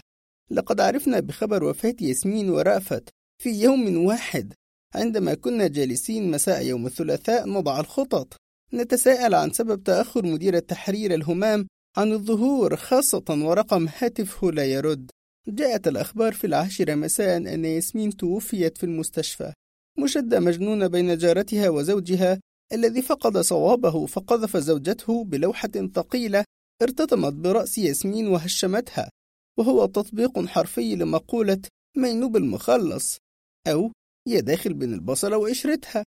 [0.50, 3.08] لقد عرفنا بخبر وفاة ياسمين ورأفت
[3.42, 4.54] في يوم واحد
[4.94, 8.36] عندما كنا جالسين مساء يوم الثلاثاء نضع الخطط.
[8.74, 11.66] نتساءل عن سبب تأخر مدير التحرير الهمام
[11.96, 15.10] عن الظهور خاصة ورقم هاتفه لا يرد.
[15.48, 19.52] جاءت الأخبار في العاشرة مساء أن ياسمين توفيت في المستشفى.
[19.98, 22.40] مشدة مجنونة بين جارتها وزوجها
[22.72, 26.44] الذي فقد صوابه فقذف زوجته بلوحة ثقيلة
[26.82, 29.10] ارتطمت برأس ياسمين وهشمتها
[29.58, 31.60] وهو تطبيق حرفي لمقولة
[31.96, 33.18] مينوب المخلص
[33.66, 33.92] أو
[34.28, 36.04] يا داخل بين البصلة وقشرتها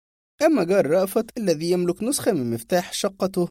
[0.43, 3.49] أما جار رأفت الذي يملك نسخة من مفتاح شقته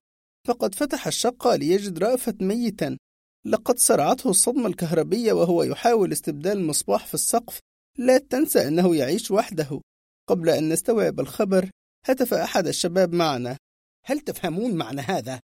[0.47, 2.97] فقد فتح الشقة ليجد رأفت ميتا.
[3.45, 7.59] لقد صرعته الصدمة الكهربية وهو يحاول استبدال مصباح في السقف.
[7.97, 9.81] لا تنسى أنه يعيش وحده.
[10.29, 11.69] قبل أن نستوعب الخبر
[12.05, 13.57] هتف أحد الشباب معنا.
[14.05, 15.39] هل تفهمون معنى هذا؟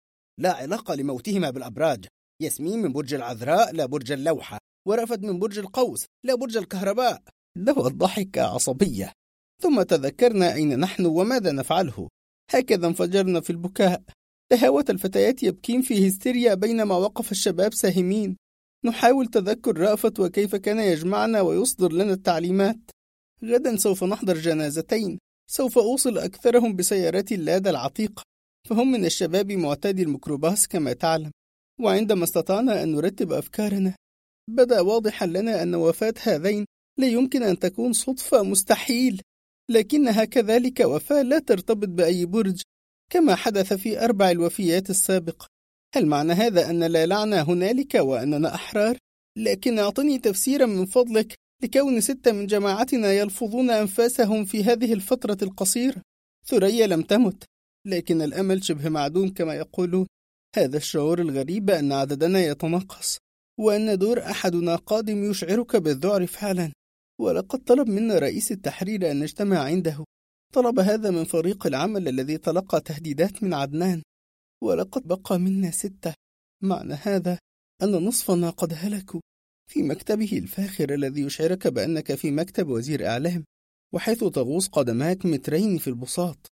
[0.41, 2.07] لا علاقة لموتهما بالأبراج.
[2.43, 4.59] ياسمين من برج العذراء لا برج اللوحة.
[4.89, 7.23] ورفد من برج القوس لا برج الكهرباء.
[7.59, 9.13] دوت ضحك عصبية.
[9.63, 12.09] ثم تذكرنا أين نحن وماذا نفعله.
[12.51, 14.03] هكذا انفجرنا في البكاء.
[14.51, 18.37] تهاوت الفتيات يبكين في هستيريا بينما وقف الشباب ساهمين.
[18.85, 22.79] نحاول تذكر رأفت وكيف كان يجمعنا ويصدر لنا التعليمات.
[23.45, 25.19] غدا سوف نحضر جنازتين.
[25.51, 28.23] سوف أوصل أكثرهم بسيارات اللادا العتيقة.
[28.69, 31.31] فهم من الشباب معتادي الميكروباص كما تعلم.
[31.81, 33.95] وعندما استطعنا أن نرتب أفكارنا
[34.51, 36.65] بدأ واضحا لنا أن وفاة هذين
[36.99, 39.23] لا يمكن أن تكون صدفة مستحيل.
[39.71, 42.63] لكنها كذلك وفاة لا ترتبط بأي برج
[43.13, 45.47] كما حدث في أربع الوفيات السابقة
[45.95, 48.97] هل معنى هذا أن لا لعنة هنالك وأننا أحرار؟
[49.39, 56.03] لكن أعطني تفسيرا من فضلك لكون ستة من جماعتنا يلفظون أنفاسهم في هذه الفترة القصيرة.
[56.47, 57.45] ثريا لم تمت
[57.87, 60.07] لكن الأمل شبه معدوم كما يقولون
[60.57, 63.19] هذا الشعور الغريب أن عددنا يتناقص
[63.61, 66.73] وأن دور أحدنا قادم يشعرك بالذعر فعلا.
[67.21, 70.05] ولقد طلب منا رئيس التحرير أن نجتمع عنده.
[70.55, 74.03] طلب هذا من فريق العمل الذي تلقى تهديدات من عدنان.
[74.63, 76.15] ولقد بقى منا ستة.
[76.63, 77.39] معنى هذا
[77.83, 79.21] أن نصفنا قد هلكوا
[79.71, 83.45] في مكتبه الفاخر الذي يشعرك بأنك في مكتب وزير إعلام
[83.95, 86.47] وحيث تغوص قدماك مترين في البساط.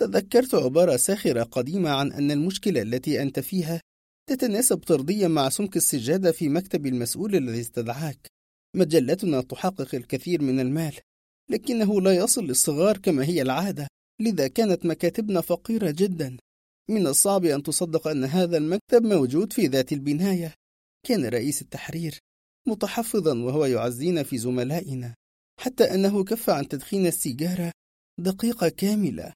[0.00, 3.80] تذكرت عبارة ساخرة قديمة عن أن المشكلة التي أنت فيها
[4.28, 8.28] تتناسب طرديا مع سمك السجادة في مكتب المسؤول الذي استدعاك.
[8.76, 10.94] مجلتنا تحقق الكثير من المال
[11.50, 13.88] لكنه لا يصل للصغار كما هي العادة
[14.20, 16.36] لذا كانت مكاتبنا فقيرة جدا.
[16.90, 20.54] من الصعب أن تصدق أن هذا المكتب موجود في ذات البناية.
[21.06, 22.18] كان رئيس التحرير
[22.68, 25.14] متحفظا وهو يعزينا في زملائنا
[25.60, 27.72] حتى أنه كف عن تدخين السيجارة
[28.20, 29.32] دقيقة كاملة.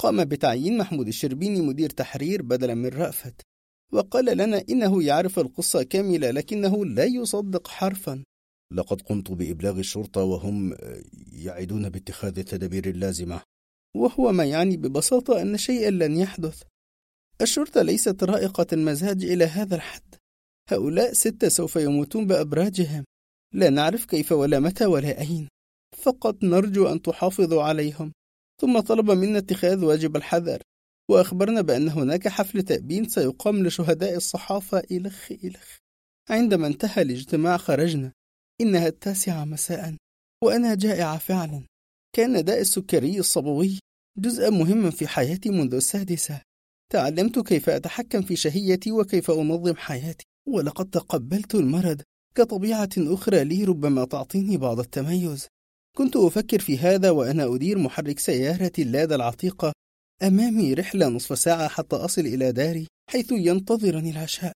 [0.00, 3.40] قام بتعيين محمود الشربيني مدير تحرير بدلا من رأفت
[3.92, 8.24] وقال لنا إنه يعرف القصة كاملة لكنه لا يصدق حرفا.
[8.72, 10.76] لقد قمت بإبلاغ الشرطة وهم
[11.32, 13.40] يعدون باتخاذ التدابير اللازمة.
[13.96, 16.62] وهو ما يعني ببساطة أن شيئا لن يحدث.
[17.40, 20.14] الشرطة ليست رائقة المزاج إلى هذا الحد.
[20.70, 23.04] هؤلاء ستة سوف يموتون بأبراجهم.
[23.54, 25.48] لا نعرف كيف ولا متى ولا أين.
[25.96, 28.12] فقط نرجو أن تحافظوا عليهم.
[28.60, 30.62] ثم طلب منا اتخاذ واجب الحذر.
[31.10, 35.76] وأخبرنا بأن هناك حفل تأبين سيقام لشهداء الصحافة إلخ إلخ.
[36.30, 38.12] عندما انتهى الاجتماع خرجنا.
[38.60, 39.96] إنها التاسعة مساء
[40.44, 41.62] وأنا جائعة فعلا
[42.16, 43.78] كأن داء السكري الصبوي
[44.18, 46.40] جزءا مهما في حياتي منذ السادسة.
[46.92, 52.02] تعلمت كيف أتحكم في شهيتي وكيف أنظم حياتي ولقد تقبلت المرض.
[52.34, 55.46] كطبيعة أخرى لي ربما تعطيني بعض التميز.
[55.96, 59.72] كنت أفكر في هذا وأنا أدير محرك سيارتي اللادا العتيقة
[60.22, 64.52] أمامي رحلة نصف ساعة حتى أصل إلى داري حيث ينتظرني العشاء.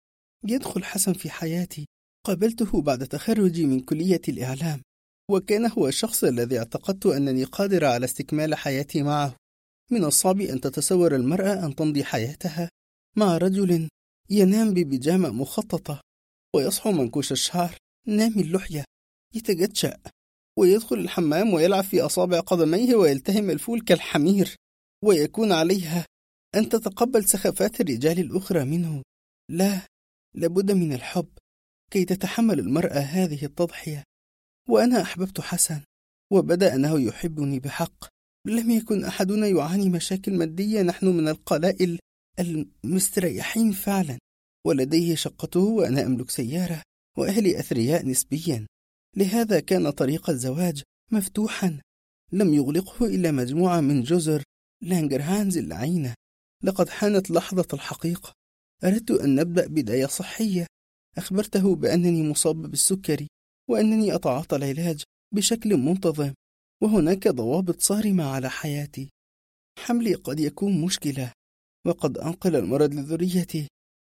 [0.46, 1.86] يدخل حسن في حياتي.
[2.26, 4.82] قابلته بعد تخرجي من كلية الإعلام
[5.30, 9.36] وكان هو الشخص الذي اعتقدت أنني قادر على استكمال حياتي معه.
[9.90, 12.68] من الصعب أن تتصور المرأة أن تمضي حياتها
[13.16, 13.88] مع رجل
[14.30, 16.00] ينام ببيجامة مخططة
[16.56, 17.76] ويصحو منكوش الشعر
[18.06, 18.84] نامي اللحية
[19.34, 19.96] يتجتشأ
[20.58, 24.54] ويدخل الحمام ويلعب في أصابع قدميه ويلتهم الفول كالحمير
[25.04, 26.06] ويكون عليها
[26.54, 29.02] أن تتقبل سخافات الرجال الأخرى منه.
[29.50, 29.86] لا
[30.34, 31.28] لابد من الحب.
[31.90, 34.04] كي تتحمل المرأة هذه التضحية.
[34.68, 35.80] وأنا أحببت حسن
[36.32, 38.04] وبدأ أنه يحبني بحق.
[38.46, 41.98] لم يكن أحدنا يعاني مشاكل مادية نحن من القلائل
[42.38, 44.18] المستريحين فعلا.
[44.66, 46.82] ولديه شقته وأنا أملك سيارة
[47.18, 48.66] وأهلي أثرياء نسبيا.
[49.16, 51.80] لهذا كان طريق الزواج مفتوحا.
[52.32, 54.42] لم يغلقه إلا مجموعة من جزر
[54.82, 56.14] لانجرهانز اللعينة
[56.62, 58.32] لقد حانت لحظة الحقيقة.
[58.84, 60.66] أردت أن نبدأ بداية صحية.
[61.18, 63.28] أخبرته بأنني مصاب بالسكري
[63.70, 65.02] وأنني أتعاطى العلاج
[65.34, 66.34] بشكل منتظم
[66.82, 69.10] وهناك ضوابط صارمة على حياتي.
[69.78, 71.32] حملي قد يكون مشكلة
[71.86, 73.68] وقد أنقل المرض لذريتي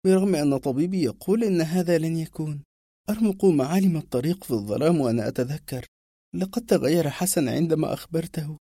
[0.06, 2.62] برغم أن طبيبي يقول إن هذا لن يكون.
[3.10, 5.86] أرمق معالم الطريق في الظلام وأنا أتذكر.
[6.34, 8.56] لقد تغير حسن عندما أخبرته.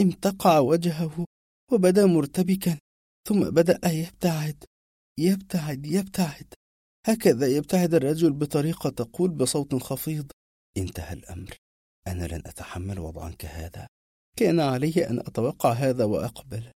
[0.00, 1.24] امتقع وجهه
[1.72, 2.78] وبدأ مرتبكا
[3.28, 4.64] ثم بدأ يبتعد
[5.18, 6.54] يبتعد يبتعد.
[7.06, 10.30] هكذا يبتعد الرجل بطريقة تقول بصوت خفيض
[10.76, 11.56] انتهى الأمر.
[12.06, 13.86] أنا لن أتحمل وضعا كهذا
[14.36, 16.70] كان علي أن أتوقع هذا وأقبل.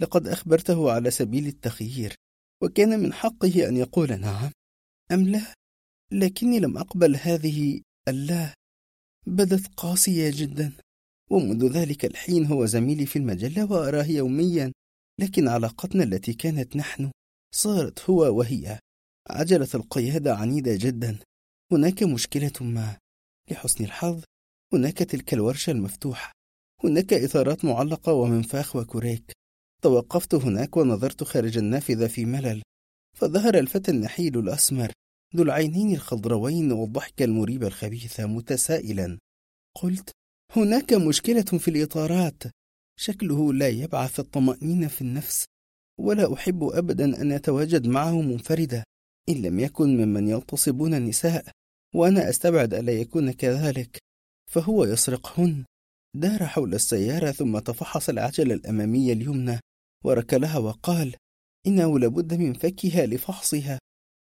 [0.00, 2.14] لقد أخبرته على سبيل التخيير
[2.62, 4.50] وكان من حقه أن يقول نعم.
[5.12, 5.54] أم لا؟
[6.12, 8.54] لكني لم أقبل هذه اللا
[9.26, 10.72] بدت قاسية جدا.
[11.30, 14.72] ومنذ ذلك الحين هو زميلي في المجلة وأراه يوميا
[15.20, 17.10] لكن علاقتنا التي كانت نحن
[17.54, 18.78] صارت هو وهي.
[19.28, 21.18] عجلة القيادة عنيدة جدا.
[21.72, 22.98] هناك مشكلة ما.
[23.50, 24.22] لحسن الحظ
[24.72, 26.32] هناك تلك الورشة المفتوحة.
[26.84, 29.32] هناك إثارات معلقة ومنفاخ وكوريك
[29.82, 32.62] توقفت هناك ونظرت خارج النافذة في ملل.
[33.16, 34.92] فظهر الفتى النحيل الأسمر
[35.36, 39.18] ذو العينين الخضروين والضحكة المريبة الخبيثة متسائلا.
[39.74, 40.10] قلت
[40.56, 42.42] هناك مشكلة في الإطارات.
[42.98, 45.44] شكله لا يبعث الطمأنينة في النفس.
[46.00, 48.84] ولا أحب أبدا أن أتواجد معه منفردة
[49.30, 51.44] إن لم يكن ممن يغتصبون النساء
[51.94, 53.98] وأنا أستبعد ألا يكون كذلك
[54.50, 55.64] فهو يسرقهن.
[56.16, 59.60] دار حول السيارة ثم تفحص العجلة الأمامية اليمنى
[60.04, 61.16] وركلها وقال
[61.66, 63.78] إنه لابد من فكها لفحصها.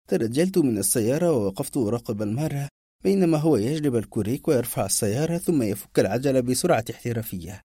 [0.08, 2.68] ترجلت من السيارة ووقفت أراقب المرة
[3.04, 7.60] بينما هو يجلب الكوريك ويرفع السيارة ثم يفك العجلة بسرعة احترافية.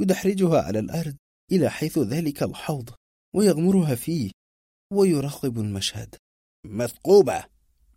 [0.00, 1.16] يدحرجها على الأرض
[1.52, 2.90] إلى حيث ذلك الحوض
[3.34, 4.30] ويغمرها فيه
[4.92, 6.14] ويراقب المشهد.
[6.70, 7.44] مثقوبة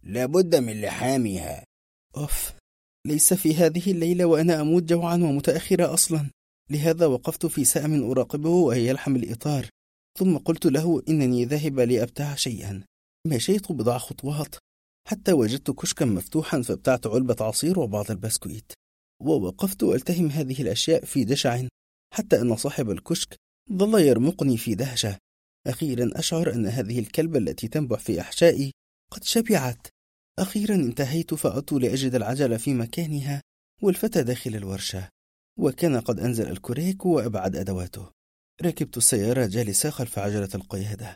[0.04, 1.64] لابد من لحامها.
[2.18, 2.54] أوف
[3.08, 6.30] ليس في هذه الليلة وأنا أموت جوعا ومتأخرة أصلا.
[6.72, 9.70] لهذا وقفت في سأم أراقبه وهي يلحم الإطار.
[10.20, 12.84] ثم قلت له إنني ذاهب لأبتاع شيئا.
[13.28, 14.56] مشيت بضع خطوات.
[15.08, 18.72] حتى وجدت كشكا مفتوحا فابتعت علبة عصير وبعض البسكويت.
[19.22, 21.68] ووقفت ألتهم هذه الأشياء في جشع
[22.14, 23.36] حتى أن صاحب الكشك
[23.74, 25.18] ظل يرمقني في دهشة.
[25.68, 28.72] أخيرا أشعر أن هذه الكلبة التي تنبح في أحشائي
[29.12, 29.88] قد شبعت.
[30.40, 33.42] أخيرا انتهيت فعدت لأجد العجلة في مكانها
[33.82, 35.10] والفتى داخل الورشة
[35.60, 38.12] وكان قد أنزل الكوريك وأبعد أدواته.
[38.62, 41.16] ركبت السيارة جالسة خلف عجلة القيادة.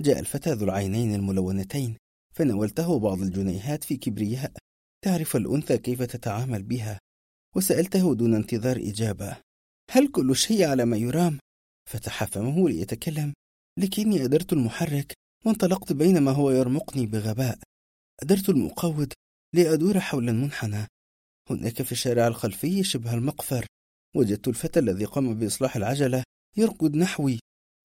[0.00, 1.96] جاء الفتى ذو العينين الملونتين
[2.34, 4.52] فناولته بعض الجنيهات في كبرياء.
[5.04, 6.98] تعرف الأنثى كيف تتعامل بها؟
[7.56, 9.36] وسألته دون انتظار إجابة.
[9.90, 11.38] هل كل شيء على ما يرام؟
[11.90, 13.34] فتح فمه ليتكلم.
[13.78, 15.12] لكني أدرت المحرك
[15.46, 17.58] وانطلقت بينما هو يرمقني بغباء.
[18.22, 19.12] أدرت المقود
[19.54, 20.86] لأدور حول المنحنى
[21.50, 23.66] هناك في الشارع الخلفي شبه المقفر.
[24.16, 26.22] وجدت الفتى الذي قام بإصلاح العجلة
[26.56, 27.38] يركض نحوي.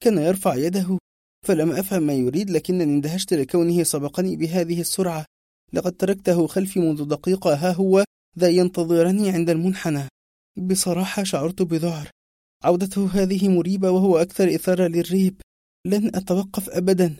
[0.03, 0.97] كان يرفع يده
[1.45, 5.25] فلم أفهم ما يريد لكنني اندهشت لكونه سبقني بهذه السرعة.
[5.73, 7.53] لقد تركته خلفي منذ دقيقة.
[7.53, 8.03] ها هو
[8.39, 10.07] ذا ينتظرني عند المنحنى.
[10.57, 12.09] بصراحة شعرت بذعر.
[12.63, 15.41] عودته هذه مريبة وهو أكثر إثارة للريب.
[15.87, 17.17] لن أتوقف أبدا.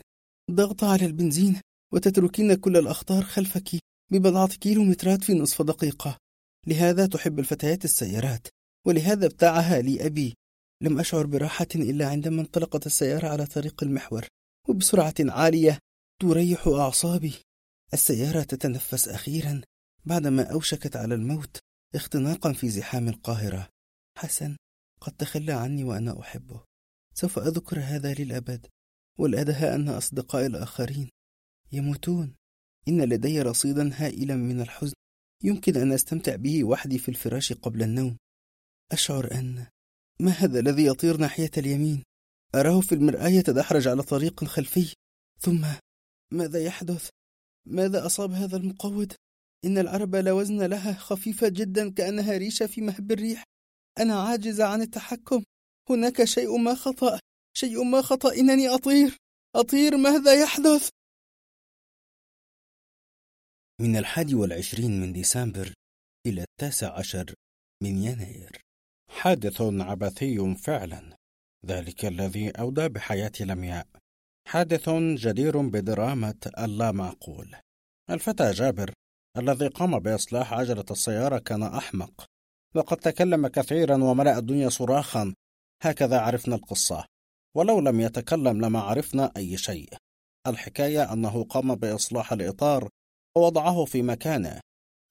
[0.50, 1.60] ضغط على البنزين
[1.92, 3.70] وتتركين كل الأخطار خلفك
[4.12, 6.18] ببضعة كيلومترات في نصف دقيقة.
[6.66, 8.48] لهذا تحب الفتيات السيارات
[8.86, 10.34] ولهذا ابتاعها لي أبي.
[10.82, 14.26] لم أشعر براحة إلا عندما انطلقت السيارة على طريق المحور
[14.68, 15.78] وبسرعة عالية
[16.22, 17.34] تريح أعصابي.
[17.94, 19.60] السيارة تتنفس أخيرا
[20.04, 21.58] بعدما أوشكت على الموت
[21.94, 23.68] اختناقا في زحام القاهرة.
[24.18, 24.56] حسن
[25.00, 26.69] قد تخلى عني وأنا أحبه.
[27.20, 28.66] سوف أذكر هذا للأبد
[29.18, 31.08] والأدهى أن أصدقائي الآخرين
[31.72, 32.34] يموتون.
[32.88, 34.94] إن لدي رصيدا هائلا من الحزن
[35.44, 38.16] يمكن أن أستمتع به وحدي في الفراش قبل النوم.
[38.92, 39.66] أشعر أن
[40.20, 42.02] ما هذا الذي يطير ناحية اليمين؟
[42.54, 44.94] أراه في المرآة يتدحرج على طريق خلفي.
[45.40, 45.66] ثم
[46.32, 47.08] ماذا يحدث؟
[47.66, 49.12] ماذا أصاب هذا المقود؟
[49.64, 53.44] إن العرب لا وزن لها خفيفة جدا كأنها ريشة في مهب الريح.
[53.98, 55.44] أنا عاجزة عن التحكم.
[55.90, 57.20] هناك شيء ما خطأ.
[57.56, 58.34] شيء ما خطأ.
[58.34, 59.16] إنني أطير.
[59.56, 59.96] أطير.
[59.96, 60.88] ماذا يحدث؟
[63.80, 65.74] من الحادي والعشرين من ديسمبر
[66.26, 67.34] إلى التاسع عشر
[67.82, 68.60] من يناير.
[69.10, 71.20] حادث عبثي فعلا.
[71.66, 73.86] ذلك الذي أودى بحياة لمياء
[74.46, 77.56] حادث جدير بدرامة اللا معقول
[78.10, 78.92] الفتى جابر
[79.36, 82.24] الذي قام بإصلاح عجلة السيارة كان أحمق.
[82.74, 85.34] لقد تكلم كثيرا وملأ الدنيا صراخا.
[85.82, 87.04] هكذا عرفنا القصة
[87.56, 89.88] ولو لم يتكلم لما عرفنا أي شيء.
[90.46, 92.88] الحكاية أنه قام بإصلاح الإطار
[93.36, 94.60] ووضعه في مكانه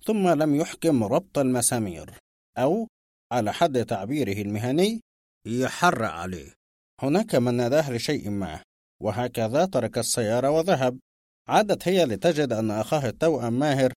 [0.06, 2.18] ثم لم يحكم ربط المسامير
[2.58, 2.88] أو
[3.32, 5.02] على حد تعبيره المهني
[5.48, 6.54] يحرق عليه.
[7.02, 8.64] هناك من ناداه لشيء ما
[9.02, 11.00] وهكذا ترك السيارة وذهب.
[11.48, 13.94] عادت هي لتجد أن أخاه التوأم ماهر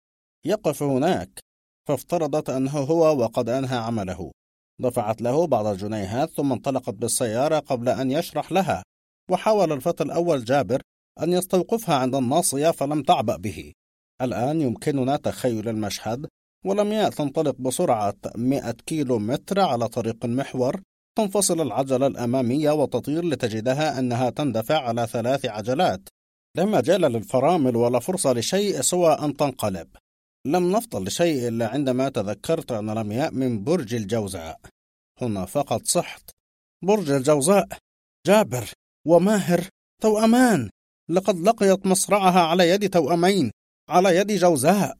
[0.46, 1.40] يقف هناك
[1.88, 4.32] فافترضت أنه هو وقد أنهى عمله.
[4.80, 8.82] دفعت له بعض الجنيهات ثم انطلقت بالسيارة قبل أن يشرح لها
[9.30, 10.82] وحاول الفتى الأول جابر
[11.22, 13.72] أن يستوقفها عند الناصية فلم تعبأ به.
[14.22, 16.26] الآن يمكننا تخيل المشهد
[16.64, 20.82] ولم تنطلق بسرعة 100 كيلو متر على طريق المحور
[21.18, 26.08] تنفصل العجلة الأمامية وتطير لتجدها أنها تندفع على ثلاث عجلات.
[26.56, 29.88] لا مجال للفرامل ولا فرصة لشيء سوى أن تنقلب.
[30.46, 34.60] لم نفضل لشيء إلا عندما تذكرت أن لم من برج الجوزاء.
[35.20, 36.30] هنا فقط صحت.
[36.84, 37.68] برج الجوزاء
[38.26, 38.70] جابر
[39.06, 39.68] وماهر
[40.02, 40.70] توأمان.
[41.10, 43.50] لقد لقيت مصرعها على يد توأمين
[43.88, 44.96] على يد جوزاء.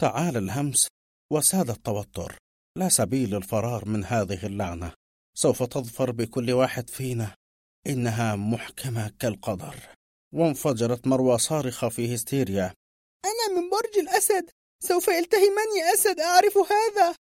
[0.00, 0.88] تعال الهمس
[1.32, 2.38] وساد التوتر.
[2.78, 4.92] لا سبيل للفرار من هذه اللعنة.
[5.36, 7.34] سوف تظفر بكل واحد فينا.
[7.86, 9.76] إنها محكمة كالقدر.
[10.34, 12.74] وانفجرت مروى صارخة في هستيريا.
[13.24, 14.50] أنا من برج الأسد.
[14.82, 17.14] سوف يلتهمني أسد أعرف هذا.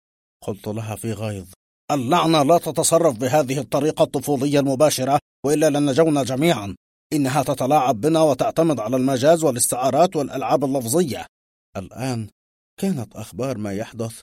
[0.43, 1.47] قلت لها في غيظ.
[1.91, 6.75] اللعنة لا تتصرف بهذه الطريقة الطفولية المباشرة وإلا لنجونا جميعا.
[7.13, 11.25] إنها تتلاعب بنا وتعتمد على المجاز والاستعارات والألعاب اللفظية.
[11.77, 12.27] الآن
[12.79, 14.19] كانت أخبار ما يحدث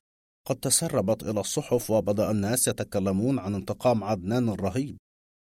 [0.46, 4.96] قد تسربت إلى الصحف وبدأ الناس يتكلمون عن انتقام عدنان الرهيب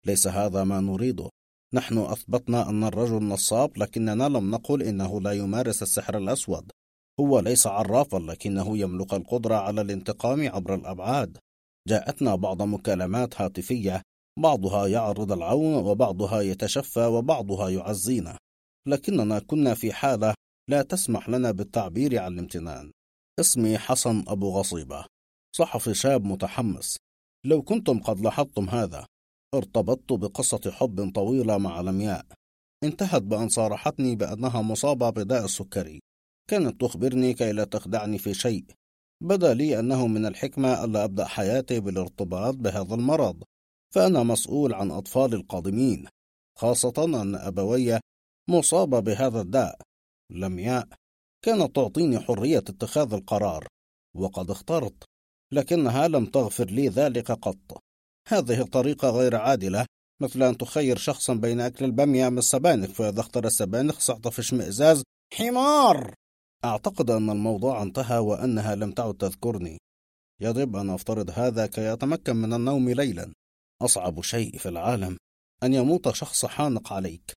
[0.05, 1.29] ليس هذا ما نريده.
[1.73, 6.71] نحن أثبتنا أن الرجل نصاب لكننا لم نقل إنه لا يمارس السحر الأسود.
[7.19, 11.37] هو ليس عرافا لكنه يملك القدرة على الانتقام عبر الأبعاد.
[11.87, 14.01] جاءتنا بعض مكالمات هاتفية
[14.39, 18.37] بعضها يعرض العون وبعضها يتشفى وبعضها يعزينا.
[18.87, 20.33] لكننا كنا في حالة
[20.69, 22.91] لا تسمح لنا بالتعبير عن الامتنان.
[23.39, 25.05] اسمي حسن أبو غصيبة
[25.55, 26.97] صحفي شاب متحمس.
[27.45, 29.05] لو كنتم قد لاحظتم هذا
[29.55, 32.25] ارتبطت بقصة حب طويلة مع لمياء
[32.83, 35.99] انتهت بأن صارحتني بأنها مصابة بداء السكري.
[36.49, 38.65] كانت تخبرني كي لا تخدعني في شيء.
[39.21, 43.43] بدا لي أنه من الحكمة ألا أبدأ حياتي بالارتباط بهذا المرض
[43.93, 46.07] فأنا مسؤول عن أطفال القادمين
[46.57, 47.99] خاصة أن أبوي
[48.49, 49.77] مصابة بهذا الداء.
[50.31, 50.87] لمياء
[51.45, 53.67] كانت تعطيني حرية اتخاذ القرار
[54.15, 55.03] وقد اخترت
[55.51, 57.83] لكنها لم تغفر لي ذلك قط.
[58.27, 59.85] هذه الطريقة غير عادلة
[60.21, 65.03] مثل أن تخير شخصا بين أكل البامية أم السبانخ فإذا اختار السبانخ سقط في اشمئزاز
[65.33, 66.13] حمار!
[66.65, 69.77] أعتقد أن الموضوع انتهى وأنها لم تعد تذكرني.
[70.41, 73.33] يجب أن أفترض هذا كي أتمكن من النوم ليلا.
[73.81, 75.17] أصعب شيء في العالم
[75.63, 77.33] أن يموت شخص حانق عليك.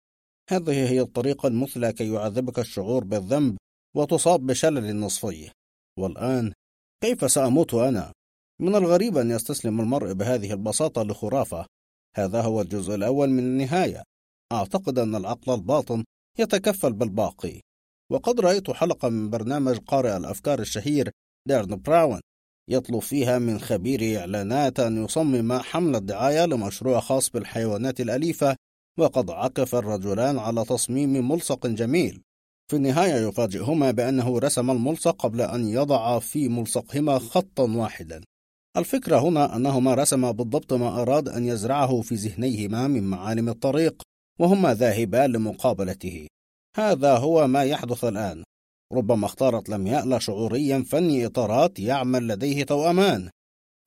[0.50, 3.56] هذه هي الطريقة المثلى كي يعذبك الشعور بالذنب
[3.96, 5.50] وتصاب بشلل نصفي.
[5.98, 6.52] والآن
[7.02, 8.12] كيف سأموت أنا؟
[8.60, 11.66] من الغريب أن يستسلم المرء بهذه البساطة لخرافة.
[12.16, 14.02] هذا هو الجزء الأول من النهاية.
[14.52, 16.04] أعتقد أن العقل الباطن
[16.38, 17.60] يتكفل بالباقي.
[18.12, 21.10] وقد رأيت حلقة من برنامج قارئ الأفكار الشهير
[21.48, 22.20] ديرن براون
[22.68, 28.56] يطلب فيها من خبير إعلانات أن يصمم حملة دعاية لمشروع خاص بالحيوانات الأليفة
[28.98, 32.22] وقد عكف الرجلان على تصميم ملصق جميل.
[32.70, 38.20] في النهاية يفاجئهما بأنه رسم الملصق قبل أن يضع في ملصقهما خطا واحدا.
[38.76, 44.02] الفكرة هنا أنهما رسما بالضبط ما أراد أن يزرعه في ذهنيهما من معالم الطريق
[44.38, 46.26] وهما ذاهبان لمقابلته.
[46.78, 48.44] هذا هو ما يحدث الآن.
[48.92, 53.30] ربما اختارت لم يأل شعوريا فني إطارات يعمل لديه توأمان.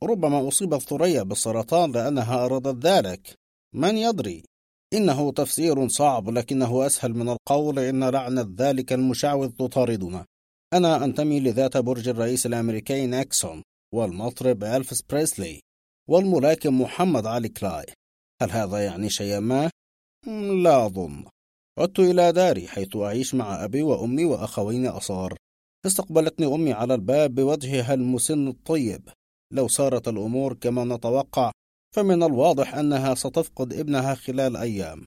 [0.04, 3.34] ربما أصيبت ثريا بالسرطان لأنها أرادت ذلك.
[3.76, 4.44] من يدري؟
[4.94, 10.26] إنه تفسير صعب لكنه أسهل من القول إن لعنة ذلك المشعوذ تطاردنا.
[10.74, 13.64] أنا أنتمي لذات برج الرئيس الأمريكي نيكسون
[13.94, 15.62] والمطرب ألفس بريسلي
[16.10, 17.86] والملاكم محمد علي كلاي.
[18.42, 19.70] هل هذا يعني شيئا ما؟
[20.64, 21.26] لا أظن.
[21.80, 25.38] عدت إلى داري حيث أعيش مع أبي وأمي وأخوين صغار
[25.86, 29.10] استقبلتني أمي على الباب بوجهها المسن الطيب.
[29.54, 31.52] لو سارت الأمور كما نتوقع
[31.96, 35.06] فمن الواضح أنها ستفقد ابنها خلال أيام.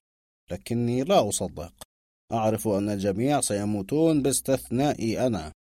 [0.50, 1.72] لكني لا أصدق.
[2.32, 5.52] أعرف أن الجميع سيموتون باستثنائي أنا.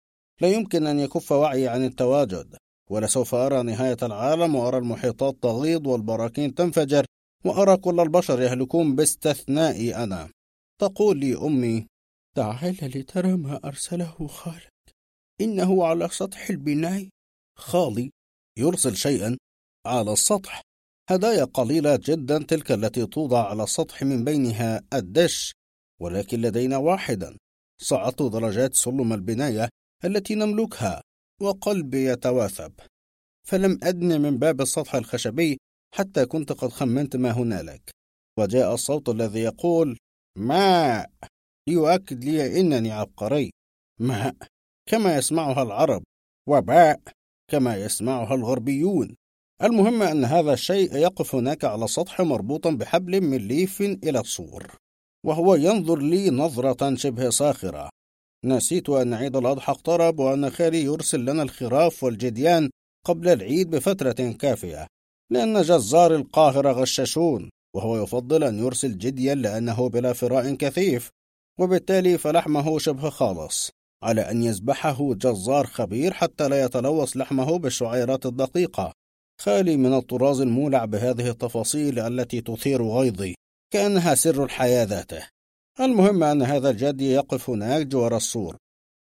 [0.41, 2.55] لا يمكن أن يكف وعيي عن التواجد
[2.89, 7.05] ولسوف أرى نهاية العالم وأرى المحيطات تغيض والبراكين تنفجر
[7.45, 10.29] وأرى كل البشر يهلكون باستثنائي أنا.
[10.81, 11.87] تقول لي أمي
[12.35, 14.71] تعال لترى ما أرسله خالك
[15.41, 17.09] إنه على سطح البناء.
[17.57, 18.11] خالي
[18.57, 19.37] يرسل شيئا
[19.85, 20.61] على السطح.
[21.09, 25.53] هدايا قليلة جدا تلك التي توضع على السطح من بينها الدش
[26.01, 27.37] ولكن لدينا واحدا.
[27.81, 29.69] صعدت درجات سلم البناية
[30.05, 31.01] التي نملكها
[31.41, 32.73] وقلبي يتواثب.
[33.47, 35.57] فلم أدن من باب السطح الخشبي
[35.95, 37.91] حتى كنت قد خمنت ما هنالك.
[38.39, 39.97] وجاء الصوت الذي يقول
[40.37, 41.09] ماء
[41.69, 43.51] ليؤكد لي إنني عبقري.
[43.99, 44.35] ماء
[44.89, 46.03] كما يسمعها العرب.
[46.49, 47.01] وباء
[47.51, 49.15] كما يسمعها الغربيون.
[49.63, 54.75] المهم أن هذا الشيء يقف هناك على السطح مربوطا بحبل من ليف إلى السور
[55.25, 57.89] وهو ينظر لي نظرة شبه ساخرة
[58.45, 62.69] نسيت أن عيد الأضحى اقترب وأن خالي يرسل لنا الخراف والجديان
[63.05, 64.87] قبل العيد بفترة كافية
[65.31, 71.09] لأن جزار القاهرة غشاشون وهو يفضل أن يرسل جديا لأنه بلا فراء كثيف
[71.59, 73.71] وبالتالي فلحمه شبه خالص
[74.03, 78.93] على أن يذبحه جزار خبير حتى لا يتلوث لحمه بالشعيرات الدقيقة.
[79.41, 83.35] خالي من الطراز المولع بهذه التفاصيل التي تثير غيظي
[83.73, 85.27] كأنها سر الحياة ذاته.
[85.79, 88.57] المهم أن هذا الجدي يقف هناك جوار السور.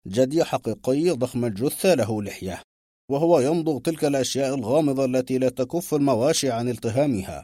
[0.07, 2.63] جدي حقيقي ضخم الجثة له لحية
[3.11, 7.43] وهو يمضغ تلك الأشياء الغامضة التي لا تكف المواشي عن التهامها.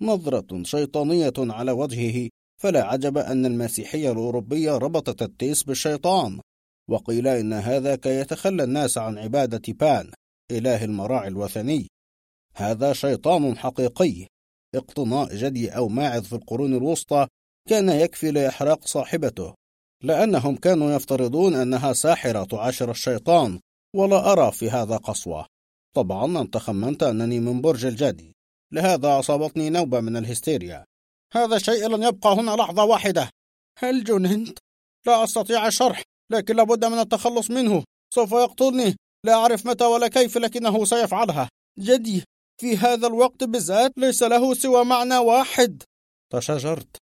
[0.00, 2.28] نظرة شيطانية على وجهه
[2.62, 6.40] فلا عجب أن المسيحية الأوروبية ربطت التيس بالشيطان.
[6.90, 10.10] وقيل إن هذا كي يتخلى الناس عن عبادة بان
[10.50, 11.88] إله المراعي الوثني.
[12.54, 14.26] هذا شيطان حقيقي.
[14.74, 17.26] اقتناء جدي أو ماعز في القرون الوسطى
[17.68, 19.54] كان يكفي لإحراق صاحبته.
[20.02, 23.60] لأنهم كانوا يفترضون أنها ساحرة تعاشر الشيطان
[23.96, 25.46] ولا أرى في هذا قسوة.
[25.96, 28.32] طبعا أنت خمنت أنني من برج الجدي.
[28.72, 30.84] لهذا أصابتني نوبة من الهستيريا.
[31.32, 33.30] هذا الشيء لن يبقى هنا لحظة واحدة.
[33.78, 34.58] هل جننت؟
[35.06, 37.84] لا أستطيع الشرح لكن لابد من التخلص منه.
[38.14, 38.96] سوف يقتلني.
[39.24, 41.48] لا أعرف متى ولا كيف لكنه سيفعلها.
[41.78, 42.24] جدي
[42.60, 45.82] في هذا الوقت بالذات ليس له سوى معنى واحد.
[46.32, 46.96] تشاجرت.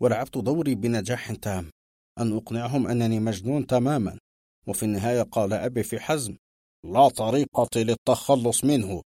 [0.00, 1.70] ولعبت دوري بنجاح تام.
[2.18, 4.18] أن أقنعهم أنني مجنون تماما.
[4.66, 6.36] وفي النهاية قال أبي في حزم
[6.84, 9.02] لا طريقة للتخلص منه.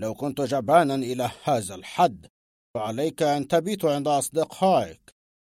[0.00, 2.26] لو كنت جبانا إلى هذا الحد
[2.74, 5.10] فعليك أن تبيت عند أصدقائك.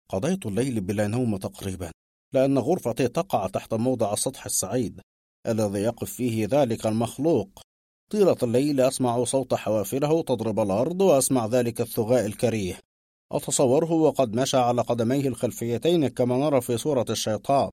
[0.10, 1.92] قضيت الليل بلا نوم تقريبا
[2.34, 5.02] لأن غرفتي تقع تحت موضع السطح السعيد
[5.48, 7.50] الذي يقف فيه ذلك المخلوق.
[8.12, 12.80] طيلة الليل أسمع صوت حوافره تضرب الأرض وأسمع ذلك الثغاء الكريه.
[13.32, 17.70] أتصوره وقد مشى على قدميه الخلفيتين كما نرى في صورة الشيطان.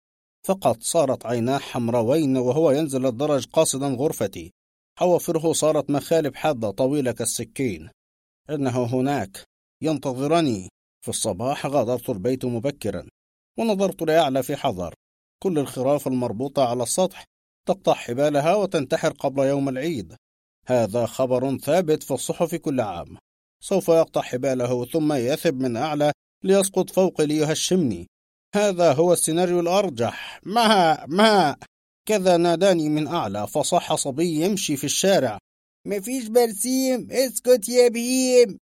[0.47, 4.53] فقط صارت عيناه حمروين وهو ينزل الدرج قاصدا غرفتي.
[4.99, 7.91] حوافره صارت مخالب حادة طويلة كالسكين.
[8.51, 9.45] إنه هناك.
[9.83, 10.69] ينتظرني.
[11.05, 13.07] في الصباح غادرت البيت مبكرا.
[13.59, 14.95] ونظرت لأعلى في حذر.
[15.43, 17.25] كل الخراف المربوطة على السطح
[17.69, 20.17] تقطع حبالها وتنتحر قبل يوم العيد.
[20.67, 23.19] هذا خبر ثابت في الصحف كل عام.
[23.63, 26.13] سوف يقطع حباله ثم يثب من أعلى
[26.45, 28.07] ليسقط فوقي ليهشمني.
[28.55, 30.41] هذا هو السيناريو الأرجح.
[30.43, 31.57] ما ما
[32.07, 35.39] كذا ناداني من أعلى فصح صبي يمشي في الشارع.
[35.87, 38.59] مفيش برسيم اسكت يا بهيم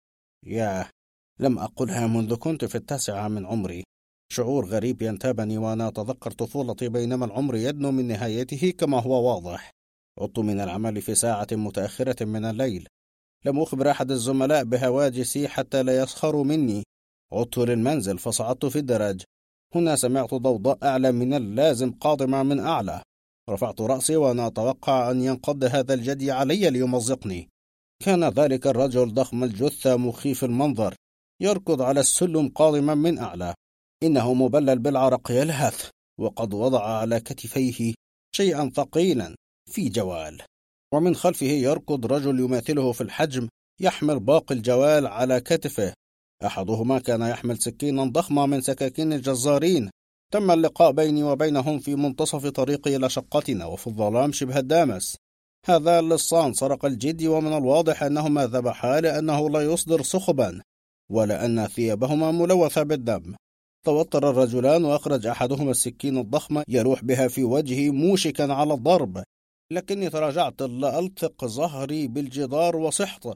[0.47, 0.91] ياه
[1.41, 3.85] لم أقلها منذ كنت في التاسعة من عمري.
[4.33, 9.71] شعور غريب ينتابني وأنا أتذكر طفولتي بينما العمر يدنو من نهايته كما هو واضح.
[10.21, 12.89] عدت من العمل في ساعة متأخرة من الليل.
[13.45, 16.83] لم أخبر أحد الزملاء بهواجسي حتى لا يسخروا مني.
[17.33, 19.23] عدت للمنزل فصعدت في الدرج
[19.75, 23.03] هنا سمعت ضوضاء أعلى من اللازم قادمة من أعلى.
[23.51, 27.49] رفعت رأسي وأنا أتوقع أن ينقض هذا الجدي علي ليمزقني.
[28.03, 30.95] كان ذلك الرجل ضخم الجثة مخيف المنظر
[31.41, 33.55] يركض على السلم قادما من أعلى.
[34.03, 35.91] إنه مبلل بالعرق يلهث
[36.21, 37.95] وقد وضع على كتفيه
[38.37, 39.35] شيئا ثقيلا
[39.71, 40.43] في جوال.
[40.95, 43.49] ومن خلفه يركض رجل يماثله في الحجم
[43.81, 45.95] يحمل باقي الجوال على كتفه.
[46.47, 49.91] أحدهما كان يحمل سكينا ضخمة من سكاكين الجزارين
[50.35, 55.17] تم اللقاء بيني وبينهم في منتصف طريقي إلى شقتنا وفي الظلام شبه الدامس.
[55.67, 60.63] هذا اللصان سرق الجدي ومن الواضح أنهما ذبحا لأنه لا يصدر صخبا
[61.11, 63.35] ولأن ثيابهما ملوثة بالدم.
[63.85, 69.23] توتر الرجلان وأخرج أحدهما السكين الضخمة يروح بها في وجهي موشكا على الضرب.
[69.73, 73.29] لكني تراجعت لألصق ظهري بالجدار وصحت.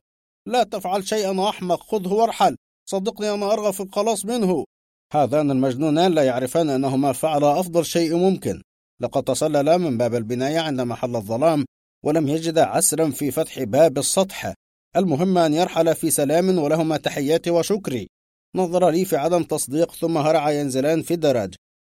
[0.47, 2.57] لا تفعل شيئا أحمق خذه وارحل.
[2.91, 4.65] صدقني أنا أرغب في الخلاص منه.
[5.13, 8.63] هذان المجنونان لا يعرفان أنهما فعلا أفضل شيء ممكن.
[9.01, 11.65] لقد تسللا من باب البناية عندما حل الظلام
[12.05, 14.55] ولم يجد عسرا في فتح باب السطح.
[14.97, 18.09] المهم أن يرحل في سلام ولهما تحياتي وشكري
[18.57, 21.55] نظر لي في عدم تصديق ثم هرع ينزلان في الدرج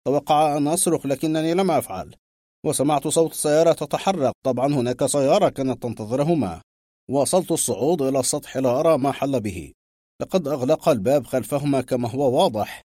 [0.08, 2.16] توقع أن أصرخ لكنني لم أفعل.
[2.66, 4.34] وسمعت صوت سيارة تتحرك.
[4.46, 6.62] طبعا هناك سيارة كانت تنتظرهما.
[7.10, 9.72] واصلت الصعود إلى السطح لا أرى ما حل به.
[10.22, 12.82] لقد أغلق الباب خلفهما كما هو واضح.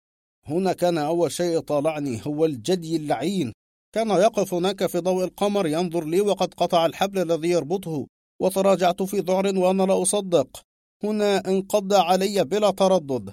[0.48, 3.52] هنا كان أول شيء طالعني هو الجدي اللعين.
[3.94, 8.06] كان يقف هناك في ضوء القمر ينظر لي وقد قطع الحبل الذي يربطه
[8.42, 10.62] وتراجعت في ذعر وأنا لا أصدق.
[11.04, 13.32] هنا انقض علي بلا تردد.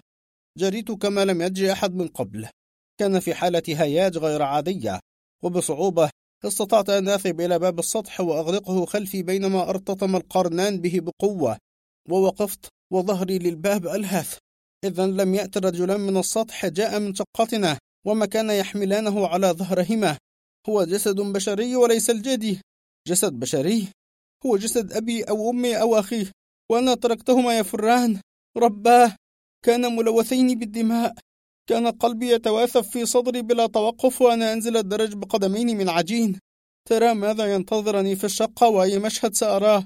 [0.58, 2.48] جريت كما لم يجري أحد من قبل.
[3.00, 5.00] كان في حالة هياج غير عادية
[5.44, 6.10] وبصعوبة
[6.46, 11.58] استطعت أن أذهب إلى باب السطح وأغلقه خلفي بينما أرتطم القرنان به بقوة.
[12.10, 14.38] ووقفت وظهري للباب ألهث.
[14.84, 20.18] إذا لم يأت رجلان من السطح جاء من شقتنا وما كان يحملانه على ظهرهما.
[20.70, 22.62] هو جسد بشري وليس الجدي.
[23.08, 23.88] جسد بشري؟
[24.46, 26.32] هو جسد أبي أو أمي أو أخيه
[26.72, 28.22] وأنا تركتهما يفران.
[28.58, 29.16] رباه
[29.66, 31.16] كان ملوثين بالدماء.
[31.70, 36.40] كان قلبي يتواثب في صدري بلا توقف وأنا أنزل الدرج بقدمين من عجين.
[36.90, 39.86] ترى ماذا ينتظرني في الشقة وأي مشهد سأراه؟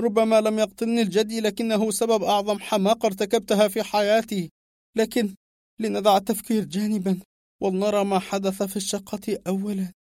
[0.00, 4.50] ربما لم يقتلني الجدي لكنه سبب أعظم حماقة ارتكبتها في حياتي.
[4.96, 5.34] لكن
[5.80, 7.20] لندع التفكير جانبا
[7.62, 9.92] ولنرى ما حدث في الشقة أولا.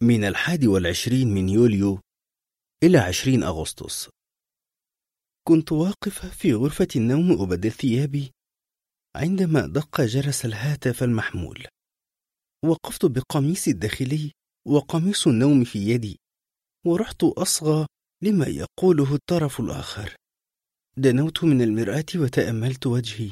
[0.00, 2.00] من الحادي والعشرين من يوليو
[2.82, 4.08] إلى عشرين أغسطس.
[5.48, 8.30] كنت واقفة في غرفة النوم أبدل ثيابي
[9.16, 11.66] عندما دق جرس الهاتف المحمول.
[12.64, 14.32] وقفت بقميصي الداخلي
[14.66, 16.18] وقميص النوم في يدي.
[16.86, 17.86] ورحت أصغى
[18.22, 20.16] لما يقوله الطرف الآخر.
[20.96, 23.30] دنوت من المرآة وتأملت وجهي.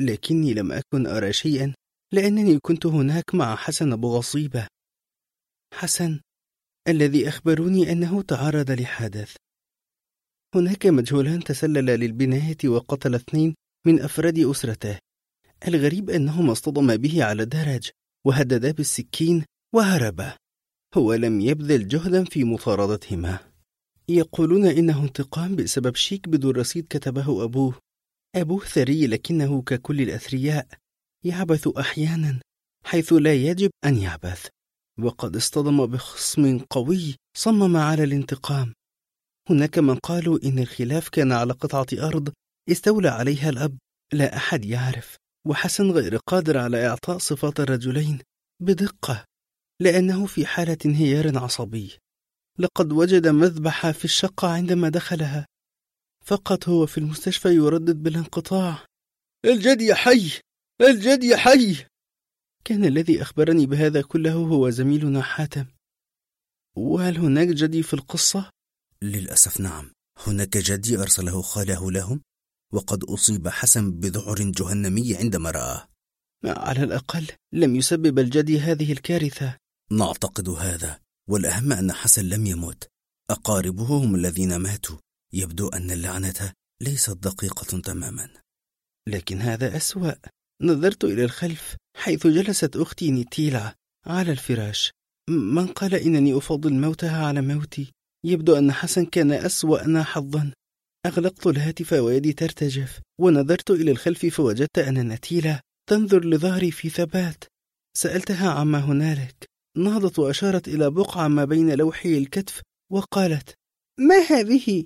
[0.00, 1.74] لكني لم أكن أرى شيئا
[2.12, 4.66] لأنني كنت هناك مع حسن أبو غصيبة.
[5.74, 6.20] حسن
[6.88, 9.36] الذي أخبروني أنه تعرض لحادث.
[10.54, 13.54] هناك مجهولان تسلل للبناية وقتل اثنين
[13.86, 14.98] من أفراد أسرته.
[15.68, 17.90] الغريب أنهما اصطدما به على درج
[18.26, 19.44] وهددا بالسكين
[19.74, 20.36] وهربا.
[20.94, 23.38] هو لم يبذل جهدا في مطاردتهما
[24.08, 27.78] يقولون إنه انتقام بسبب شيك بدون رصيد كتبه أبوه.
[28.34, 30.66] أبوه ثري لكنه ككل الأثرياء.
[31.24, 32.40] يعبث أحيانا
[32.84, 34.46] حيث لا يجب أن يعبث.
[35.02, 38.74] وقد اصطدم بخصم قوي صمم على الانتقام.
[39.50, 42.32] هناك من قالوا إن الخلاف كان على قطعة أرض
[42.70, 43.78] استولى عليها الأب.
[44.12, 45.16] لا أحد يعرف.
[45.46, 48.18] وحسن غير قادر على إعطاء صفات الرجلين.
[48.62, 49.24] بدقة.
[49.84, 51.98] لأنه في حالة انهيار عصبي.
[52.58, 55.46] لقد وجد مذبحة في الشقة عندما دخلها.
[56.24, 58.86] فقط هو في المستشفى يردد بالانقطاع.
[59.44, 60.30] الجدي حي!
[60.80, 61.76] الجدي حي!
[62.64, 65.66] كان الذي أخبرني بهذا كله هو زميلنا حاتم.
[66.76, 68.50] وهل هناك جدي في القصة؟
[69.02, 69.92] للأسف نعم.
[70.26, 72.20] هناك جدي أرسله خاله لهم
[72.72, 75.88] وقد أصيب حسن بذعر جهنمي عندما رآه.
[76.44, 79.63] على الأقل لم يسبب الجدي هذه الكارثة.
[79.92, 82.88] نعتقد هذا والأهم أن حسن لم يمت.
[83.30, 84.96] أقاربه هم الذين ماتوا.
[85.32, 86.52] يبدو أن اللعنة
[86.82, 88.28] ليست دقيقة تماما.
[89.08, 90.12] لكن هذا أسوأ.
[90.62, 93.74] نظرت إلى الخلف حيث جلست أختي نيتيلا
[94.06, 94.92] على الفراش.
[95.30, 97.92] من قال إنني أفضل موتها على موتي؟
[98.24, 100.52] يبدو أن حسن كان أسوأنا حظا.
[101.06, 103.00] أغلقت الهاتف ويدي ترتجف.
[103.20, 107.44] ونظرت إلى الخلف فوجدت أن نتيلة تنظر لظهري في ثبات.
[107.96, 109.53] سألتها عما هنالك.
[109.76, 113.54] نهضت وأشارت إلى بقعة ما بين لوحي الكتف وقالت
[113.98, 114.84] ما هذه؟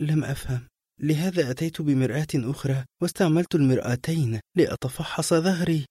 [0.00, 0.68] لم أفهم.
[1.00, 5.86] لهذا أتيت بمرآة أخرى واستعملت المرآتين لأتفحص ظهري.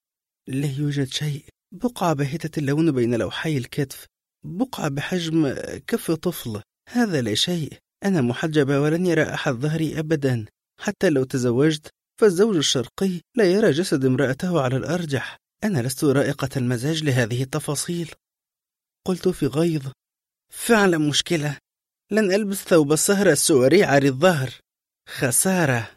[0.48, 1.44] لا يوجد شيء.
[1.74, 4.06] بقعة باهتة اللون بين لوحي الكتف.
[4.44, 5.54] بقعة بحجم
[5.86, 6.62] كف طفل.
[6.88, 7.72] هذا لا شيء.
[8.04, 10.46] أنا محجبة ولن يرى أحد ظهري أبدا.
[10.80, 15.36] حتى لو تزوجت فالزوج الشرقي لا يرى جسد امرأته على الأرجح.
[15.64, 18.10] أنا لست رائقة المزاج لهذه التفاصيل.
[19.06, 19.82] قلت في غيظ.
[20.52, 21.56] فعلا مشكلة.
[22.10, 24.50] لن ألبس ثوب السهر السواري عاري الظهر.
[25.08, 25.90] خسارة.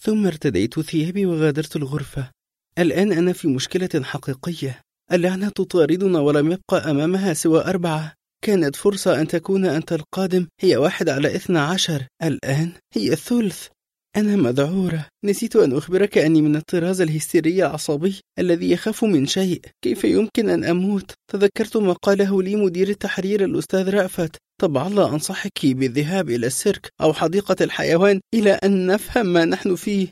[0.00, 2.30] ثم ارتديت ثيابي وغادرت الغرفة.
[2.78, 4.80] الآن أنا في مشكلة حقيقية.
[5.12, 8.14] اللعنة تطاردنا ولم يبقى أمامها سوى أربعة.
[8.44, 10.48] كانت فرصة أن تكون أنت القادم.
[10.60, 12.06] هي واحد على إثنى عشر.
[12.22, 13.68] الآن هي الثلث.
[14.16, 15.06] أنا مذعورة.
[15.24, 19.60] نسيت أن أخبرك أني من الطراز الهستيري العصبي الذي يخاف من شيء.
[19.84, 24.36] كيف يمكن أن أموت؟ تذكرت ما قاله لي مدير التحرير الأستاذ رأفت.
[24.60, 30.08] طبعا لا أنصحك بالذهاب إلى السيرك أو حديقة الحيوان إلى أن نفهم ما نحن فيه؟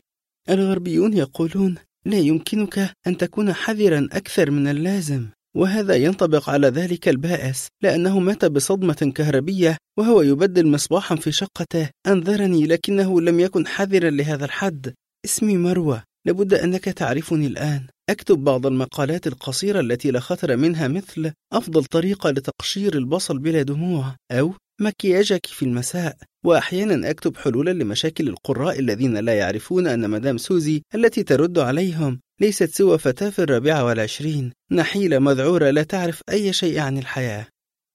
[0.50, 1.74] الغربيون يقولون
[2.06, 5.28] لا يمكنك أن تكون حذرا أكثر من اللازم.
[5.58, 11.90] وهذا ينطبق على ذلك البائس لأنه مات بصدمة كهربية وهو يبدل مصباحا في شقته.
[12.06, 14.94] أنذرني لكنه لم يكن حذرا لهذا الحد.
[15.24, 16.02] اسمي مروة.
[16.26, 17.86] لابد أنك تعرفني الآن.
[18.10, 24.16] أكتب بعض المقالات القصيرة التي لا خطر منها مثل أفضل طريقة لتقشير البصل بلا دموع
[24.32, 30.82] أو مكياجك في المساء وأحيانا أكتب حلولا لمشاكل القراء الذين لا يعرفون أن مدام سوزي
[30.94, 34.52] التي ترد عليهم ليست سوى فتاة في الرابعة والعشرين.
[34.70, 37.46] نحيلة مذعورة لا تعرف أي شيء عن الحياة.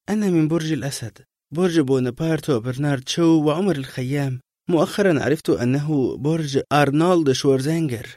[0.10, 1.18] أنا من برج الأسد
[1.54, 4.40] برج بونابرت وبرنارد شو وعمر الخيام.
[4.70, 8.08] مؤخرا عرفت أنه برج أرنولد شوارزنيجر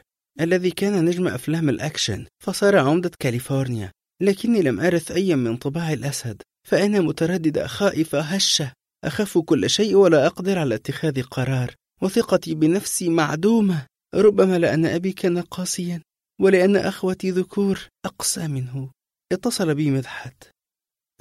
[0.41, 3.91] الذي كان نجم أفلام الأكشن فصار عمدة كاليفورنيا
[4.21, 6.41] لكني لم أرث أي من طباع الأسد.
[6.67, 8.71] فأنا مترددة خائفة هشة
[9.03, 11.75] أخاف كل شيء ولا أقدر على اتخاذ قرار.
[12.01, 13.85] وثقتي بنفسي معدومة.
[14.15, 16.01] ربما لأن أبي كان قاسيا
[16.41, 17.87] ولأن أخوتي ذكور.
[18.05, 18.91] أقسى منه.
[19.31, 20.43] اتصل بي مدحت.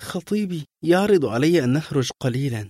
[0.00, 2.68] خطيبي يعرض علي أن نخرج قليلا.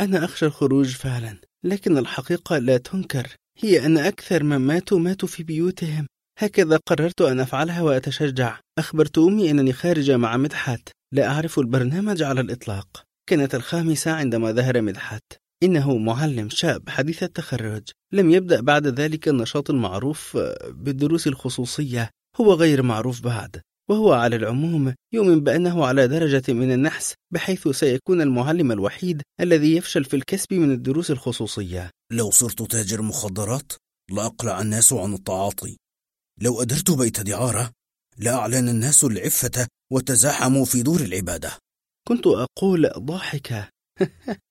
[0.00, 1.40] أنا أخشى الخروج فعلا.
[1.64, 3.36] لكن الحقيقة لا تنكر.
[3.58, 6.06] هي أن أكثر من ماتوا ماتوا في بيوتهم.
[6.38, 8.60] هكذا قررت أن أفعلها وأتشجع.
[8.78, 10.95] أخبرت أمي أنني خارجة مع مدحت.
[11.12, 13.02] لا أعرف البرنامج على الإطلاق.
[13.28, 15.22] كانت الخامسة عندما ظهر مدحت.
[15.62, 17.82] إنه معلم شاب حديث التخرج.
[18.12, 20.36] لم يبدأ بعد ذلك النشاط المعروف
[20.68, 22.10] بالدروس الخصوصية.
[22.40, 23.60] هو غير معروف بعد.
[23.90, 30.04] وهو على العموم يؤمن بأنه على درجة من النحس بحيث سيكون المعلم الوحيد الذي يفشل
[30.04, 31.90] في الكسب من الدروس الخصوصية.
[32.12, 33.72] لو صرت تاجر مخدرات
[34.10, 35.76] لأقلع الناس عن التعاطي.
[36.40, 37.70] لو أدرت بيت دعارة
[38.18, 41.50] لأعلن الناس العفة وتزاحموا في دور العبادة.
[42.08, 43.68] كنت أقول ضاحكة.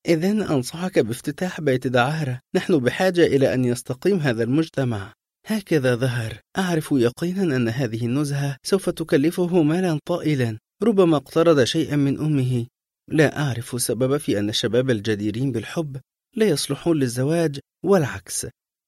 [0.07, 2.39] إذا أنصحك بافتتاح بيت دعارة.
[2.55, 5.13] نحن بحاجة إلى أن يستقيم هذا المجتمع.
[5.47, 6.39] هكذا ظهر.
[6.57, 10.57] أعرف يقينا أن هذه النزهة سوف تكلفه مالا طائلا.
[10.83, 12.67] ربما اقترض شيئا من أمه.
[13.11, 15.97] لا أعرف السبب في أن الشباب الجديرين بالحب
[16.35, 18.47] لا يصلحون للزواج والعكس.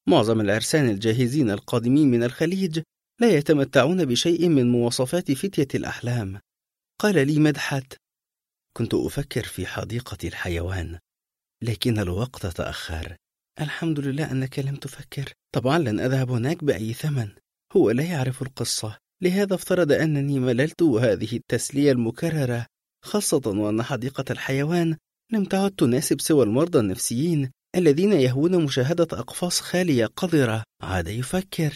[0.10, 2.82] معظم العرسان الجاهزين القادمين من الخليج
[3.22, 6.40] لا يتمتعون بشيء من مواصفات فتية الأحلام.
[7.02, 7.94] قال لي مدحت
[8.78, 11.00] كنت أفكر في حديقة الحيوان
[11.64, 13.16] لكن الوقت تأخر.
[13.62, 15.34] الحمد لله أنك لم تفكر.
[15.56, 17.30] طبعا لن أذهب هناك بأي ثمن.
[17.76, 22.66] هو لا يعرف القصة لهذا افترض أنني مللت هذه التسلية المكررة
[23.06, 24.98] خاصة وأن حديقة الحيوان
[25.34, 30.64] لم تعد تناسب سوى المرضى النفسيين الذين يهوون مشاهدة أقفاص خالية قذرة.
[30.84, 31.74] عاد يفكر.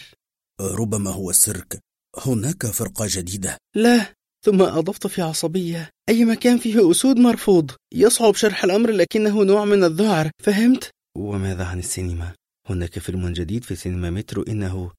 [0.60, 1.80] ربما هو السيرك
[2.26, 3.58] هناك فرقة جديدة.
[3.76, 4.14] لا
[4.44, 5.90] ثم أضفت في عصبية.
[6.08, 7.70] أي مكان فيه أسود مرفوض.
[7.94, 10.30] يصعب شرح الأمر لكنه نوع من الذعر.
[10.42, 12.32] فهمت؟ وماذا عن السينما؟
[12.70, 14.92] هناك فيلم جديد في سينما مترو إنه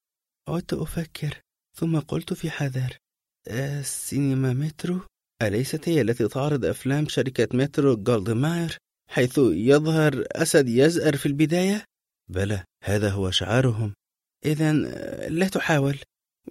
[0.49, 1.41] عدت أفكر
[1.77, 2.97] ثم قلت في حذر.
[3.47, 5.01] السينما مترو؟
[5.41, 8.77] أليست هي التي تعرض أفلام شركة مترو جولدوين ماير
[9.09, 11.83] حيث يظهر أسد يزأر في البداية؟
[12.31, 13.93] بلى هذا هو شعارهم.
[14.45, 14.73] إذا
[15.29, 15.97] لا تحاول.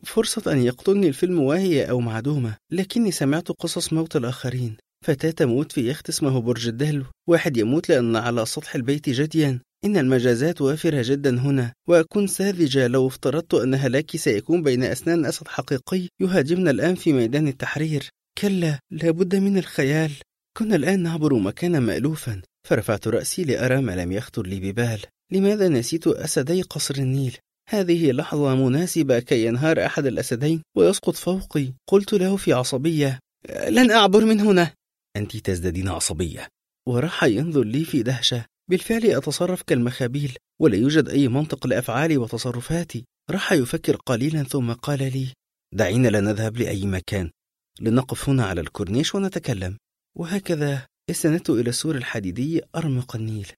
[0.04, 4.76] فرصة أن يقتلني الفيلم واهية أو معدومة لكني سمعت قصص موت الآخرين.
[5.04, 9.60] فتاة تموت في يخت اسمه برج الدلو واحد يموت لأن على سطح البيت جديا.
[9.84, 11.72] إن المجازات وافرة جدا هنا.
[11.88, 17.48] وأكون ساذجة لو افترضت أن هلاكي سيكون بين أسنان أسد حقيقي يهاجمنا الآن في ميدان
[17.48, 18.08] التحرير.
[18.38, 20.12] كلا لابد من الخيال.
[20.58, 22.42] كنا الآن نعبر مكانا مألوفا.
[22.68, 25.00] فرفعت رأسي لأرى ما لم يخطر لي ببال.
[25.32, 27.36] لماذا نسيت أسدي قصر النيل؟
[27.74, 31.72] هذه لحظة مناسبة كي ينهار أحد الأسدين ويسقط فوقي.
[31.88, 33.18] قلت له في عصبية
[33.68, 34.72] لن أعبر من هنا.
[35.16, 36.48] أنت تزدادين عصبية.
[36.88, 38.44] وراح ينظر لي في دهشة.
[38.70, 43.04] بالفعل أتصرف كالمخابيل ولا يوجد أي منطق لأفعالي وتصرفاتي.
[43.30, 45.26] راح يفكر قليلا ثم قال لي
[45.74, 47.30] دعينا لا نذهب لأي مكان.
[47.80, 49.76] لنقف هنا على الكورنيش ونتكلم.
[50.18, 53.52] وهكذا استندت إلى السور الحديدي أرمق النيل.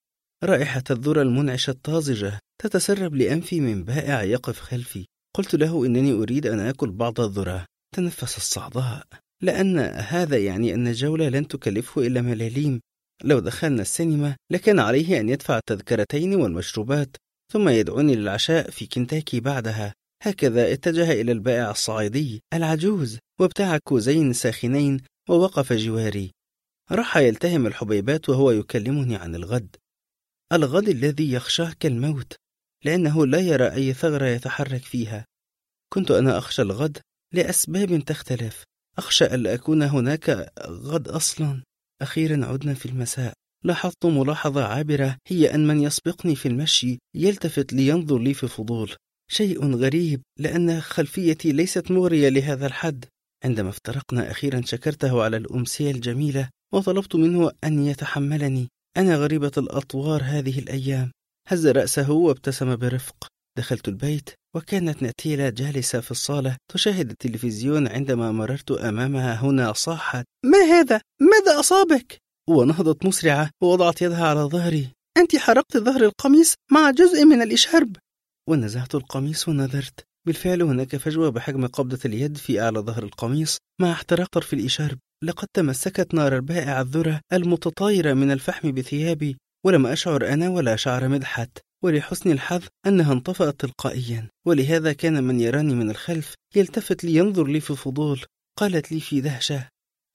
[0.44, 5.06] رائحة الذرة المنعشة الطازجة تتسرب لأنفي من بائع يقف خلفي.
[5.36, 7.64] قلت له إنني أريد أن آكل بعض الذرة.
[7.96, 9.06] تنفس الصعداء.
[9.42, 12.80] لأن هذا يعني أن الجولة لن تكلفه إلا ملاليم.
[13.24, 17.16] لو دخلنا السينما لكان عليه أن يدفع التذكرتين والمشروبات
[17.52, 19.92] ثم يدعوني للعشاء في كنتاكي بعدها.
[20.22, 26.30] هكذا اتجه إلى البائع الصعيدي العجوز وابتاع كوزين ساخنين ووقف جواري.
[26.92, 29.76] راح يلتهم الحبيبات وهو يكلمني عن الغد.
[30.52, 32.36] الغد الذي يخشاه كالموت
[32.84, 35.24] لأنه لا يرى أي ثغرة يتحرك فيها.
[35.92, 36.98] كنت أنا أخشى الغد
[37.32, 38.64] لأسباب تختلف.
[38.98, 41.62] أخشى ألا أكون هناك غد أصلا.
[42.02, 43.32] أخيرا عدنا في المساء.
[43.64, 48.96] لاحظت ملاحظة عابرة هي أن من يسبقني في المشي يلتفت لينظر لي في فضول.
[49.30, 53.04] شيء غريب لأن خلفيتي ليست مغرية لهذا الحد.
[53.44, 58.68] عندما افترقنا أخيرا شكرته على الأمسية الجميلة وطلبت منه أن يتحملني.
[58.96, 61.10] أنا غريبة الأطوار هذه الأيام.
[61.48, 63.26] هز رأسه وابتسم برفق.
[63.58, 69.72] دخلت البيت وكانت نتيلة جالسة في الصالة تشاهد التلفزيون عندما مررت أمامها هنا.
[69.72, 72.18] صاحت ما هذا؟ ماذا أصابك؟
[72.48, 74.88] ونهضت مسرعة ووضعت يدها على ظهري.
[75.16, 77.96] أنت حرقت ظهر القميص مع جزء من الإشهرب.
[78.48, 84.28] ونزعت القميص ونظرت بالفعل هناك فجوة بحجم قبضة اليد في أعلى ظهر القميص مع احتراق
[84.32, 89.36] طرف الإشارب لقد تمسكت نار البائع الذرة المتطايرة من الفحم بثيابي
[89.66, 94.28] ولم أشعر أنا ولا شعر مدحت ولحسن الحظ أنها انطفأت تلقائيا.
[94.46, 98.20] ولهذا كان من يراني من الخلف يلتفت لينظر لي في فضول
[98.58, 99.68] قالت لي في دهشة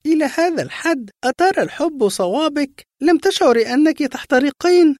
[0.06, 4.96] إلى هذا الحد أترى الحب صوابك؟ لم تشعري أنك تحترقين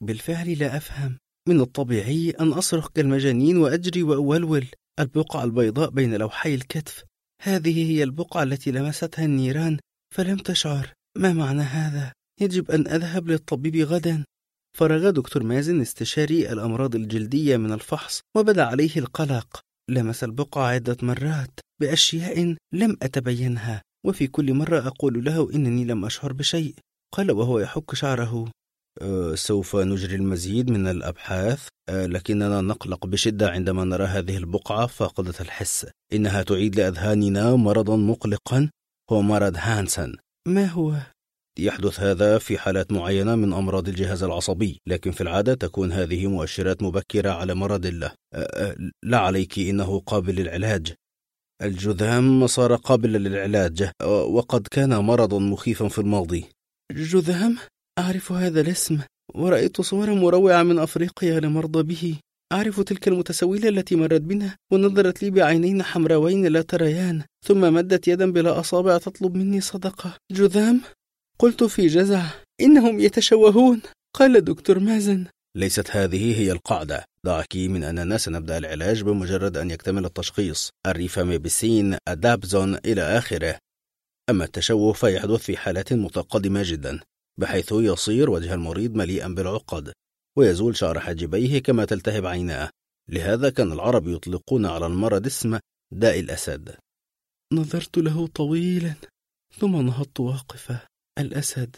[0.00, 1.18] بالفعل لا أفهم.
[1.48, 4.66] من الطبيعي أن أصرخ كالمجانين وأجري وأولول
[5.00, 7.04] البقعة البيضاء بين لوحي الكتف.
[7.42, 9.78] هذه هي البقعة التي لمستها النيران
[10.14, 10.92] فلم تشعر.
[11.18, 14.24] ما معنى هذا؟ يجب أن أذهب للطبيب غدا.
[14.78, 19.60] فرغ دكتور مازن استشاري الأمراض الجلدية من الفحص وبدأ عليه القلق.
[19.90, 26.32] لمس البقعة عدة مرات بأشياء لم أتبينها وفي كل مرة أقول له إنني لم أشعر
[26.32, 26.74] بشيء.
[27.14, 28.50] قال وهو يحك شعره.
[29.34, 35.86] سوف نجري المزيد من الأبحاث أه لكننا نقلق بشدة عندما نرى هذه البقعة فاقدة الحس.
[36.12, 38.70] إنها تعيد لأذهاننا مرضا مقلقا.
[39.12, 40.16] هو مرض هانسن.
[40.48, 40.96] ما هو؟
[41.58, 46.82] يحدث هذا في حالات معينة من أمراض الجهاز العصبي لكن في العادة تكون هذه مؤشرات
[46.82, 48.12] مبكرة على مرض الله.
[48.34, 50.94] أه لا عليك إنه قابل للعلاج.
[51.62, 56.44] الجذام صار قابلا للعلاج وقد كان مرضا مخيفا في الماضي.
[56.92, 57.58] جذام؟
[58.00, 58.98] أعرف هذا الاسم
[59.34, 62.18] ورأيت صورا مروعة من أفريقيا لمرضى به.
[62.52, 68.32] أعرف تلك المتسولة التي مرت بنا ونظرت لي بعينين حمراوين لا تريان ثم مدت يدا
[68.32, 70.16] بلا أصابع تطلب مني صدقة.
[70.32, 70.80] جذام؟
[71.38, 72.22] قلت في جزع.
[72.60, 73.82] إنهم يتشوهون.
[74.14, 75.26] قال دكتور مازن.
[75.56, 77.04] ليست هذه هي القاعدة.
[77.24, 80.70] دعك من أننا سنبدأ العلاج بمجرد أن يكتمل التشخيص.
[80.86, 83.58] الريفاميبسين الدابزون إلى آخره.
[84.30, 87.00] أما التشوه فيحدث في حالات متقدمة جدا.
[87.40, 89.92] بحيث يصير وجه المريض مليئا بالعقد
[90.38, 92.70] ويزول شعر حاجبيه كما تلتهب عيناه.
[93.08, 95.58] لهذا كان العرب يطلقون على المرض اسم
[95.92, 96.76] داء الأسد.
[97.52, 98.94] نظرت له طويلا
[99.58, 100.86] ثم نهضت واقفة.
[101.18, 101.76] الأسد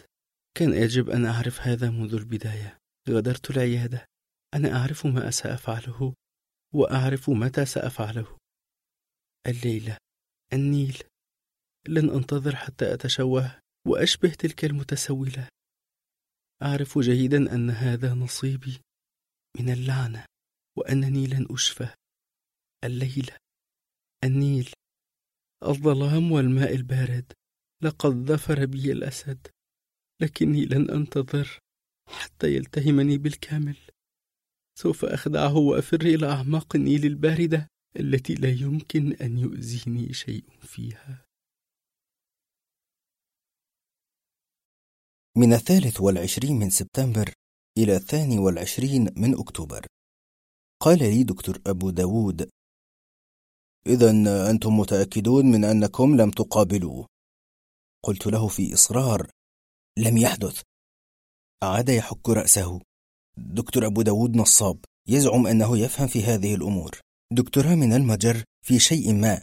[0.57, 2.77] كان يجب أن أعرف هذا منذ البداية.
[3.09, 4.05] غادرت العيادة.
[4.53, 6.13] أنا أعرف ما سأفعله
[6.73, 8.37] وأعرف متى سأفعله.
[9.47, 9.97] الليلة
[10.53, 11.03] النيل.
[11.87, 15.52] لن أنتظر حتى أتشوه وأشبه تلك المتسولة.
[16.61, 18.79] أعرف جيدا أن هذا نصيبي
[19.59, 20.25] من اللعنة
[20.77, 21.87] وأنني لن أشفى
[22.83, 23.37] الليلة
[24.23, 24.69] النيل
[25.63, 27.33] الظلام والماء البارد
[27.83, 29.47] لقد ظفر بي الأسد
[30.21, 31.59] لكني لن أنتظر
[32.09, 33.77] حتى يلتهمني بالكامل.
[34.79, 37.67] سوف أخدعه وأفر إلى أعماق النيل الباردة
[37.99, 41.22] التي لا يمكن أن يؤذيني شيء فيها.
[45.37, 47.33] من الثالث والعشرين من سبتمبر
[47.77, 49.85] إلى الثاني والعشرين من أكتوبر.
[50.81, 52.49] قال لي دكتور أبو داود
[53.87, 54.11] إذا
[54.49, 57.07] أنتم متأكدون من أنكم لم تقابلوه.
[58.03, 59.29] قلت له في إصرار
[59.97, 60.61] لم يحدث.
[61.63, 62.81] عاد يحك رأسه.
[63.37, 66.99] دكتور أبو داود نصاب يزعم أنه يفهم في هذه الأمور.
[67.31, 69.41] دكتوراه من المجر في شيء ما.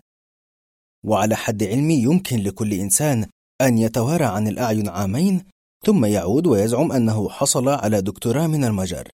[1.05, 3.27] وعلى حد علمي يمكن لكل إنسان
[3.61, 5.45] أن يتوارى عن الأعين عامين
[5.87, 9.09] ثم يعود ويزعم أنه حصل على دكتوراه من المجر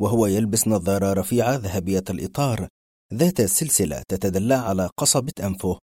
[0.00, 2.68] وهو يلبس نظارة رفيعة ذهبية الإطار
[3.14, 5.78] ذات سلسلة تتدلى على قصبة أنفه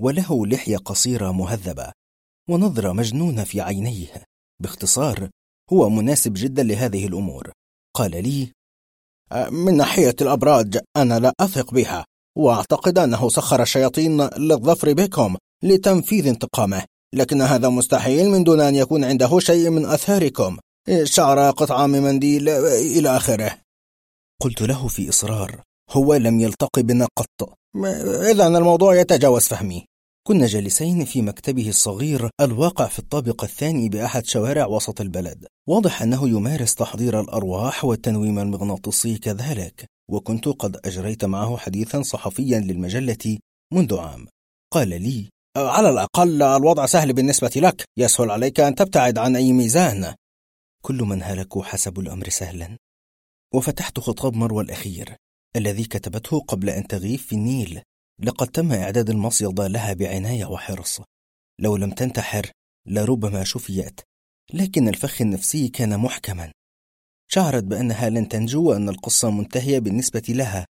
[0.00, 1.92] وله لحية قصيرة مهذبة
[2.50, 4.24] ونظرة مجنونة في عينيه.
[4.62, 5.30] باختصار
[5.72, 7.52] هو مناسب جدا لهذه الأمور.
[7.96, 8.52] قال لي
[9.50, 12.04] من ناحية الأبراج أنا لا أثق بها
[12.36, 16.84] وأعتقد أنه سخر الشياطين للظفر بكم لتنفيذ انتقامه.
[17.14, 20.58] لكن هذا مستحيل من دون أن يكون عنده شيء من أثاركم.
[21.04, 22.48] شعر قطعة من منديل
[22.98, 23.58] إلى آخره.
[24.42, 25.62] قلت له في إصرار.
[25.90, 27.54] هو لم يلتقي بنا قط.
[28.30, 29.84] إذا الموضوع يتجاوز فهمي.
[30.26, 35.46] كنا جالسين في مكتبه الصغير الواقع في الطابق الثاني بأحد شوارع وسط البلد.
[35.68, 39.84] واضح أنه يمارس تحضير الأرواح والتنويم المغناطيسي كذلك.
[40.10, 43.38] وكنت قد أجريت معه حديثا صحفيا للمجلة
[43.72, 44.26] منذ عام.
[44.72, 47.84] قال لي على الأقل الوضع سهل بالنسبة لك.
[47.96, 50.14] يسهل عليك أن تبتعد عن أي ميزان.
[50.82, 52.76] كل من هلكوا حسب الأمر سهلا.
[53.54, 55.16] وفتحت خطاب مروى الأخير
[55.56, 57.82] الذي كتبته قبل أن تغيب في النيل.
[58.18, 61.00] لقد تم إعداد المصيدة لها بعناية وحرص.
[61.60, 62.50] لو لم تنتحر
[62.86, 64.00] لربما شفيت.
[64.54, 66.52] لكن الفخ النفسي كان محكما.
[67.28, 70.66] شعرت بأنها لن تنجو وأن القصة منتهية بالنسبة لها.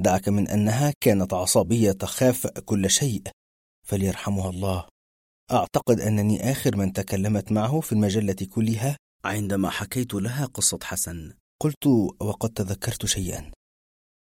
[0.00, 3.22] دعك من أنها كانت عصبية تخاف كل شيء.
[3.84, 4.86] فليرحمها الله.
[5.52, 8.96] أعتقد أنني آخر من تكلمت معه في المجلة كلها.
[9.24, 11.32] عندما حكيت لها قصة حسن.
[11.60, 11.86] قلت
[12.20, 13.52] وقد تذكرت شيئا.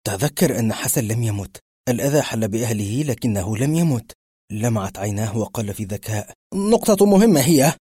[0.07, 1.59] تذكر أن حسن لم يمت.
[1.89, 4.11] الأذى حل بأهله لكنه لم يمت.
[4.51, 7.73] لمعت عيناه وقال في ذكاء نقطة مهمة هي.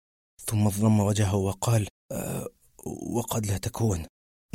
[0.46, 2.48] ثم ضم وجهه وقال أه
[2.88, 4.06] وقد لا تكون.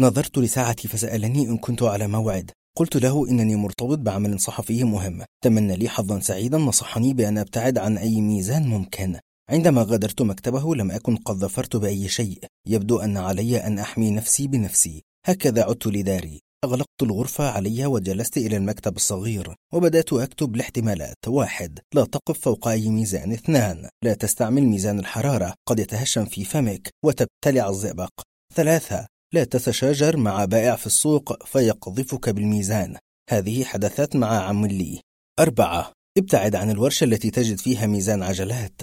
[0.01, 2.51] نظرت لساعتي فسألني إن كنت على موعد.
[2.79, 5.25] قلت له إنني مرتبط بعمل صحفي مهم.
[5.45, 9.19] تمنى لي حظا سعيدا نصحني بأن أبتعد عن أي ميزان ممكن.
[9.51, 12.39] عندما غادرت مكتبه لم أكن قد ظفرت بأي شيء.
[12.69, 15.03] يبدو أن علي أن أحمي نفسي بنفسي.
[15.27, 16.41] هكذا عدت لداري.
[16.65, 19.55] أغلقت الغرفة علي وجلست إلى المكتب الصغير.
[19.75, 23.33] وبدأت أكتب الاحتمالات واحد لا تقف فوق أي ميزان.
[23.33, 25.55] اثنان لا تستعمل ميزان الحرارة.
[25.69, 28.11] قد يتهشم في فمك وتبتلع الزئبق.
[28.55, 32.97] ثلاثة لا تتشاجر مع بائع في السوق فيقذفك بالميزان.
[33.31, 35.01] هذه حدثت مع عم لي.
[35.41, 35.93] أربعة.
[36.19, 38.81] ابتعد عن الورشة التي تجد فيها ميزان عجلات.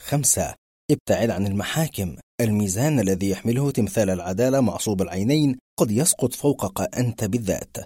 [0.00, 0.54] خمسة.
[0.90, 2.16] ابتعد عن المحاكم.
[2.40, 7.76] الميزان الذي يحمله تمثال العدالة معصوب العينين قد يسقط فوقك أنت بالذات.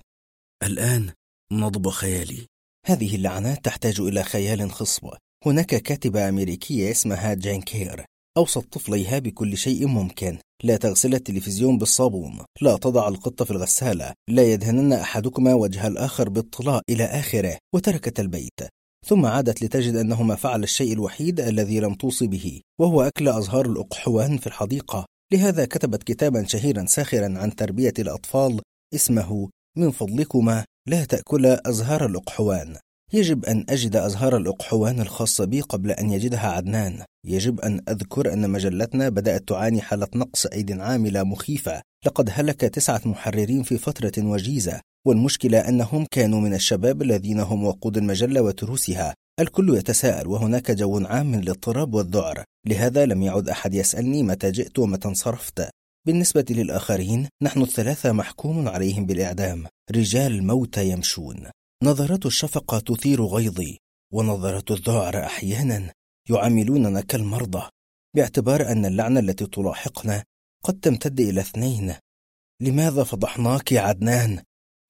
[0.63, 1.11] الآن
[1.53, 2.47] نضب خيالي.
[2.87, 5.11] هذه اللعنات تحتاج إلى خيال خصب.
[5.47, 8.05] هناك كاتبة أمريكية اسمها جين كير.
[8.37, 10.39] أوصت طفليها بكل شيء ممكن.
[10.65, 12.39] لا تغسل التلفزيون بالصابون.
[12.61, 14.13] لا تضع القطة في الغسالة.
[14.31, 18.61] لا يدهنن أحدكما وجه الآخر بالطلاء إلى آخره وتركت البيت.
[19.07, 23.67] ثم عادت لتجد أنه ما فعل الشيء الوحيد الذي لم توصي به وهو أكل أزهار
[23.67, 25.07] الأقحوان في الحديقة.
[25.33, 28.61] لهذا كتبت كتابا شهيرا ساخرا عن تربية الأطفال
[28.95, 32.77] اسمه من فضلكما لا تأكل أزهار الأقحوان
[33.13, 37.05] يجب أن أجد أزهار الأقحوان الخاصة بي قبل أن يجدها عدنان.
[37.25, 41.83] يجب أن أذكر أن مجلتنا بدأت تعاني حالة نقص أيد عاملة مخيفة.
[42.07, 44.81] لقد هلك تسعة محررين في فترة وجيزة.
[45.07, 49.15] والمشكلة أنهم كانوا من الشباب الذين هم وقود المجلة وتروسها.
[49.41, 52.45] الكل يتساءل وهناك جو عام من الاضطراب والذعر.
[52.67, 55.71] لهذا لم يعد أحد يسألني متى جئت ومتى انصرفت.
[56.07, 59.65] بالنسبة للآخرين نحن الثلاثة محكوم عليهم بالإعدام.
[59.91, 61.47] رجال موتى يمشون.
[61.83, 63.79] نظرات الشفقة تثير غيظي
[64.13, 65.93] ونظرات الذعر أحيانا
[66.31, 67.69] يعاملوننا كالمرضى
[68.17, 70.25] باعتبار أن اللعنة التي تلاحقنا
[70.65, 71.95] قد تمتد إلى اثنين
[72.63, 74.43] لماذا فضحناك يا عدنان؟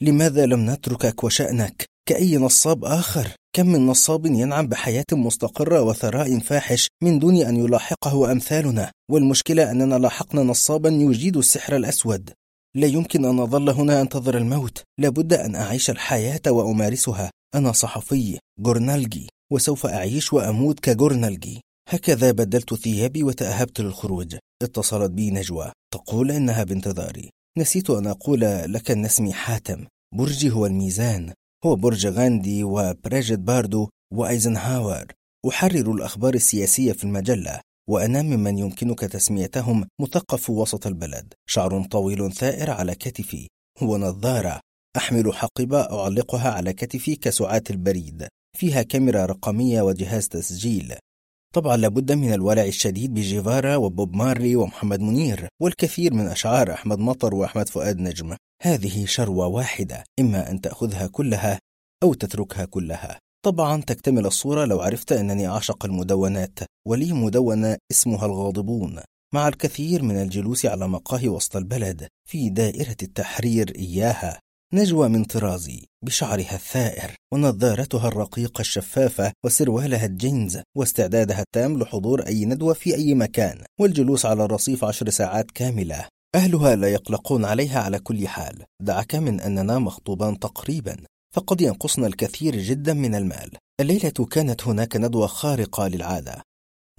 [0.03, 6.89] لماذا لم نتركك وشأنك كأي نصاب آخر؟ كم من نصاب ينعم بحياة مستقرة وثراء فاحش
[7.03, 12.31] من دون أن يلاحقه أمثالنا والمشكلة أننا لاحقنا نصابا يجيد السحر الأسود
[12.77, 14.82] لا يمكن أن أظل هنا أنتظر الموت.
[15.01, 17.31] لابد أن أعيش الحياة وأمارسها.
[17.55, 21.61] أنا صحفي جورنالجي وسوف أعيش وأموت كجورنالجي.
[21.89, 24.36] هكذا بدلت ثيابي وتأهبت للخروج.
[24.62, 25.73] اتصلت بي نجوى.
[25.94, 27.31] تقول إنها بانتظاري.
[27.59, 29.86] نسيت أن أقول لك أن اسمي حاتم.
[30.15, 31.32] برجي هو الميزان.
[31.66, 35.07] هو برج غاندي وبريجيت باردو وأيزنهاور.
[35.48, 37.61] أحرر الأخبار السياسية في المجلة.
[37.89, 41.35] وأنا ممن يمكنك تسميتهم مثقف وسط البلد.
[41.49, 43.49] شعر طويل ثائر على كتفي.
[43.83, 44.61] ونظارة.
[44.97, 48.29] أحمل حقيبة أعلقها على كتفي كسعاة البريد.
[48.57, 50.95] فيها كاميرا رقمية وجهاز تسجيل.
[51.55, 55.49] طبعا لابد من الولع الشديد بجيفارا وبوب مارلي ومحمد منير.
[55.63, 58.37] والكثير من أشعار أحمد مطر وأحمد فؤاد نجم.
[58.63, 60.05] هذه شروة واحدة.
[60.21, 61.59] إما أن تأخذها كلها
[62.03, 63.19] أو تتركها كلها.
[63.47, 66.59] طبعا تكتمل الصورة لو عرفت أنني أعشق المدونات
[66.89, 69.01] ولي مدونة اسمها الغاضبون
[69.35, 74.40] مع الكثير من الجلوس على مقاهي وسط البلد في دائرة التحرير إياها.
[74.74, 82.74] نجوى من طرازي بشعرها الثائر ونظارتها الرقيقة الشفافة وسروالها الجينز واستعدادها التام لحضور أي ندوة
[82.74, 86.06] في أي مكان والجلوس على الرصيف عشر ساعات كاملة.
[86.35, 88.64] أهلها لا يقلقون عليها على كل حال.
[88.82, 90.97] دعك من أننا مخطوبان تقريبا.
[91.37, 93.51] فقد ينقصنا الكثير جدا من المال.
[93.81, 96.43] الليلة كانت هناك ندوة خارقة للعادة.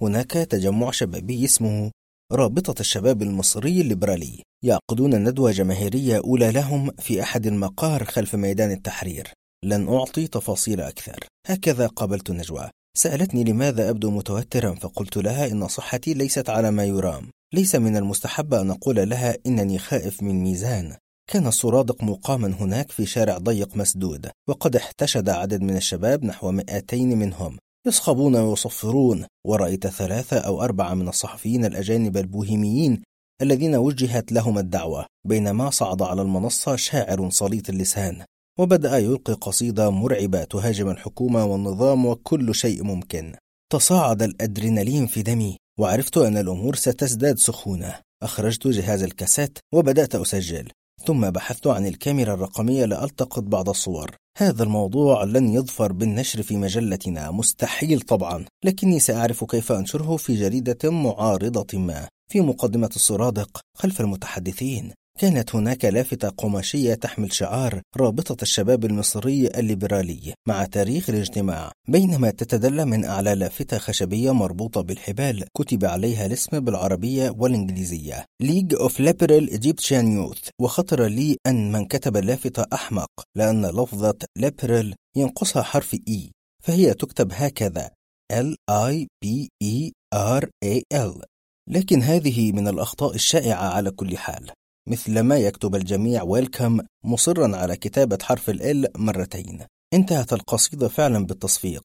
[0.02, 1.90] هناك تجمع شبابي اسمه
[2.32, 9.28] رابطة الشباب المصري الليبرالي يعقدون ندوة جماهيرية أولى لهم في أحد المقار خلف ميدان التحرير.
[9.64, 11.24] لن أعطي تفاصيل أكثر.
[11.46, 17.30] هكذا قابلت نجوى سألتني لماذا أبدو متوترا فقلت لها إن صحتي ليست على ما يرام.
[17.54, 20.96] ليس من المستحب أن أقول لها إنني خائف من ميزان.
[21.30, 27.18] كان السرادق مقاما هناك في شارع ضيق مسدود وقد احتشد عدد من الشباب نحو مئتين
[27.18, 27.58] منهم.
[27.86, 33.02] يصخبون ويصفرون ورأيت ثلاثة أو أربعة من الصحفيين الأجانب البوهيميين
[33.42, 38.24] الذين وجهت لهم الدعوة بينما صعد على المنصة شاعر صليط اللسان.
[38.58, 43.34] وبدأ يلقي قصيدة مرعبة تهاجم الحكومة والنظام وكل شيء ممكن.
[43.72, 47.94] تصاعد الأدرينالين في دمي وعرفت أن الأمور ستزداد سخونة.
[48.22, 50.68] أخرجت جهاز الكاسيت وبدأت أسجل.
[51.08, 54.16] ثم بحثت عن الكاميرا الرقمية لألتقط بعض الصور.
[54.38, 57.30] هذا الموضوع لن يظفر بالنشر في مجلتنا.
[57.30, 62.08] مستحيل طبعا لكني سأعرف كيف أنشره في جريدة معارضة ما.
[62.32, 64.92] في مقدمة السرادق خلف المتحدثين.
[65.18, 72.84] كانت هناك لافتة قماشية تحمل شعار رابطة الشباب المصري الليبرالي مع تاريخ الاجتماع بينما تتدلى
[72.84, 80.06] من أعلى لافتة خشبية مربوطة بالحبال كتب عليها الاسم بالعربية والإنجليزية League of Liberal Egyptian
[80.16, 80.50] Youth.
[80.60, 86.30] وخطر لي أن من كتب اللافتة أحمق لأن لفظة liberal ينقصها حرف E
[86.62, 87.90] فهي تكتب هكذا
[88.32, 91.22] L I B E R A L.
[91.70, 94.50] لكن هذه من الأخطاء الشائعة على كل حال.
[94.88, 96.22] مثل ما يكتب الجميع.
[96.22, 99.66] ويلكم مصرا على كتابة حرف ال مرتين.
[99.94, 101.82] انتهت القصيدة فعلا بالتصفيق.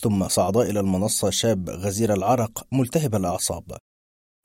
[0.00, 3.76] ثم صعد إلى المنصة شاب غزير العرق ملتهب الأعصاب.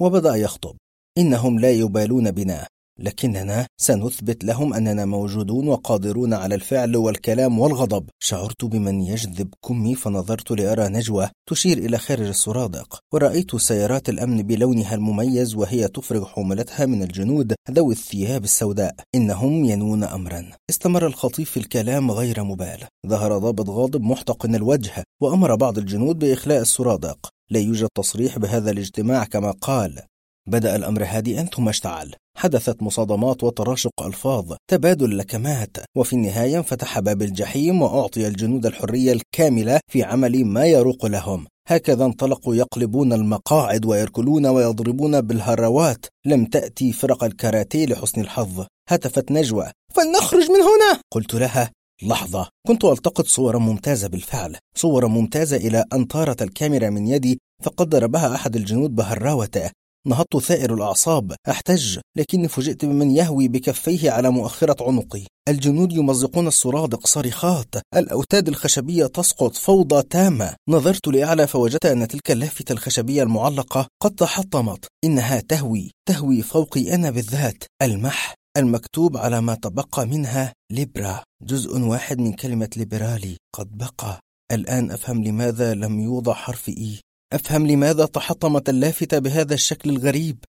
[0.02, 0.78] وبدأ يخطب.
[1.18, 2.68] إنهم لا يبالون بنا.
[3.00, 8.10] لكننا سنثبت لهم أننا موجودون وقادرون على الفعل والكلام والغضب.
[8.20, 14.96] شعرت بمن يجذب كمي فنظرت لأرى نجوى تشير إلى خارج السرادق ورأيت سيارات الأمن بلونها
[14.96, 18.96] المميز وهي تفرغ حوملتها من الجنود ذوي الثياب السوداء.
[19.16, 20.50] إنهم ينون أمرا.
[20.70, 22.84] استمر الخطيب في الكلام غير مبال.
[23.08, 27.30] ظهر ضابط غاضب محتقن الوجه وأمر بعض الجنود بإخلاء السرادق.
[27.50, 30.02] لا يوجد تصريح بهذا الاجتماع كما قال.
[30.48, 32.16] بدأ الأمر هادئا ثم اشتعل.
[32.38, 34.54] حدثت مصادمات وتراشق ألفاظ.
[34.72, 35.78] تبادل لكمات.
[35.98, 41.46] وفي النهاية انفتح باب الجحيم وأعطي الجنود الحرية الكاملة في عمل ما يروق لهم.
[41.68, 46.06] هكذا انطلقوا يقلبون المقاعد ويركلون ويضربون بالهروات.
[46.26, 48.66] لم تأتي فرق الكاراتيه لحسن الحظ.
[48.90, 49.72] هتفت نجوى.
[49.96, 51.02] فلنخرج من هنا!
[51.12, 51.72] قلت لها
[52.04, 52.48] لحظة.
[52.68, 54.58] كنت ألتقط صورا ممتازة بالفعل.
[54.76, 59.72] صورا ممتازة إلى أن طارت الكاميرا من يدي فقد ضربها أحد الجنود بهراوته
[60.08, 65.24] نهضت ثائر الأعصاب أحتج لكني فوجئت بمن يهوي بكفيه على مؤخرة عنقي.
[65.50, 70.56] الجنود يمزقون السرادق صريخات الأوتاد الخشبية تسقط فوضى تامة.
[70.70, 74.86] نظرت لأعلى فوجدت أن تلك اللافتة الخشبية المعلقة قد تحطمت.
[75.04, 77.64] إنها تهوي تهوي فوقي أنا بالذات.
[77.82, 81.24] المح المكتوب على ما تبقى منها ليبرا.
[81.44, 84.20] جزء واحد من كلمة ليبرالي قد بقى.
[84.52, 87.00] الآن أفهم لماذا لم يوضع حرف إي.
[87.34, 90.46] أفهم لماذا تحطمت اللافتة بهذا الشكل الغريب؟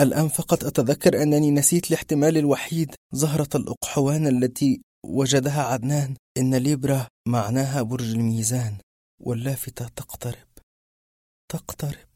[0.00, 6.16] الآن فقط أتذكر أنني نسيت الاحتمال الوحيد زهرة الأقحوان التي وجدها عدنان.
[6.36, 8.78] إن ليبرا معناها برج الميزان
[9.20, 10.48] واللافتة تقترب.
[11.52, 12.08] تقترب.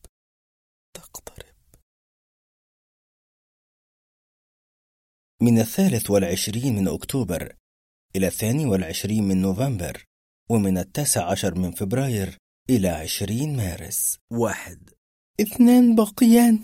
[0.94, 1.54] تقترب.
[5.42, 7.56] من الثالث والعشرين من أكتوبر
[8.16, 10.04] إلى الثاني والعشرين من نوفمبر
[10.50, 12.39] ومن التاسع عشر من فبراير
[12.70, 14.18] إلى عشرين مارس.
[14.30, 14.90] واحد.
[15.40, 16.60] اثنان باقيان.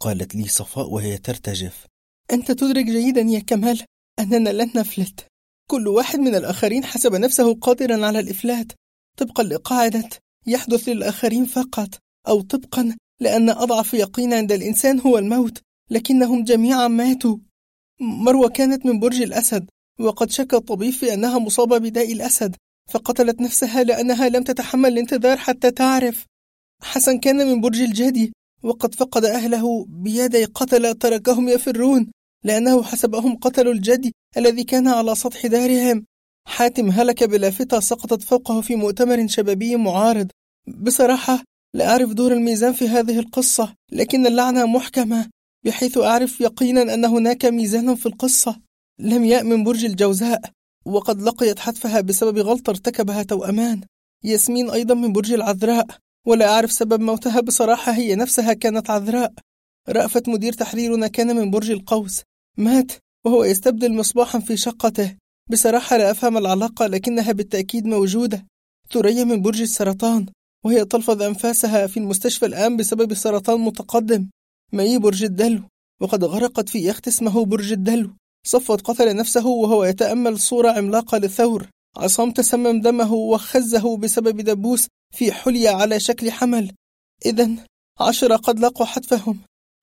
[0.00, 1.86] قالت لي صفاء وهي ترتجف.
[2.32, 3.84] أنت تدرك جيدا يا كمال
[4.18, 5.26] أننا لن نفلت.
[5.70, 8.72] كل واحد من الآخرين حسب نفسه قادرا على الإفلات.
[9.16, 10.08] طبقا لقاعدة
[10.46, 11.88] يحدث للآخرين فقط
[12.28, 17.38] أو طبقا لأن أضعف يقين عند الإنسان هو الموت لكنهم جميعا ماتوا.
[18.00, 19.70] مروة كانت من برج الأسد
[20.00, 22.56] وقد شك الطبيب في أنها مصابة بداء الأسد.
[22.88, 26.26] فقتلت نفسها لأنها لم تتحمل الانتظار حتى تعرف.
[26.82, 28.32] حسن كان من برج الجدي
[28.62, 32.10] وقد فقد أهله بيدي قتل تركهم يفرون
[32.44, 36.04] لأنه حسبهم قتلوا الجدي الذي كان على سطح دارهم.
[36.46, 40.28] حاتم هلك بلافتة سقطت فوقه في مؤتمر شبابي معارض.
[40.68, 41.44] بصراحة
[41.74, 45.28] لا أعرف دور الميزان في هذه القصة لكن اللعنة محكمة
[45.64, 48.60] بحيث أعرف يقينا أن هناك ميزانا في القصة.
[48.98, 50.40] لم يأمن برج الجوزاء.
[50.88, 53.80] وقد لقيت حتفها بسبب غلطة ارتكبها توأمان
[54.24, 55.86] ياسمين أيضا من برج العذراء
[56.26, 59.32] ولا أعرف سبب موتها بصراحة هي نفسها كانت عذراء.
[59.88, 62.22] رأفت مدير تحريرنا كان من برج القوس.
[62.56, 62.92] مات
[63.26, 65.16] وهو يستبدل مصباحا في شقته.
[65.50, 68.46] بصراحة لا أفهم العلاقة لكنها بالتأكيد موجودة.
[68.92, 70.26] ثريا من برج السرطان
[70.64, 74.28] وهي تلفظ أنفاسها في المستشفى الآن بسبب سرطان متقدم.
[74.72, 75.62] مي برج الدلو
[76.00, 78.10] وقد غرقت في يخت اسمه برج الدلو.
[78.46, 81.68] صفوت قتل نفسه وهو يتأمل صورة عملاقة للثور.
[81.96, 84.86] عصام تسمم دمه وخزه بسبب دبوس
[85.16, 86.72] في حلية على شكل حمل.
[87.26, 87.50] إذا
[88.00, 89.38] عشرة قد لقوا حتفهم.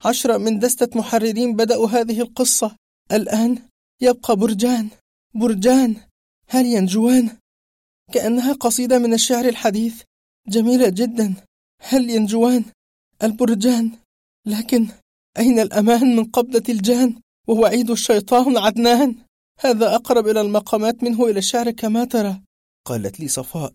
[0.05, 2.75] عشرة من دستة محررين بدأوا هذه القصة.
[3.11, 3.57] الآن
[4.01, 4.89] يبقى برجان.
[5.35, 5.95] برجان.
[6.47, 7.37] هل ينجوان؟
[8.13, 10.01] كأنها قصيدة من الشعر الحديث.
[10.47, 11.33] جميلة جدا.
[11.81, 12.65] هل ينجوان؟
[13.23, 13.91] البرجان.
[14.45, 14.87] لكن
[15.39, 19.15] أين الأمان من قبضة الجان؟ ووعيد الشيطان عدنان.
[19.59, 22.41] هذا أقرب إلى المقامات منه إلى الشعر كما ترى.
[22.85, 23.73] قالت لي صفاء.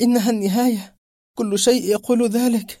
[0.00, 0.94] إنها النهاية.
[1.38, 2.80] كل شيء يقول ذلك.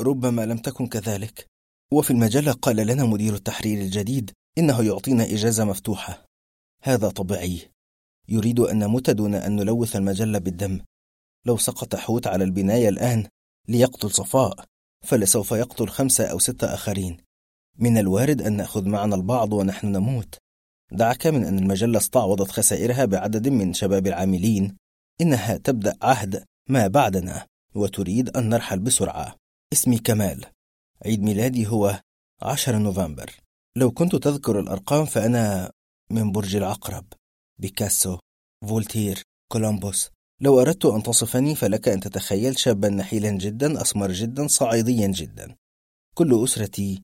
[0.00, 1.46] ربما لم تكن كذلك.
[1.92, 6.24] وفي المجلة قال لنا مدير التحرير الجديد إنه يعطينا إجازة مفتوحة.
[6.82, 7.70] هذا طبيعي.
[8.28, 10.80] يريد أن نموت دون أن نلوث المجلة بالدم.
[11.46, 13.28] لو سقط حوت على البناية الآن
[13.68, 14.64] ليقتل صفاء
[15.04, 17.16] فلسوف يقتل خمسة أو ستة آخرين.
[17.78, 20.38] من الوارد أن نأخذ معنا البعض ونحن نموت.
[20.92, 24.76] دعك من أن المجلة استعوضت خسائرها بعدد من شباب العاملين.
[25.20, 29.36] إنها تبدأ عهد ما بعدنا وتريد أن نرحل بسرعة.
[29.72, 30.46] اسمي كمال.
[31.04, 32.00] عيد ميلادي هو
[32.42, 33.30] 10 نوفمبر.
[33.76, 35.72] لو كنت تذكر الأرقام فأنا
[36.10, 37.04] من برج العقرب.
[37.58, 38.18] بيكاسو
[38.68, 39.22] فولتير
[39.52, 40.10] كولومبوس.
[40.40, 45.56] لو أردت أن تصفني فلك أن تتخيل شابا نحيلا جدا أسمر جدا صعيديا جدا.
[46.14, 47.02] كل أسرتي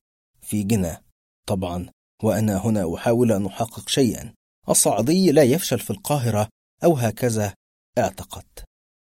[0.51, 1.01] في قنا
[1.47, 1.89] طبعا
[2.23, 4.33] وأنا هنا أحاول أن أحقق شيئا.
[4.69, 6.49] الصعيدي لا يفشل في القاهرة
[6.83, 7.53] أو هكذا
[7.97, 8.63] اعتقدت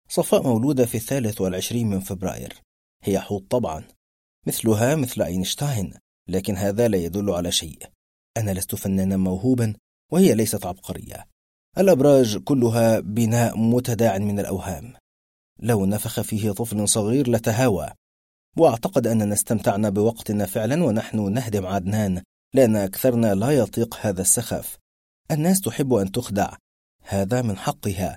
[0.08, 2.60] صفاء مولودة في الثالث والعشرين من فبراير.
[3.02, 3.84] هي حوت طبعا.
[4.46, 5.94] مثلها مثل أينشتاين
[6.28, 7.86] لكن هذا لا يدل على شيء.
[8.36, 9.74] أنا لست فنانا موهوبا
[10.12, 11.26] وهي ليست عبقرية.
[11.78, 14.94] الأبراج كلها بناء متداع من الأوهام.
[15.58, 17.90] لو نفخ فيه طفل صغير لتهاوى.
[18.58, 22.22] وأعتقد أننا استمتعنا بوقتنا فعلا ونحن نهدم عدنان
[22.54, 24.80] لأن أكثرنا لا يطيق هذا السخف
[25.30, 26.56] الناس تحب أن تخدع.
[27.02, 28.16] هذا من حقها.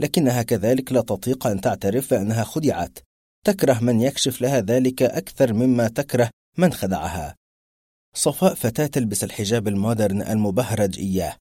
[0.00, 2.98] لكنها كذلك لا تطيق أن تعترف بأنها خدعت.
[3.46, 7.34] تكره من يكشف لها ذلك أكثر مما تكره من خدعها.
[8.14, 11.36] صفاء فتاة تلبس الحجاب المودرن المبهرج إياه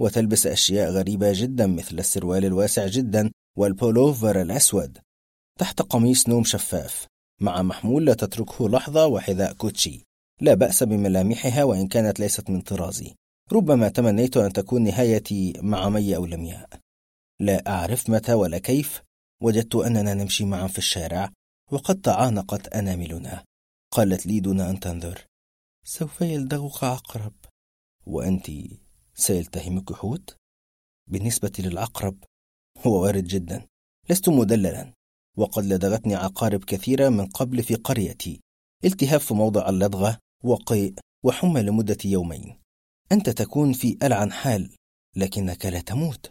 [0.00, 4.98] وتلبس أشياء غريبة جدا مثل السروال الواسع جدا والبولوفر الأسود.
[5.58, 7.06] تحت قميص نوم شفاف.
[7.42, 10.04] مع محمول لا تتركه لحظة وحذاء كوتشي.
[10.40, 13.14] لا بأس بملامحها وإن كانت ليست من طرازي.
[13.52, 16.68] ربما تمنيت أن تكون نهايتي مع مي أو لمياء
[17.40, 19.02] لا أعرف متى ولا كيف.
[19.42, 21.32] وجدت أننا نمشي معا في الشارع
[21.72, 23.44] وقد تعانقت أناملنا.
[23.90, 25.26] قالت لي دون أن تنظر.
[25.84, 27.34] سوف يلدغك عقرب
[28.06, 28.50] وأنت
[29.14, 30.36] سيلتهمك حوت؟
[31.10, 32.24] بالنسبة للعقرب
[32.86, 33.66] هو وارد جدا.
[34.10, 34.92] لست مدللا.
[35.36, 38.40] وقد لدغتني عقارب كثيرة من قبل في قريتي.
[38.84, 42.58] التهاب في موضع اللدغة وقيء وحمى لمدة يومين.
[43.12, 44.76] أنت تكون في ألعن حال
[45.16, 46.30] لكنك لا تموت.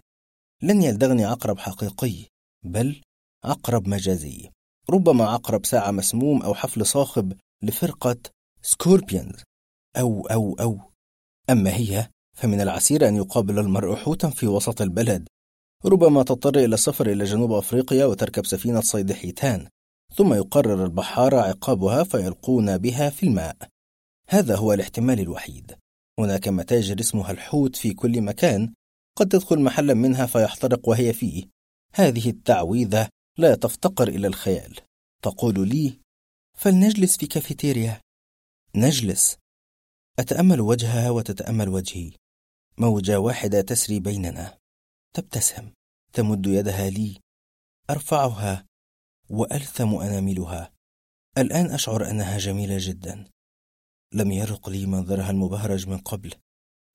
[0.61, 2.26] لن يلدغني عقرب حقيقي
[2.65, 3.02] بل
[3.44, 4.49] عقرب مجازي.
[4.90, 7.34] ربما عقرب ساعة مسموم أو حفل صاخب
[7.64, 8.18] لفرقة
[8.61, 9.44] سكوربيونز.
[9.98, 10.80] أو أو أو.
[11.49, 15.28] أما هي فمن العسير أن يقابل المرء حوتا في وسط البلد.
[15.86, 19.68] ربما تضطر إلى السفر إلى جنوب أفريقيا وتركب سفينة صيد حيتان
[20.16, 23.58] ثم يقرر البحارة عقابها فيلقون بها في الماء.
[24.30, 25.76] هذا هو الاحتمال الوحيد.
[26.20, 28.74] هناك متاجر اسمها الحوت في كل مكان
[29.18, 31.44] قد تدخل محلا منها فيحترق وهي فيه.
[31.94, 34.80] هذه التعويذة لا تفتقر إلى الخيال.
[35.24, 35.99] تقول لي
[36.58, 38.02] فلنجلس في كافيتيريا.
[38.76, 39.38] نجلس.
[40.20, 42.12] أتأمل وجهها وتتأمل وجهي.
[42.78, 44.61] موجة واحدة تسري بيننا.
[45.14, 45.72] تبتسم
[46.14, 47.20] تمد يدها لي.
[47.90, 48.66] أرفعها
[49.30, 50.74] وألثم أناملها.
[51.38, 53.32] الآن أشعر أنها جميلة جدا.
[54.14, 56.34] لم يرق لي منظرها المبهرج من قبل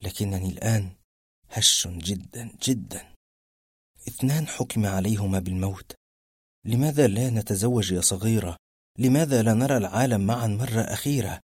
[0.03, 0.97] لكنني الآن
[1.51, 3.15] هش جدا جدا.
[4.09, 5.95] اثنان حكم عليهما بالموت.
[6.65, 8.57] لماذا لا نتزوج يا صغيرة؟
[8.99, 11.41] لماذا لا نرى العالم معا مرة أخيرة؟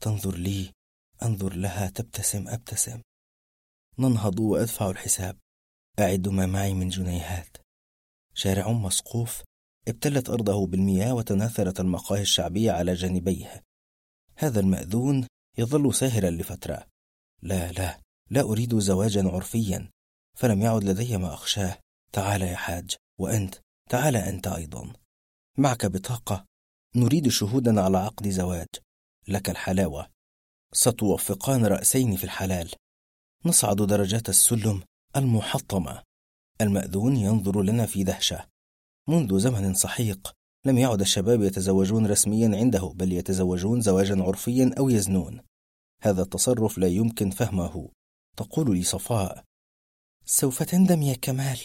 [0.00, 0.72] تنظر لي
[1.22, 3.02] أنظر لها تبتسم أبتسم.
[3.98, 5.38] ننهض وأدفع الحساب.
[5.98, 7.56] أعد ما معي من جنيهات.
[8.34, 9.42] شارع مسقوف
[9.88, 13.62] ابتلت أرضه بالمياه وتناثرت المقاهي الشعبية على جانبيه
[14.36, 15.26] هذا المأذون
[15.58, 16.86] يظل ساهرا لفترة.
[17.42, 18.00] لا لا
[18.30, 19.90] لا أريد زواجا عرفيا.
[20.34, 21.78] فلم يعد لدي ما أخشاه.
[22.12, 22.96] تعال يا حاج.
[23.18, 23.54] وأنت؟
[23.90, 24.92] تعال أنت أيضا.
[25.58, 26.44] معك بطاقة.
[26.96, 28.68] نريد شهودا على عقد زواج.
[29.28, 30.10] لك الحلاوة.
[30.72, 32.70] ستوفقان رأسين في الحلال.
[33.44, 34.82] نصعد درجات السلم.
[35.16, 36.02] المحطمة.
[36.60, 38.46] المأذون ينظر لنا في دهشة.
[39.08, 40.32] منذ زمن سحيق
[40.66, 45.40] لم يعد الشباب يتزوجون رسميا عنده بل يتزوجون زواجا عرفيا أو يزنون.
[46.02, 47.88] هذا التصرف لا يمكن فهمه.
[48.36, 49.44] تقول لي صفاء
[50.24, 51.60] سوف تندم يا كمال.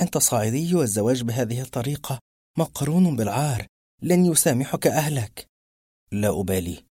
[0.00, 2.18] أنت صعيدي والزواج بهذه الطريقة
[2.58, 3.66] مقرون بالعار.
[4.02, 5.46] لن يسامحك أهلك.
[6.12, 6.84] لا أبالي.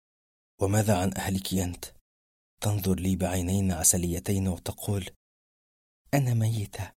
[0.60, 1.85] وماذا عن أهلك أنت؟
[2.60, 5.10] تنظر لي بعينين عسليتين وتقول
[6.17, 6.93] أنا ميتة.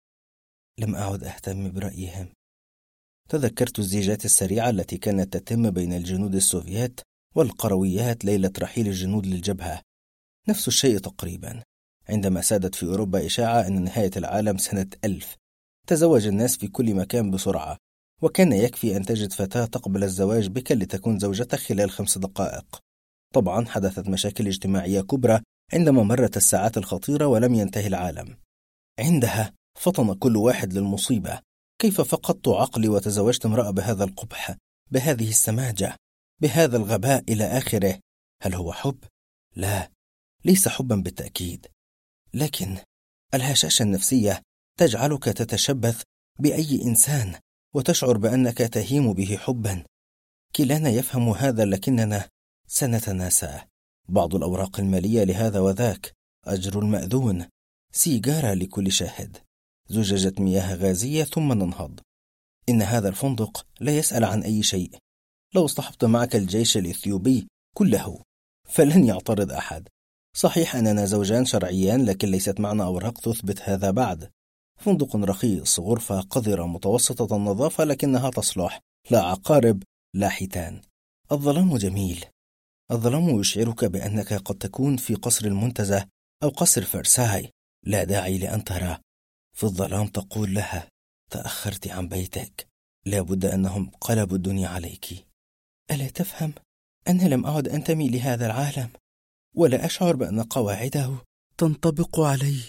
[0.80, 2.30] لم أعد أهتم برأيهم.
[3.30, 7.00] تذكرت الزيجات السريعة التي كانت تتم بين الجنود السوفيات
[7.36, 9.82] والقرويات ليلة رحيل الجنود للجبهة.
[10.50, 11.64] نفس الشيء تقريبا.
[12.10, 15.36] عندما سادت في أوروبا إشاعة أن نهاية العالم سنة ألف.
[15.88, 17.78] تزوج الناس في كل مكان بسرعة.
[18.22, 22.80] وكان يكفي أن تجد فتاة تقبل الزواج بك لتكون زوجتك خلال خمس دقائق.
[23.34, 25.42] طبعا حدثت مشاكل اجتماعية كبرى
[25.74, 28.47] عندما مرت الساعات الخطيرة ولم ينتهي العالم.
[29.00, 31.40] عندها فطن كل واحد للمصيبة.
[31.80, 34.56] كيف فقدت عقلي وتزوجت امرأة بهذا القبح
[34.92, 35.96] بهذه السماجة
[36.42, 38.00] بهذا الغباء إلى آخره؟
[38.44, 39.04] هل هو حب؟
[39.56, 39.92] لا
[40.46, 41.68] ليس حبا بالتأكيد.
[42.34, 42.78] لكن
[43.34, 44.42] الهشاشة النفسية
[44.80, 46.02] تجعلك تتشبث
[46.40, 47.36] بأي إنسان
[47.76, 49.84] وتشعر بأنك تهيم به حبا.
[50.56, 52.30] كلانا يفهم هذا لكننا
[52.68, 53.68] سنتناساه.
[54.10, 56.14] بعض الأوراق المالية لهذا وذاك
[56.46, 57.48] أجر المأذون
[57.92, 59.38] سيجارة لكل شاهد.
[59.90, 62.00] زجاجة مياه غازية ثم ننهض.
[62.70, 64.92] إن هذا الفندق لا يسأل عن أي شيء.
[65.56, 68.22] لو اصطحبت معك الجيش الإثيوبي كله
[68.70, 69.88] فلن يعترض أحد.
[70.36, 74.32] صحيح أننا زوجان شرعيان لكن ليست معنا أوراق تثبت هذا بعد.
[74.80, 78.80] فندق رخيص غرفة قذرة متوسطة النظافة لكنها تصلح.
[79.12, 79.84] لا عقارب
[80.14, 80.82] لا حيتان.
[81.32, 82.26] الظلام جميل.
[82.92, 86.08] الظلام يشعرك بأنك قد تكون في قصر المنتزه
[86.44, 87.52] أو قصر فرساي
[87.88, 88.98] لا داعي لأن ترى
[89.54, 90.90] في الظلام تقول لها
[91.32, 92.68] تأخرت عن بيتك
[93.06, 95.28] لا بد أنهم قلبوا الدنيا عليك.
[95.92, 96.54] ألا تفهم؟
[97.08, 98.90] أنا لم أعد أنتمي لهذا العالم
[99.56, 101.18] ولا أشعر بأن قواعده
[101.58, 102.60] تنطبق علي.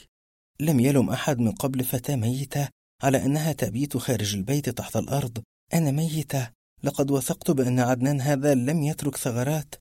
[0.61, 2.69] لم يلم أحد من قبل فتاة ميتة
[3.03, 5.43] على أنها تبيت خارج البيت تحت الأرض.
[5.75, 6.51] أنا ميتة
[6.83, 9.75] لقد وثقت بأن عدنان هذا لم يترك ثغرات.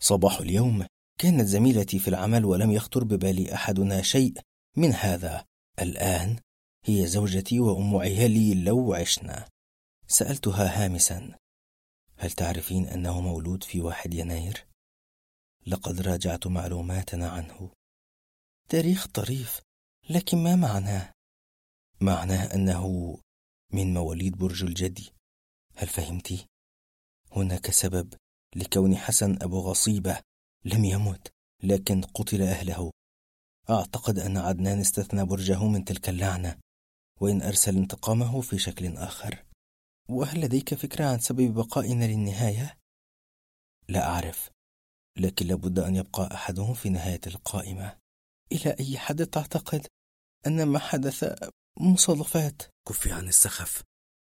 [0.00, 0.86] صباح اليوم
[1.20, 4.34] كانت زميلتي في العمل ولم يخطر ببالي أحدنا شيء
[4.76, 5.44] من هذا
[5.78, 6.40] الآن
[6.84, 9.48] هي زوجتي وأم عيالي لو عشنا
[10.06, 11.38] سألتها هامسا
[12.16, 14.66] هل تعرفين أنه مولود في واحد يناير؟
[15.66, 17.70] لقد راجعت معلوماتنا عنه
[18.68, 19.60] تاريخ طريف
[20.10, 21.12] لكن ما معناه؟
[22.00, 23.18] معناه أنه
[23.72, 25.12] من مواليد برج الجدي
[25.74, 26.46] هل فهمتي؟
[27.32, 28.14] هناك سبب
[28.56, 30.20] لكون حسن أبو غصيبة
[30.64, 31.32] لم يمت
[31.62, 32.90] لكن قتل أهله
[33.70, 36.58] أعتقد أن عدنان استثنى برجه من تلك اللعنة
[37.20, 39.44] وإن أرسل انتقامه في شكل آخر.
[40.10, 42.78] وهل لديك فكرة عن سبب بقائنا للنهاية؟
[43.88, 44.50] لا أعرف
[45.18, 47.98] لكن لابد أن يبقى أحدهم في نهاية القائمة.
[48.52, 49.86] إلى أي حد تعتقد
[50.46, 51.38] أن ما حدث
[51.80, 53.82] مصادفات؟ كفي عن السخف.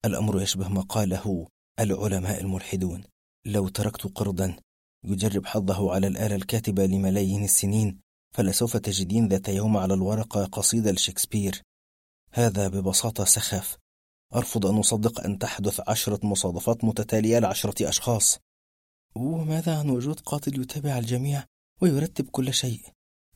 [0.04, 1.48] الأمر يشبه ما قاله
[1.80, 3.04] العلماء الملحدون.
[3.46, 4.56] لو تركت قردا
[5.04, 8.03] يجرب حظه على الآلة الكاتبة لملايين السنين.
[8.34, 11.62] فلسوف تجدين ذات يوم على الورقة قصيدة لشكسبير
[12.32, 13.76] هذا ببساطة سخف
[14.34, 18.38] أرفض أن أصدق أن تحدث عشرة مصادفات متتالية لعشرة أشخاص.
[19.16, 21.44] وماذا عن وجود قاتل يتابع الجميع
[21.82, 22.80] ويرتب كل شيء؟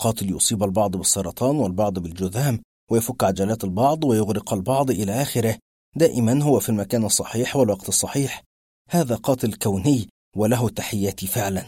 [0.00, 5.58] قاتل يصيب البعض بالسرطان والبعض بالجذام ويفك عجلات البعض ويغرق البعض إلى آخره.
[5.96, 8.42] دائما هو في المكان الصحيح والوقت الصحيح.
[8.90, 11.66] هذا قاتل كوني وله تحياتي فعلا.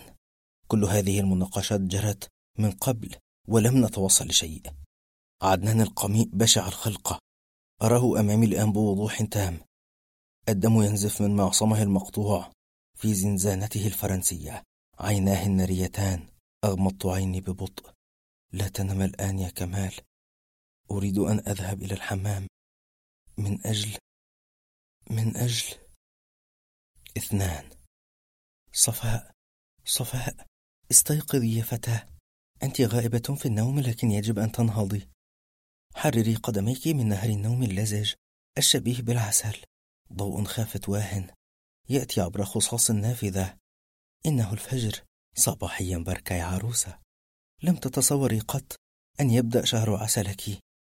[0.69, 2.29] كل هذه المناقشات جرت
[2.59, 3.17] من قبل
[3.49, 4.63] ولم نتوصل لشيء.
[5.43, 7.19] عدنان القميء بشع الخلقة
[7.83, 9.61] أراه أمامي الآن بوضوح تام.
[10.49, 12.53] الدم ينزف من معصمه المقطوع
[12.95, 14.63] في زنزانته الفرنسية.
[14.99, 16.29] عيناه الناريتان
[16.65, 17.93] أغمضت عيني ببطء.
[18.53, 19.95] لا تنم الآن يا كمال.
[20.91, 22.47] أريد أن أذهب إلى الحمام.
[23.39, 23.99] من أجل
[25.11, 25.79] من أجل.
[27.17, 27.71] اثنان.
[28.73, 29.33] صفاء
[29.85, 30.47] صفاء.
[30.91, 32.20] استيقظي يا فتاة.
[32.63, 35.09] أنت غائبة في النوم لكن يجب أن تنهضي.
[35.95, 38.13] حرري قدميك من نهر النوم اللزج
[38.59, 39.57] الشبيه بالعسل.
[40.13, 41.31] ضوء خافت واهن.
[41.89, 43.57] يأتي عبر خصاص نافذة.
[44.27, 45.05] إنه الفجر.
[45.37, 46.99] صباحيا بركة يا عروسة.
[47.63, 48.77] لم تتصوري قط
[49.21, 50.43] أن يبدأ شهر عسلك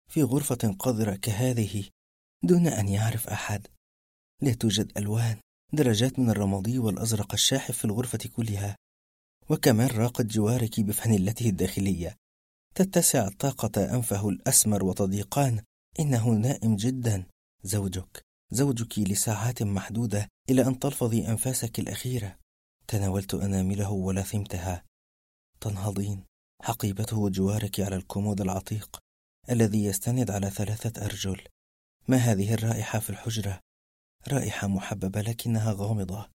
[0.09, 1.85] في غرفة قذرة كهذه
[2.43, 3.67] دون أن يعرف أحد.
[4.43, 5.41] لا توجد ألوان
[5.73, 8.77] درجات من الرمادي والأزرق الشاحف في الغرفة كلها.
[9.51, 12.17] وكمان راقد جوارك بفانيلته الداخلية.
[12.75, 15.63] تتسع الطاقة أنفه الأسمر وتضيقان.
[16.01, 17.27] إنه نائم جدا.
[17.63, 18.23] زوجك.
[18.53, 22.39] زوجك لساعات محدودة إلى أن تلفظي أنفاسك الأخيرة.
[22.89, 24.85] تناولت أنامله ولثمتها
[25.61, 26.25] تنهضين.
[26.63, 28.99] حقيبته جوارك على الكومود العتيق
[29.51, 31.43] الذي يستند على ثلاثة أرجل.
[32.09, 33.61] ما هذه الرائحة في الحجرة؟
[34.29, 36.29] رائحة محببة لكنها غامضة.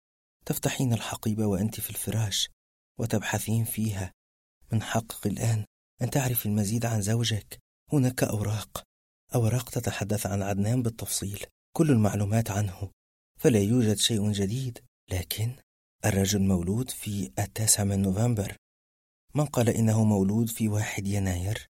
[0.45, 2.49] تفتحين الحقيبة وأنت في الفراش.
[2.99, 4.13] وتبحثين فيها.
[4.71, 5.65] من حقك الآن
[6.01, 7.59] أن تعرف المزيد عن زوجك.
[7.93, 8.83] هناك أوراق.
[9.35, 11.45] أوراق تتحدث عن عدنان بالتفصيل.
[11.77, 12.91] كل المعلومات عنه.
[13.39, 14.79] فلا يوجد شيء جديد.
[15.11, 15.55] لكن
[16.05, 18.57] الرجل مولود في التاسع من نوفمبر.
[19.35, 21.67] من قال إنه مولود في واحد يناير؟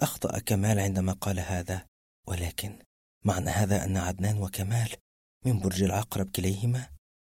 [0.00, 1.86] أخطأ كمال عندما قال هذا.
[2.26, 2.78] ولكن
[3.24, 4.90] معنى هذا أن عدنان وكمال
[5.46, 6.88] من برج العقرب كليهما؟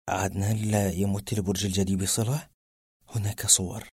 [0.08, 2.48] عدنان لا يمت لبرج الجدي بصلة؟
[3.10, 3.88] هناك صور.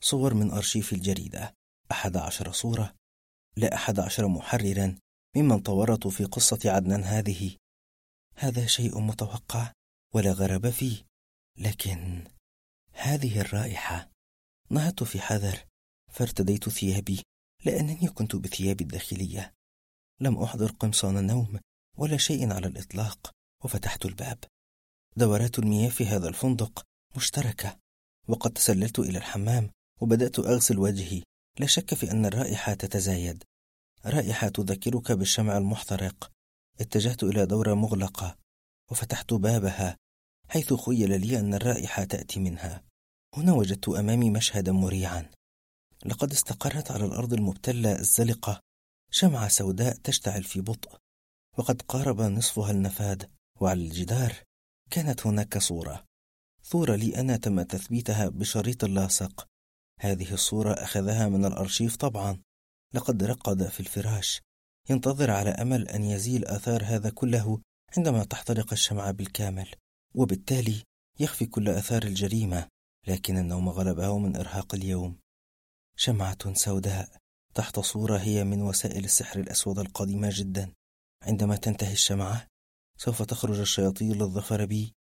[0.00, 1.54] صور من أرشيف الجريدة.
[1.92, 2.94] أحد عشر صورة
[3.56, 4.98] لا أحد عشر محررا
[5.36, 7.56] ممن تورطوا في قصة عدنان هذه.
[8.34, 9.72] هذا شيء متوقع
[10.14, 11.04] ولا غرابة فيه.
[11.58, 12.24] لكن
[12.92, 14.10] هذه الرائحة.
[14.70, 15.64] نهضت في حذر
[16.12, 17.22] فارتديت ثيابي
[17.64, 19.54] لأنني كنت بثيابي الداخلية.
[20.20, 21.60] لم أحضر قمصان النوم
[21.96, 23.30] ولا شيء على الإطلاق
[23.64, 24.38] وفتحت الباب.
[25.16, 26.84] دورات المياه في هذا الفندق
[27.16, 27.78] مشتركة.
[28.28, 31.22] وقد تسللت إلى الحمام وبدأت أغسل وجهي.
[31.58, 33.44] لا شك في أن الرائحة تتزايد.
[34.06, 36.30] رائحة تذكرك بالشمع المحترق.
[36.80, 38.36] اتجهت إلى دورة مغلقة
[38.90, 39.96] وفتحت بابها
[40.48, 42.82] حيث خيل لي أن الرائحة تأتي منها.
[43.36, 45.30] هنا وجدت أمامي مشهدا مريعا.
[46.06, 48.60] لقد استقرت على الأرض المبتلة الزلقة
[49.10, 50.98] شمعة سوداء تشتعل في بطء
[51.58, 53.30] وقد قارب نصفها النفاد
[53.60, 54.32] وعلى الجدار
[54.90, 56.07] كانت هناك صورة.
[56.70, 59.48] صورة لي أنا تم تثبيتها بشريط لاصق.
[60.00, 62.38] هذه الصورة أخذها من الأرشيف طبعا.
[62.94, 64.42] لقد رقد في الفراش.
[64.90, 67.60] ينتظر على أمل أن يزيل آثار هذا كله
[67.96, 69.70] عندما تحترق الشمعة بالكامل.
[70.14, 70.82] وبالتالي
[71.20, 72.68] يخفي كل آثار الجريمة
[73.06, 75.18] لكن النوم غلبه من إرهاق اليوم.
[75.96, 77.16] شمعة سوداء.
[77.54, 80.72] تحت صورة هي من وسائل السحر الأسود القديمة جدا.
[81.22, 82.46] عندما تنتهي الشمعة
[82.98, 84.97] سوف تخرج الشياطين للظفر بي.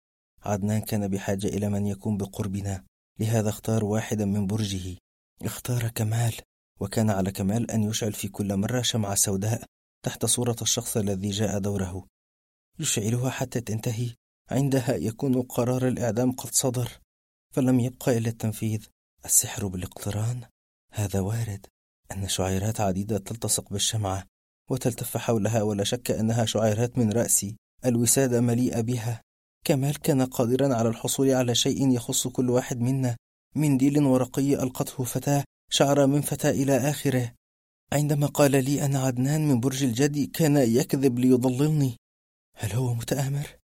[0.47, 2.85] عدنان كان بحاجة إلى من يكون بقربنا
[3.21, 4.97] لهذا اختار واحدا من برجه.
[5.43, 6.35] اختار كمال
[6.81, 9.65] وكان على كمال أن يشعل في كل مرة شمعة سوداء
[10.03, 12.07] تحت صورة الشخص الذي جاء دوره.
[12.79, 14.15] يشعلها حتى تنتهي.
[14.51, 17.01] عندها يكون قرار الإعدام قد صدر.
[17.55, 18.87] فلم يبقى إلا التنفيذ.
[19.25, 20.45] السحر بالاقتران.
[20.93, 21.67] هذا وارد.
[22.13, 24.27] أن شعيرات عديدة تلتصق بالشمعة
[24.71, 27.57] وتلتف حولها ولا شك أنها شعيرات من رأسي.
[27.87, 29.23] الوسادة مليئة بها.
[29.67, 33.17] كمال كان قادرا على الحصول على شيء يخص كل واحد منا.
[33.55, 37.33] منديل ورقي ألقته فتاة شعر من فتى إلى آخره.
[37.93, 41.97] عندما قال لي أنا عدنان من برج الجدي كان يكذب ليضللني.
[42.57, 43.57] هل هو متآمر؟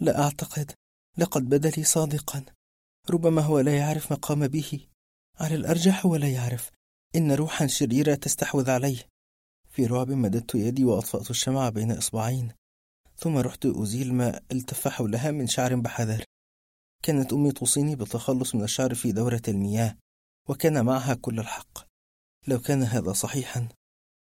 [0.00, 0.72] لا أعتقد.
[1.18, 2.44] لقد بدا لي صادقا.
[3.10, 4.80] ربما هو لا يعرف ما قام به.
[5.40, 6.70] على الأرجح هو لا يعرف.
[7.16, 9.06] إن روحا شريرة تستحوذ عليه.
[9.70, 12.52] في رعب مددت يدي وأطفأت الشمع بين إصبعين.
[13.16, 16.24] ثم رحت أزيل ما التف حولها من شعر بحذر.
[17.02, 19.96] كانت أمي توصيني بالتخلص من الشعر في دورة المياه
[20.48, 21.78] وكان معها كل الحق.
[22.48, 23.68] لو كان هذا صحيحا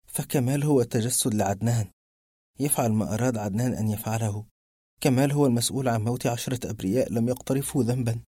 [0.08, 1.92] فكمال هو تجسد لعدنان.
[2.60, 4.46] يفعل ما أراد عدنان أن يفعله.
[5.02, 8.22] كمال هو المسؤول عن موت عشرة أبرياء لم يقترفوا ذنبا.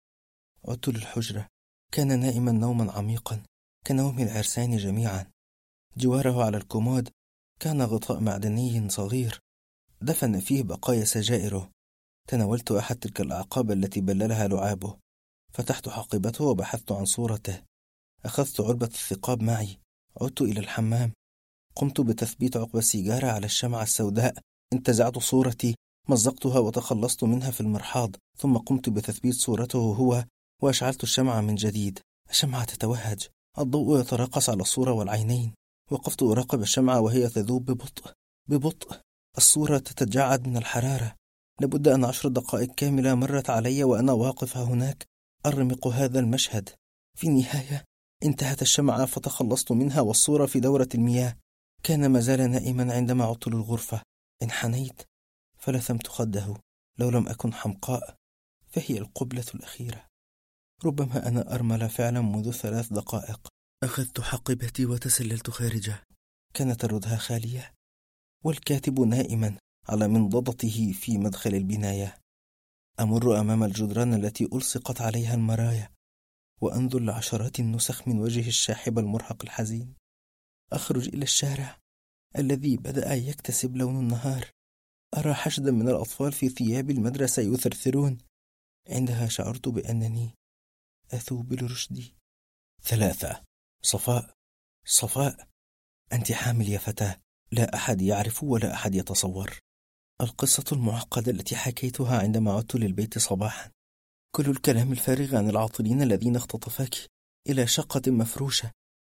[0.67, 1.47] عدت للحجرة.
[1.91, 3.43] كان نائما نوما عميقا
[3.87, 5.25] كنوم العرسان جميعا.
[5.97, 7.09] جواره على الكومود
[7.59, 9.39] كان غطاء معدني صغير.
[10.01, 11.69] دفن فيه بقايا سجائره.
[12.27, 14.97] تناولت أحد تلك الأعقاب التي بللها لعابه.
[15.53, 17.61] فتحت حقيبته وبحثت عن صورته.
[18.25, 19.77] أخذت علبة الثقاب معي.
[20.21, 21.13] عدت إلى الحمام.
[21.75, 24.33] قمت بتثبيت عقب السيجارة على الشمعة السوداء.
[24.73, 25.75] انتزعت صورتي.
[26.09, 28.15] مزقتها وتخلصت منها في المرحاض.
[28.37, 30.25] ثم قمت بتثبيت صورته هو
[30.61, 31.99] وأشعلت الشمعة من جديد.
[32.29, 33.27] الشمعة تتوهج.
[33.59, 35.53] الضوء يتراقص على الصورة والعينين.
[35.91, 38.11] وقفت أراقب الشمعة وهي تذوب ببطء.
[38.47, 39.01] ببطء.
[39.37, 41.15] الصورة تتجعد من الحرارة.
[41.61, 45.05] لابد أن عشر دقائق كاملة مرت علي وأنا واقف هناك
[45.45, 46.69] أرمق هذا المشهد.
[47.17, 47.83] في النهاية
[48.25, 51.37] انتهت الشمعة فتخلصت منها والصورة في دورة المياه.
[51.83, 54.01] كان ما زال نائما عندما عدت للغرفة
[54.43, 55.01] انحنيت
[55.57, 56.55] فلثمت خده.
[56.99, 58.15] لو لم أكن حمقاء
[58.67, 60.05] فهي القبلة الأخيرة.
[60.85, 63.47] ربما أنا أرمل فعلا منذ ثلاث دقائق.
[63.83, 66.03] أخذت حقيبتي وتسللت خارجه.
[66.53, 67.73] كانت الردهة خالية.
[68.43, 69.57] والكاتب نائما
[69.89, 72.17] على منضدته في مدخل البناية.
[72.99, 75.91] أمر أمام الجدران التي ألصقت عليها المرايا
[76.61, 79.95] وأنظر لعشرات النسخ من وجه الشاحب المرهق الحزين.
[80.73, 81.79] أخرج إلى الشارع
[82.37, 84.51] الذي بدأ يكتسب لون النهار.
[85.17, 88.17] أرى حشدا من الأطفال في ثياب المدرسة يثرثرون.
[88.89, 90.35] عندها شعرت بأنني
[91.13, 92.15] أثوب لرشدي.
[92.83, 93.43] ثلاثة.
[93.81, 94.33] صفاء.
[94.85, 95.47] صفاء.
[96.13, 97.21] أنت حامل يا فتاة.
[97.53, 99.59] لا أحد يعرف ولا أحد يتصور.
[100.21, 103.71] القصة المعقدة التي حكيتها عندما عدت للبيت صباحا.
[104.35, 106.95] كل الكلام الفارغ عن العاطلين الذين اختطفاك
[107.49, 108.71] إلى شقة مفروشة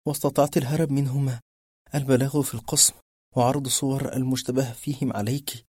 [0.07, 1.39] واستطعت الهرب منهما.
[1.95, 2.93] البلاغ في القسم
[3.35, 5.65] وعرض صور المشتبه فيهم عليك.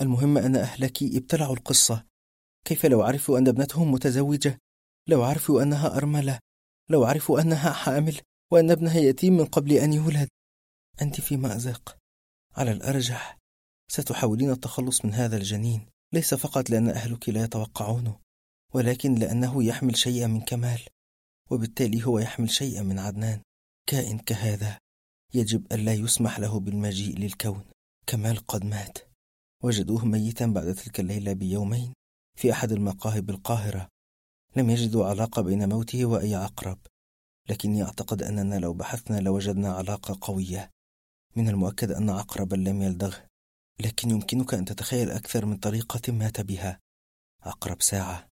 [0.00, 2.04] المهم أن أهلك ابتلعوا القصة.
[2.64, 4.58] كيف لو عرفوا أن ابنتهم متزوجة؟
[5.08, 6.38] لو عرفوا أنها أرملة؟
[6.90, 8.20] لو عرفوا أنها حامل؟
[8.52, 10.28] وأن ابنها يتيم من قبل أن يولد؟
[11.02, 12.03] أنت في مأزق
[12.56, 13.38] على الأرجح.
[13.88, 15.86] ستحاولين التخلص من هذا الجنين.
[16.12, 18.18] ليس فقط لأن أهلك لا يتوقعونه
[18.74, 20.80] ولكن لأنه يحمل شيئا من كمال
[21.50, 23.40] وبالتالي هو يحمل شيئا من عدنان.
[23.86, 24.78] كائن كهذا
[25.34, 27.64] يجب ألا يسمح له بالمجيء للكون
[28.06, 28.98] كمال قد مات.
[29.62, 31.94] وجدوه ميتا بعد تلك الليلة بيومين
[32.38, 33.88] في أحد المقاهي بالقاهرة
[34.56, 36.78] لم يجدوا علاقة بين موته وأي عقرب
[37.48, 40.70] لكني أعتقد أننا لو بحثنا لوجدنا علاقة قوية.
[41.36, 43.26] من المؤكد أن عقربا لم يلدغه
[43.80, 46.80] لكن يمكنك أن تتخيل أكثر من طريقة مات بها.
[47.40, 48.28] عقرب ساعة.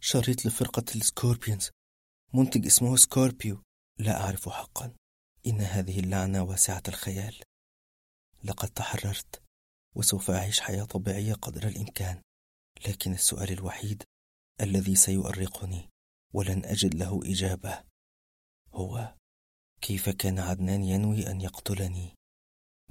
[0.00, 1.70] شريط لفرقة السكوربيونز.
[2.34, 3.62] منتج اسمه سكوربيو.
[3.98, 4.94] لا أعرف حقا.
[5.46, 7.40] إن هذه اللعنة واسعة الخيال.
[8.44, 9.42] لقد تحررت
[9.96, 12.22] وسوف أعيش حياة طبيعية قدر الإمكان.
[12.88, 14.02] لكن السؤال الوحيد
[14.60, 15.88] الذي سيؤرقني
[16.34, 17.84] ولن أجد له إجابة
[18.72, 19.14] هو
[19.80, 22.14] كيف كان عدنان ينوي أن يقتلني؟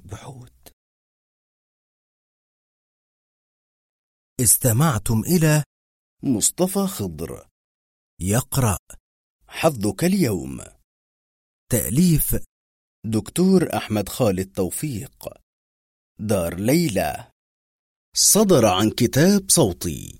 [0.06, 0.74] بحوت.
[4.40, 5.64] استمعتم إلى
[6.24, 7.50] مصطفى خضر.
[8.22, 8.78] يقرأ
[9.48, 10.60] حظك اليوم.
[11.72, 12.36] تأليف
[13.06, 15.28] دكتور أحمد خالد توفيق.
[16.20, 17.32] دار ليلى.
[18.16, 20.20] صدر عن كتاب صوتي.